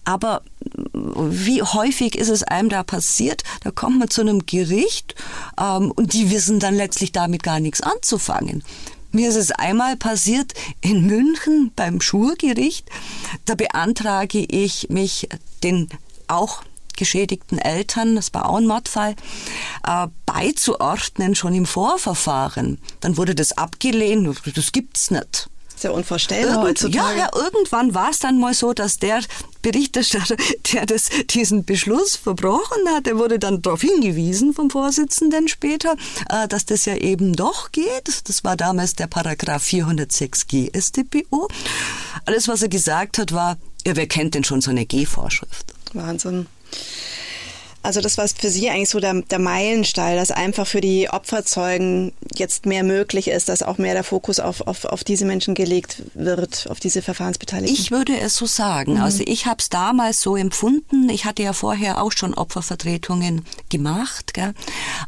Aber 0.05 0.41
wie 0.93 1.63
häufig 1.63 2.15
ist 2.15 2.29
es 2.29 2.43
einem 2.43 2.69
da 2.69 2.83
passiert? 2.83 3.43
Da 3.61 3.71
kommt 3.71 3.99
man 3.99 4.09
zu 4.09 4.21
einem 4.21 4.45
Gericht 4.45 5.15
ähm, 5.59 5.91
und 5.91 6.13
die 6.13 6.29
wissen 6.29 6.59
dann 6.59 6.75
letztlich 6.75 7.11
damit 7.11 7.41
gar 7.41 7.59
nichts 7.59 7.81
anzufangen. 7.81 8.63
Mir 9.11 9.29
ist 9.29 9.35
es 9.35 9.51
einmal 9.51 9.95
passiert 9.95 10.53
in 10.81 11.05
München 11.05 11.71
beim 11.75 12.01
Schulgericht. 12.01 12.89
Da 13.45 13.55
beantrage 13.55 14.39
ich 14.39 14.89
mich 14.89 15.29
den 15.63 15.89
auch 16.27 16.63
geschädigten 16.97 17.57
Eltern, 17.57 18.15
das 18.15 18.33
war 18.33 18.49
auch 18.49 18.57
ein 18.57 18.67
Mordfall, 18.67 19.15
äh, 19.87 20.07
beizuordnen 20.25 21.35
schon 21.35 21.53
im 21.53 21.65
Vorverfahren. 21.65 22.79
Dann 22.99 23.17
wurde 23.17 23.35
das 23.35 23.57
abgelehnt, 23.57 24.27
das 24.55 24.71
gibt's 24.71 25.11
nicht. 25.11 25.49
Ist 25.75 25.83
ja 25.83 25.91
unvorstellbar 25.91 26.51
Irgend, 26.51 26.69
heutzutage. 26.69 27.19
Ja, 27.19 27.25
ja, 27.25 27.29
irgendwann 27.35 27.93
war 27.93 28.11
es 28.11 28.19
dann 28.19 28.39
mal 28.39 28.53
so, 28.53 28.73
dass 28.73 28.99
der 28.99 29.21
Berichterstatter, 29.61 30.37
der 30.73 30.85
das, 30.85 31.09
diesen 31.29 31.65
Beschluss 31.65 32.15
verbrochen 32.15 32.87
hat, 32.89 33.05
der 33.05 33.17
wurde 33.17 33.37
dann 33.37 33.61
darauf 33.61 33.81
hingewiesen 33.81 34.53
vom 34.53 34.69
Vorsitzenden 34.69 35.47
später, 35.47 35.95
äh, 36.29 36.47
dass 36.47 36.65
das 36.65 36.85
ja 36.85 36.95
eben 36.95 37.35
doch 37.35 37.71
geht. 37.71 38.21
Das 38.29 38.43
war 38.45 38.55
damals 38.55 38.95
der 38.95 39.07
Paragraph 39.07 39.65
406g 39.65 40.79
StPO. 40.79 41.49
Alles, 42.25 42.47
was 42.47 42.61
er 42.61 42.69
gesagt 42.69 43.17
hat, 43.17 43.33
war, 43.33 43.57
ja, 43.85 43.95
wer 43.95 44.07
kennt 44.07 44.35
denn 44.35 44.43
schon 44.43 44.61
so 44.61 44.71
eine 44.71 44.85
G-Vorschrift? 44.85 45.73
Wahnsinn. 45.93 46.47
Also 47.83 48.01
das 48.01 48.17
war 48.17 48.27
für 48.27 48.49
Sie 48.49 48.69
eigentlich 48.69 48.89
so 48.89 48.99
der, 48.99 49.21
der 49.21 49.39
Meilenstein, 49.39 50.15
dass 50.15 50.31
einfach 50.31 50.65
für 50.65 50.81
die 50.81 51.09
Opferzeugen 51.09 52.13
jetzt 52.33 52.65
mehr 52.65 52.83
möglich 52.83 53.27
ist, 53.27 53.49
dass 53.49 53.61
auch 53.61 53.77
mehr 53.77 53.93
der 53.93 54.05
Fokus 54.05 54.39
auf, 54.39 54.61
auf, 54.61 54.85
auf 54.85 55.03
diese 55.03 55.25
Menschen 55.25 55.53
gelegt 55.53 56.01
wird, 56.13 56.67
auf 56.69 56.79
diese 56.79 57.01
Verfahrensbeteiligten. 57.01 57.77
Ich 57.77 57.91
würde 57.91 58.17
es 58.17 58.35
so 58.35 58.45
sagen. 58.45 58.95
Mhm. 58.95 59.01
Also 59.01 59.23
ich 59.25 59.45
habe 59.45 59.57
es 59.59 59.69
damals 59.69 60.21
so 60.21 60.35
empfunden. 60.35 61.09
Ich 61.09 61.25
hatte 61.25 61.43
ja 61.43 61.51
vorher 61.53 62.01
auch 62.01 62.13
schon 62.13 62.33
Opfervertretungen 62.33 63.45
gemacht. 63.69 64.33
Gell? 64.33 64.53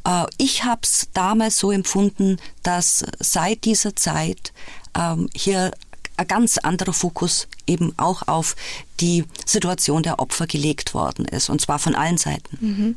Äh, 0.05 0.25
ich 0.37 0.65
habe 0.65 0.81
es 0.83 1.07
damals 1.13 1.57
so 1.57 1.71
empfunden, 1.71 2.37
dass 2.61 3.05
seit 3.19 3.63
dieser 3.63 3.95
Zeit 3.95 4.51
ähm, 4.97 5.29
hier 5.33 5.71
ein 6.17 6.27
ganz 6.27 6.57
anderer 6.57 6.93
Fokus 6.93 7.47
eben 7.67 7.93
auch 7.97 8.27
auf 8.27 8.55
die 8.99 9.25
Situation 9.45 10.03
der 10.03 10.19
Opfer 10.19 10.47
gelegt 10.47 10.93
worden 10.93 11.25
ist, 11.25 11.49
und 11.49 11.61
zwar 11.61 11.79
von 11.79 11.95
allen 11.95 12.17
Seiten. 12.17 12.57
Mhm. 12.59 12.95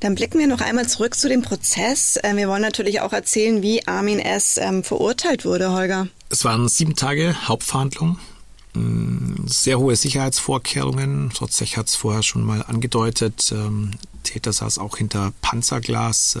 Dann 0.00 0.14
blicken 0.14 0.38
wir 0.38 0.46
noch 0.46 0.60
einmal 0.60 0.88
zurück 0.88 1.14
zu 1.14 1.28
dem 1.28 1.42
Prozess. 1.42 2.18
Ähm, 2.22 2.36
wir 2.36 2.48
wollen 2.48 2.62
natürlich 2.62 3.00
auch 3.00 3.12
erzählen, 3.12 3.62
wie 3.62 3.86
Armin 3.86 4.18
S. 4.18 4.58
Ähm, 4.58 4.84
verurteilt 4.84 5.44
wurde, 5.44 5.72
Holger. 5.72 6.08
Es 6.28 6.44
waren 6.44 6.68
sieben 6.68 6.96
Tage 6.96 7.34
Hauptverhandlung. 7.48 8.18
Mm, 8.74 9.46
sehr 9.46 9.78
hohe 9.78 9.96
Sicherheitsvorkehrungen. 9.96 11.30
Trotzech 11.30 11.76
hat 11.76 11.88
es 11.88 11.94
vorher 11.94 12.22
schon 12.22 12.44
mal 12.44 12.62
angedeutet. 12.62 13.52
Ähm, 13.52 13.92
Täter 14.22 14.52
saß 14.52 14.78
auch 14.78 14.98
hinter 14.98 15.32
Panzerglas 15.42 16.38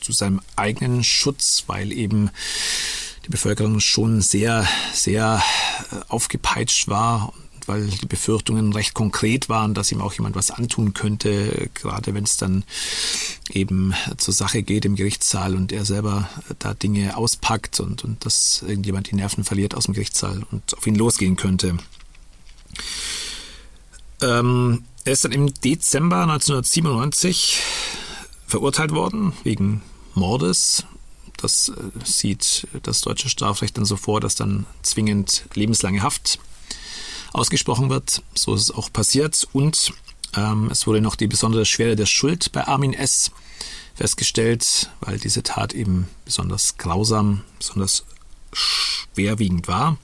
zu 0.00 0.12
seinem 0.12 0.40
eigenen 0.54 1.02
Schutz, 1.02 1.64
weil 1.66 1.92
eben 1.92 2.30
die 3.26 3.30
Bevölkerung 3.30 3.80
schon 3.80 4.20
sehr, 4.20 4.66
sehr 4.92 5.42
äh, 5.90 5.96
aufgepeitscht 6.08 6.88
war 6.88 7.32
weil 7.66 7.86
die 7.88 8.06
Befürchtungen 8.06 8.72
recht 8.72 8.94
konkret 8.94 9.48
waren, 9.48 9.74
dass 9.74 9.92
ihm 9.92 10.00
auch 10.00 10.12
jemand 10.12 10.36
was 10.36 10.50
antun 10.50 10.94
könnte, 10.94 11.68
gerade 11.74 12.14
wenn 12.14 12.24
es 12.24 12.36
dann 12.36 12.64
eben 13.50 13.92
zur 14.16 14.34
Sache 14.34 14.62
geht 14.62 14.84
im 14.84 14.96
Gerichtssaal 14.96 15.54
und 15.54 15.72
er 15.72 15.84
selber 15.84 16.28
da 16.58 16.74
Dinge 16.74 17.16
auspackt 17.16 17.80
und, 17.80 18.04
und 18.04 18.24
dass 18.24 18.62
irgendjemand 18.62 19.10
die 19.10 19.16
Nerven 19.16 19.44
verliert 19.44 19.74
aus 19.74 19.86
dem 19.86 19.94
Gerichtssaal 19.94 20.44
und 20.50 20.76
auf 20.76 20.86
ihn 20.86 20.94
losgehen 20.94 21.36
könnte. 21.36 21.76
Ähm, 24.22 24.84
er 25.04 25.12
ist 25.12 25.24
dann 25.24 25.32
im 25.32 25.52
Dezember 25.52 26.22
1997 26.22 27.60
verurteilt 28.46 28.92
worden 28.92 29.32
wegen 29.42 29.82
Mordes 30.14 30.84
das 31.38 31.68
äh, 31.70 31.74
sieht 32.04 32.66
das 32.82 33.00
deutsche 33.00 33.28
Strafrecht 33.28 33.76
dann 33.76 33.84
so 33.84 33.96
vor, 33.96 34.20
dass 34.20 34.34
dann 34.34 34.66
zwingend 34.82 35.44
lebenslange 35.54 36.02
Haft 36.02 36.38
ausgesprochen 37.32 37.90
wird. 37.90 38.22
So 38.34 38.54
ist 38.54 38.62
es 38.62 38.70
auch 38.70 38.92
passiert. 38.92 39.46
Und 39.52 39.92
ähm, 40.36 40.68
es 40.70 40.86
wurde 40.86 41.00
noch 41.00 41.16
die 41.16 41.26
besondere 41.26 41.66
Schwere 41.66 41.96
der 41.96 42.06
Schuld 42.06 42.52
bei 42.52 42.66
Armin 42.66 42.92
S. 42.92 43.30
festgestellt, 43.94 44.90
weil 45.00 45.18
diese 45.18 45.42
Tat 45.42 45.72
eben 45.72 46.08
besonders 46.24 46.76
grausam, 46.76 47.42
besonders 47.58 48.04
schwerwiegend 48.52 49.68
war. 49.68 49.98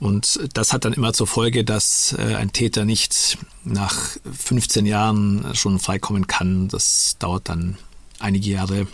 Und 0.00 0.38
das 0.54 0.72
hat 0.72 0.84
dann 0.84 0.92
immer 0.92 1.12
zur 1.12 1.26
Folge, 1.26 1.64
dass 1.64 2.14
äh, 2.16 2.36
ein 2.36 2.52
Täter 2.52 2.84
nicht 2.84 3.38
nach 3.64 4.16
15 4.32 4.86
Jahren 4.86 5.54
schon 5.54 5.80
freikommen 5.80 6.28
kann. 6.28 6.68
Das 6.68 7.16
dauert 7.18 7.48
dann 7.48 7.78
einige 8.20 8.50
Jahre 8.50 8.86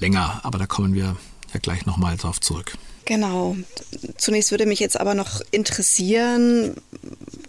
länger, 0.00 0.40
aber 0.42 0.58
da 0.58 0.66
kommen 0.66 0.94
wir 0.94 1.16
ja 1.52 1.60
gleich 1.60 1.86
nochmal 1.86 2.16
drauf 2.16 2.40
zurück. 2.40 2.72
Genau. 3.04 3.56
Zunächst 4.16 4.50
würde 4.50 4.66
mich 4.66 4.78
jetzt 4.78 4.98
aber 5.00 5.14
noch 5.14 5.40
interessieren, 5.50 6.74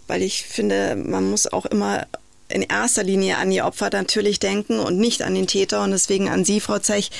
weil 0.08 0.22
ich 0.22 0.42
finde, 0.42 0.96
man 0.96 1.30
muss 1.30 1.46
auch 1.52 1.66
immer 1.66 2.06
in 2.48 2.62
erster 2.62 3.02
Linie 3.02 3.38
an 3.38 3.50
die 3.50 3.62
Opfer 3.62 3.90
natürlich 3.92 4.38
denken 4.38 4.78
und 4.78 4.98
nicht 4.98 5.22
an 5.22 5.34
den 5.34 5.46
Täter 5.46 5.82
und 5.82 5.92
deswegen 5.92 6.28
an 6.28 6.44
Sie, 6.44 6.60
Frau 6.60 6.78
Zech. 6.78 7.10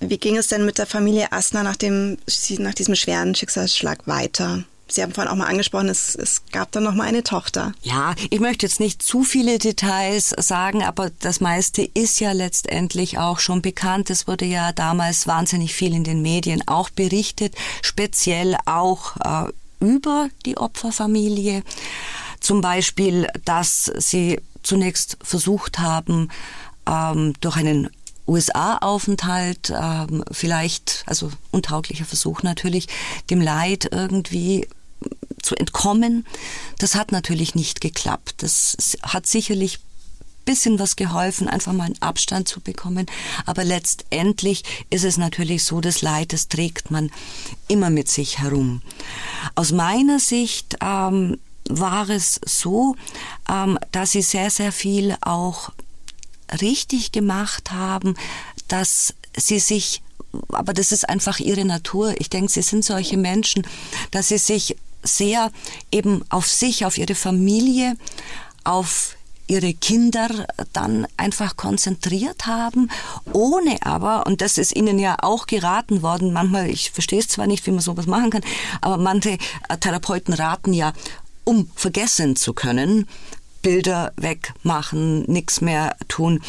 Wie 0.00 0.18
ging 0.18 0.36
es 0.36 0.48
denn 0.48 0.64
mit 0.64 0.78
der 0.78 0.86
Familie 0.86 1.32
Asner 1.32 1.62
nach, 1.62 1.76
dem, 1.76 2.18
nach 2.58 2.74
diesem 2.74 2.96
schweren 2.96 3.34
Schicksalsschlag 3.34 4.06
weiter? 4.06 4.64
Sie 4.88 5.02
haben 5.02 5.12
vorhin 5.12 5.32
auch 5.32 5.36
mal 5.36 5.48
angesprochen, 5.48 5.88
es, 5.88 6.14
es 6.14 6.42
gab 6.52 6.70
dann 6.70 6.84
noch 6.84 6.94
mal 6.94 7.04
eine 7.04 7.24
Tochter. 7.24 7.72
Ja, 7.82 8.14
ich 8.30 8.38
möchte 8.38 8.66
jetzt 8.66 8.78
nicht 8.78 9.02
zu 9.02 9.24
viele 9.24 9.58
Details 9.58 10.30
sagen, 10.38 10.84
aber 10.84 11.10
das 11.10 11.40
meiste 11.40 11.82
ist 11.82 12.20
ja 12.20 12.32
letztendlich 12.32 13.18
auch 13.18 13.40
schon 13.40 13.62
bekannt. 13.62 14.10
Es 14.10 14.28
wurde 14.28 14.44
ja 14.44 14.72
damals 14.72 15.26
wahnsinnig 15.26 15.74
viel 15.74 15.92
in 15.92 16.04
den 16.04 16.22
Medien 16.22 16.62
auch 16.66 16.88
berichtet, 16.90 17.56
speziell 17.82 18.56
auch 18.64 19.16
äh, 19.16 19.52
über 19.80 20.28
die 20.44 20.56
Opferfamilie. 20.56 21.64
Zum 22.38 22.60
Beispiel, 22.60 23.26
dass 23.44 23.90
sie 23.98 24.40
zunächst 24.62 25.16
versucht 25.20 25.80
haben, 25.80 26.28
ähm, 26.88 27.32
durch 27.40 27.56
einen 27.56 27.90
USA-Aufenthalt, 28.28 29.72
ähm, 29.76 30.24
vielleicht, 30.30 31.04
also 31.06 31.30
untauglicher 31.50 32.04
Versuch 32.04 32.42
natürlich, 32.42 32.88
dem 33.30 33.40
Leid 33.40 33.88
irgendwie 33.90 34.68
zu 35.42 35.54
entkommen. 35.54 36.26
Das 36.78 36.94
hat 36.94 37.12
natürlich 37.12 37.54
nicht 37.54 37.80
geklappt. 37.80 38.34
Das 38.38 38.96
hat 39.02 39.26
sicherlich 39.26 39.78
bisschen 40.46 40.78
was 40.78 40.96
geholfen, 40.96 41.48
einfach 41.48 41.74
mal 41.74 41.84
einen 41.84 42.00
Abstand 42.00 42.48
zu 42.48 42.60
bekommen. 42.60 43.06
Aber 43.44 43.64
letztendlich 43.64 44.62
ist 44.88 45.04
es 45.04 45.18
natürlich 45.18 45.64
so, 45.64 45.82
das 45.82 46.00
Leid, 46.00 46.32
das 46.32 46.48
trägt 46.48 46.90
man 46.90 47.10
immer 47.68 47.90
mit 47.90 48.08
sich 48.08 48.38
herum. 48.38 48.80
Aus 49.56 49.72
meiner 49.72 50.20
Sicht 50.20 50.76
ähm, 50.80 51.38
war 51.68 52.08
es 52.08 52.40
so, 52.46 52.96
ähm, 53.50 53.78
dass 53.92 54.12
sie 54.12 54.22
sehr, 54.22 54.50
sehr 54.50 54.72
viel 54.72 55.16
auch 55.20 55.72
richtig 56.62 57.12
gemacht 57.12 57.72
haben, 57.72 58.16
dass 58.68 59.12
sie 59.36 59.58
sich 59.58 60.00
aber 60.50 60.74
das 60.74 60.92
ist 60.92 61.08
einfach 61.08 61.38
ihre 61.38 61.64
Natur. 61.64 62.14
Ich 62.18 62.28
denke, 62.28 62.52
sie 62.52 62.60
sind 62.60 62.84
solche 62.84 63.16
Menschen, 63.16 63.66
dass 64.10 64.28
sie 64.28 64.36
sich 64.36 64.76
sehr 65.06 65.50
eben 65.90 66.24
auf 66.28 66.46
sich, 66.46 66.84
auf 66.84 66.98
ihre 66.98 67.14
Familie, 67.14 67.96
auf 68.64 69.16
ihre 69.48 69.74
Kinder 69.74 70.28
dann 70.72 71.06
einfach 71.16 71.56
konzentriert 71.56 72.46
haben, 72.46 72.90
ohne 73.32 73.78
aber, 73.82 74.26
und 74.26 74.40
das 74.40 74.58
ist 74.58 74.74
ihnen 74.74 74.98
ja 74.98 75.16
auch 75.22 75.46
geraten 75.46 76.02
worden, 76.02 76.32
manchmal, 76.32 76.68
ich 76.68 76.90
verstehe 76.90 77.20
es 77.20 77.28
zwar 77.28 77.46
nicht, 77.46 77.64
wie 77.66 77.70
man 77.70 77.80
sowas 77.80 78.06
machen 78.06 78.30
kann, 78.30 78.42
aber 78.80 78.96
manche 78.96 79.38
Therapeuten 79.80 80.34
raten 80.34 80.72
ja, 80.72 80.92
um 81.44 81.70
vergessen 81.76 82.34
zu 82.34 82.54
können, 82.54 83.06
Bilder 83.62 84.12
wegmachen, 84.16 85.22
nichts 85.30 85.60
mehr 85.60 85.96
tun 86.08 86.42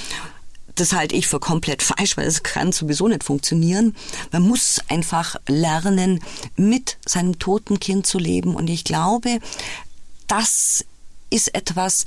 das 0.79 0.93
halte 0.93 1.15
ich 1.15 1.27
für 1.27 1.39
komplett 1.39 1.81
falsch, 1.81 2.17
weil 2.17 2.27
es 2.27 2.43
kann 2.43 2.71
sowieso 2.71 3.07
nicht 3.07 3.23
funktionieren. 3.23 3.95
Man 4.31 4.43
muss 4.43 4.79
einfach 4.87 5.35
lernen, 5.47 6.21
mit 6.55 6.97
seinem 7.05 7.39
toten 7.39 7.79
Kind 7.79 8.05
zu 8.07 8.19
leben. 8.19 8.55
Und 8.55 8.69
ich 8.69 8.83
glaube, 8.83 9.39
das 10.27 10.85
ist 11.29 11.53
etwas, 11.53 12.05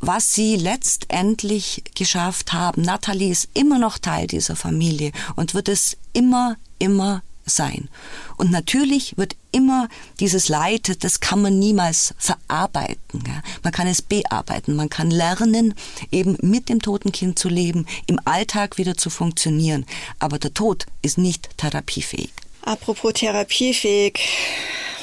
was 0.00 0.32
sie 0.32 0.56
letztendlich 0.56 1.82
geschafft 1.94 2.52
haben. 2.52 2.82
Natalie 2.82 3.30
ist 3.30 3.48
immer 3.54 3.78
noch 3.78 3.98
Teil 3.98 4.26
dieser 4.26 4.56
Familie 4.56 5.12
und 5.36 5.54
wird 5.54 5.68
es 5.68 5.96
immer, 6.12 6.56
immer 6.78 7.22
sein. 7.50 7.88
Und 8.36 8.50
natürlich 8.50 9.16
wird 9.16 9.36
immer 9.52 9.88
dieses 10.18 10.48
Leid, 10.48 11.02
das 11.04 11.20
kann 11.20 11.42
man 11.42 11.58
niemals 11.58 12.14
verarbeiten. 12.18 13.22
Man 13.62 13.72
kann 13.72 13.86
es 13.86 14.02
bearbeiten, 14.02 14.76
man 14.76 14.88
kann 14.88 15.10
lernen, 15.10 15.74
eben 16.10 16.36
mit 16.40 16.68
dem 16.68 16.80
toten 16.80 17.12
Kind 17.12 17.38
zu 17.38 17.48
leben, 17.48 17.86
im 18.06 18.20
Alltag 18.24 18.78
wieder 18.78 18.96
zu 18.96 19.10
funktionieren. 19.10 19.86
Aber 20.18 20.38
der 20.38 20.54
Tod 20.54 20.86
ist 21.02 21.18
nicht 21.18 21.58
therapiefähig. 21.58 22.32
Apropos 22.62 23.14
therapiefähig, 23.14 24.20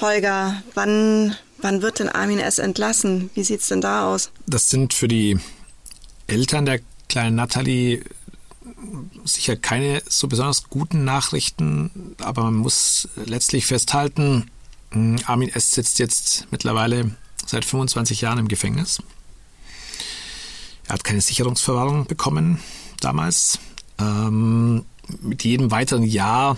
Holger, 0.02 0.62
wann, 0.74 1.36
wann 1.58 1.82
wird 1.82 2.00
denn 2.00 2.10
Armin 2.10 2.40
S. 2.40 2.60
entlassen? 2.60 3.30
Wie 3.34 3.44
sieht 3.44 3.62
es 3.62 3.68
denn 3.68 3.82
da 3.82 4.08
aus? 4.14 4.32
Das 4.46 4.70
sind 4.70 4.94
für 4.94 5.08
die 5.08 5.40
Eltern 6.28 6.66
der 6.66 6.80
kleinen 7.10 7.36
Natalie 7.36 8.04
sicher 9.26 9.56
keine 9.56 10.02
so 10.08 10.28
besonders 10.28 10.70
guten 10.70 11.04
Nachrichten, 11.04 12.16
aber 12.20 12.44
man 12.44 12.56
muss 12.56 13.10
letztlich 13.16 13.66
festhalten, 13.66 14.50
hm, 14.92 15.18
Armin 15.26 15.50
S. 15.50 15.72
sitzt 15.72 16.00
jetzt 16.00 16.48
mittlerweile 16.52 17.16
seit 17.46 17.66
25 17.66 18.22
Jahren 18.22 18.40
im 18.40 18.48
Gefängnis. 18.48 19.02
Er 20.88 20.94
hat 20.94 21.04
keine 21.04 21.22
Sicherungsverwahrung 21.22 22.06
bekommen 22.06 22.60
damals. 23.02 23.60
Ähm, 24.00 24.86
mit 25.22 25.44
jedem 25.44 25.72
weiteren 25.72 26.04
Jahr 26.04 26.58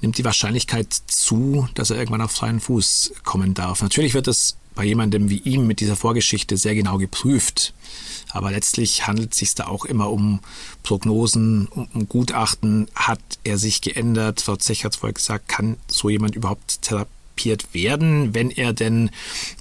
nimmt 0.00 0.18
die 0.18 0.24
Wahrscheinlichkeit 0.24 0.92
zu, 0.92 1.68
dass 1.74 1.90
er 1.90 1.96
irgendwann 1.96 2.22
auf 2.22 2.32
freien 2.32 2.60
Fuß 2.60 3.14
kommen 3.24 3.54
darf. 3.54 3.82
Natürlich 3.82 4.14
wird 4.14 4.28
es 4.28 4.56
bei 4.74 4.84
jemandem 4.84 5.30
wie 5.30 5.38
ihm 5.38 5.66
mit 5.66 5.80
dieser 5.80 5.96
Vorgeschichte 5.96 6.56
sehr 6.56 6.74
genau 6.74 6.98
geprüft. 6.98 7.74
Aber 8.30 8.50
letztlich 8.50 9.06
handelt 9.06 9.32
es 9.32 9.38
sich 9.38 9.54
da 9.54 9.66
auch 9.66 9.84
immer 9.84 10.10
um 10.10 10.40
Prognosen, 10.82 11.66
um, 11.68 12.08
Gutachten. 12.08 12.88
Hat 12.94 13.20
er 13.44 13.58
sich 13.58 13.82
geändert? 13.82 14.40
Frau 14.40 14.56
Zech 14.56 14.84
hat 14.84 14.96
vorher 14.96 15.14
gesagt, 15.14 15.48
kann 15.48 15.76
so 15.86 16.08
jemand 16.08 16.34
überhaupt 16.34 16.82
therapiert 16.82 17.74
werden, 17.74 18.34
wenn 18.34 18.50
er 18.50 18.72
denn 18.72 19.10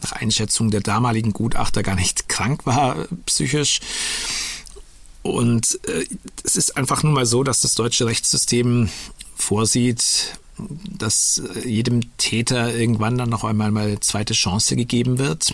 nach 0.02 0.14
Einschätzung 0.14 0.72
der 0.72 0.82
damaligen 0.82 1.34
Gutachter 1.34 1.84
gar 1.84 1.96
nicht 1.96 2.30
krank 2.30 2.66
war 2.66 3.08
psychisch? 3.26 3.82
Und 5.24 5.80
äh, 5.88 6.06
es 6.44 6.56
ist 6.56 6.78
einfach 6.78 7.04
nun 7.04 7.14
mal 7.14 7.26
so, 7.26 7.44
dass 7.44 7.62
das 7.62 7.76
deutsche 7.76 8.06
Rechtssystem 8.06 8.90
vorsieht, 9.36 10.40
dass 10.98 11.42
jedem 11.66 12.18
Täter 12.18 12.76
irgendwann 12.76 13.18
dann 13.18 13.30
noch 13.30 13.44
einmal 13.44 13.72
mal 13.72 14.00
zweite 14.00 14.34
Chance 14.34 14.76
gegeben 14.76 15.18
wird. 15.20 15.54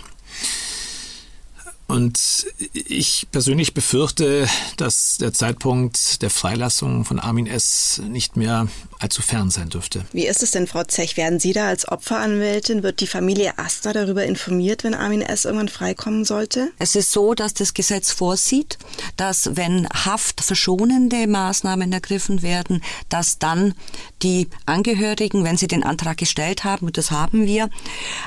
Und 1.87 2.45
ich 2.73 3.27
persönlich 3.31 3.73
befürchte, 3.73 4.47
dass 4.75 5.17
der 5.19 5.31
Zeitpunkt 5.31 6.21
der 6.21 6.29
Freilassung 6.29 7.05
von 7.05 7.17
Armin 7.17 7.47
S. 7.47 8.01
nicht 8.09 8.35
mehr 8.35 8.67
allzu 8.99 9.21
fern 9.21 9.49
sein 9.51 9.69
dürfte. 9.69 10.05
Wie 10.11 10.27
ist 10.27 10.43
es 10.43 10.51
denn, 10.51 10.67
Frau 10.67 10.83
Zech? 10.83 11.15
Werden 11.15 11.39
Sie 11.39 11.53
da 11.53 11.67
als 11.67 11.87
Opferanwältin, 11.87 12.83
wird 12.83 12.99
die 12.99 13.07
Familie 13.07 13.57
Asta 13.57 13.93
darüber 13.93 14.25
informiert, 14.25 14.83
wenn 14.83 14.95
Armin 14.95 15.21
S. 15.21 15.45
irgendwann 15.45 15.69
freikommen 15.69 16.25
sollte? 16.25 16.73
Es 16.77 16.95
ist 16.95 17.13
so, 17.13 17.33
dass 17.33 17.53
das 17.53 17.73
Gesetz 17.73 18.11
vorsieht, 18.11 18.77
dass 19.15 19.55
wenn 19.55 19.87
haftverschonende 19.87 21.25
Maßnahmen 21.25 21.93
ergriffen 21.93 22.41
werden, 22.41 22.83
dass 23.07 23.39
dann 23.39 23.75
die 24.23 24.49
Angehörigen, 24.65 25.45
wenn 25.45 25.55
sie 25.55 25.67
den 25.67 25.83
Antrag 25.83 26.17
gestellt 26.17 26.65
haben, 26.65 26.87
und 26.87 26.97
das 26.97 27.11
haben 27.11 27.45
wir, 27.45 27.69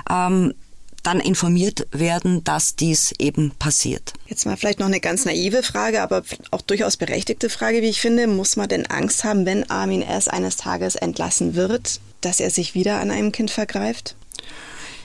ähm, 0.08 0.54
dann 1.02 1.20
informiert 1.20 1.86
werden, 1.92 2.44
dass 2.44 2.76
dies 2.76 3.12
eben 3.18 3.52
passiert. 3.58 4.12
Jetzt 4.26 4.46
mal 4.46 4.56
vielleicht 4.56 4.80
noch 4.80 4.86
eine 4.86 5.00
ganz 5.00 5.24
naive 5.24 5.62
Frage, 5.62 6.02
aber 6.02 6.22
auch 6.50 6.62
durchaus 6.62 6.96
berechtigte 6.96 7.50
Frage, 7.50 7.82
wie 7.82 7.88
ich 7.88 8.00
finde. 8.00 8.26
Muss 8.26 8.56
man 8.56 8.68
denn 8.68 8.86
Angst 8.86 9.24
haben, 9.24 9.46
wenn 9.46 9.68
Armin 9.70 10.02
S. 10.02 10.28
eines 10.28 10.56
Tages 10.56 10.94
entlassen 10.96 11.54
wird, 11.54 12.00
dass 12.20 12.40
er 12.40 12.50
sich 12.50 12.74
wieder 12.74 13.00
an 13.00 13.10
einem 13.10 13.32
Kind 13.32 13.50
vergreift? 13.50 14.16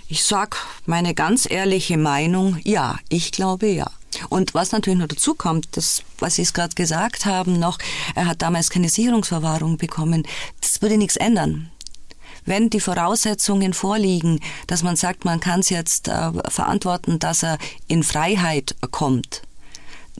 Ich 0.07 0.23
sag 0.23 0.57
meine 0.85 1.15
ganz 1.15 1.49
ehrliche 1.49 1.97
Meinung, 1.97 2.57
ja, 2.63 2.99
ich 3.09 3.31
glaube 3.31 3.67
ja. 3.67 3.89
Und 4.29 4.53
was 4.53 4.71
natürlich 4.71 4.99
noch 4.99 5.07
dazu 5.07 5.33
kommt, 5.33 5.75
das, 5.77 6.03
was 6.19 6.35
Sie 6.35 6.43
es 6.43 6.53
gerade 6.53 6.75
gesagt 6.75 7.25
haben, 7.25 7.59
noch, 7.59 7.79
er 8.13 8.27
hat 8.27 8.41
damals 8.41 8.69
keine 8.69 8.87
Sicherungsverwahrung 8.87 9.77
bekommen, 9.77 10.25
das 10.61 10.81
würde 10.81 10.97
nichts 10.97 11.17
ändern 11.17 11.71
wenn 12.45 12.69
die 12.69 12.79
Voraussetzungen 12.79 13.73
vorliegen, 13.73 14.39
dass 14.67 14.83
man 14.83 14.95
sagt, 14.95 15.25
man 15.25 15.39
kann 15.39 15.59
es 15.59 15.69
jetzt 15.69 16.07
äh, 16.07 16.31
verantworten, 16.49 17.19
dass 17.19 17.43
er 17.43 17.57
in 17.87 18.03
Freiheit 18.03 18.75
kommt, 18.91 19.41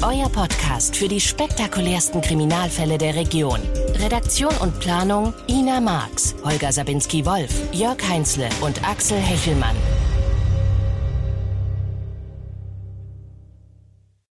Euer 0.00 0.30
Podcast 0.30 0.96
für 0.96 1.08
die 1.08 1.20
spektakulärsten 1.20 2.22
Kriminalfälle 2.22 2.96
der 2.96 3.16
Region. 3.16 3.60
Redaktion 4.02 4.56
und 4.62 4.80
Planung 4.80 5.34
Ina 5.46 5.78
Marx, 5.78 6.34
Holger 6.42 6.72
Sabinski-Wolf, 6.72 7.52
Jörg 7.74 7.98
Heinzle 8.08 8.48
und 8.62 8.82
Axel 8.88 9.18
Hechelmann. 9.18 9.76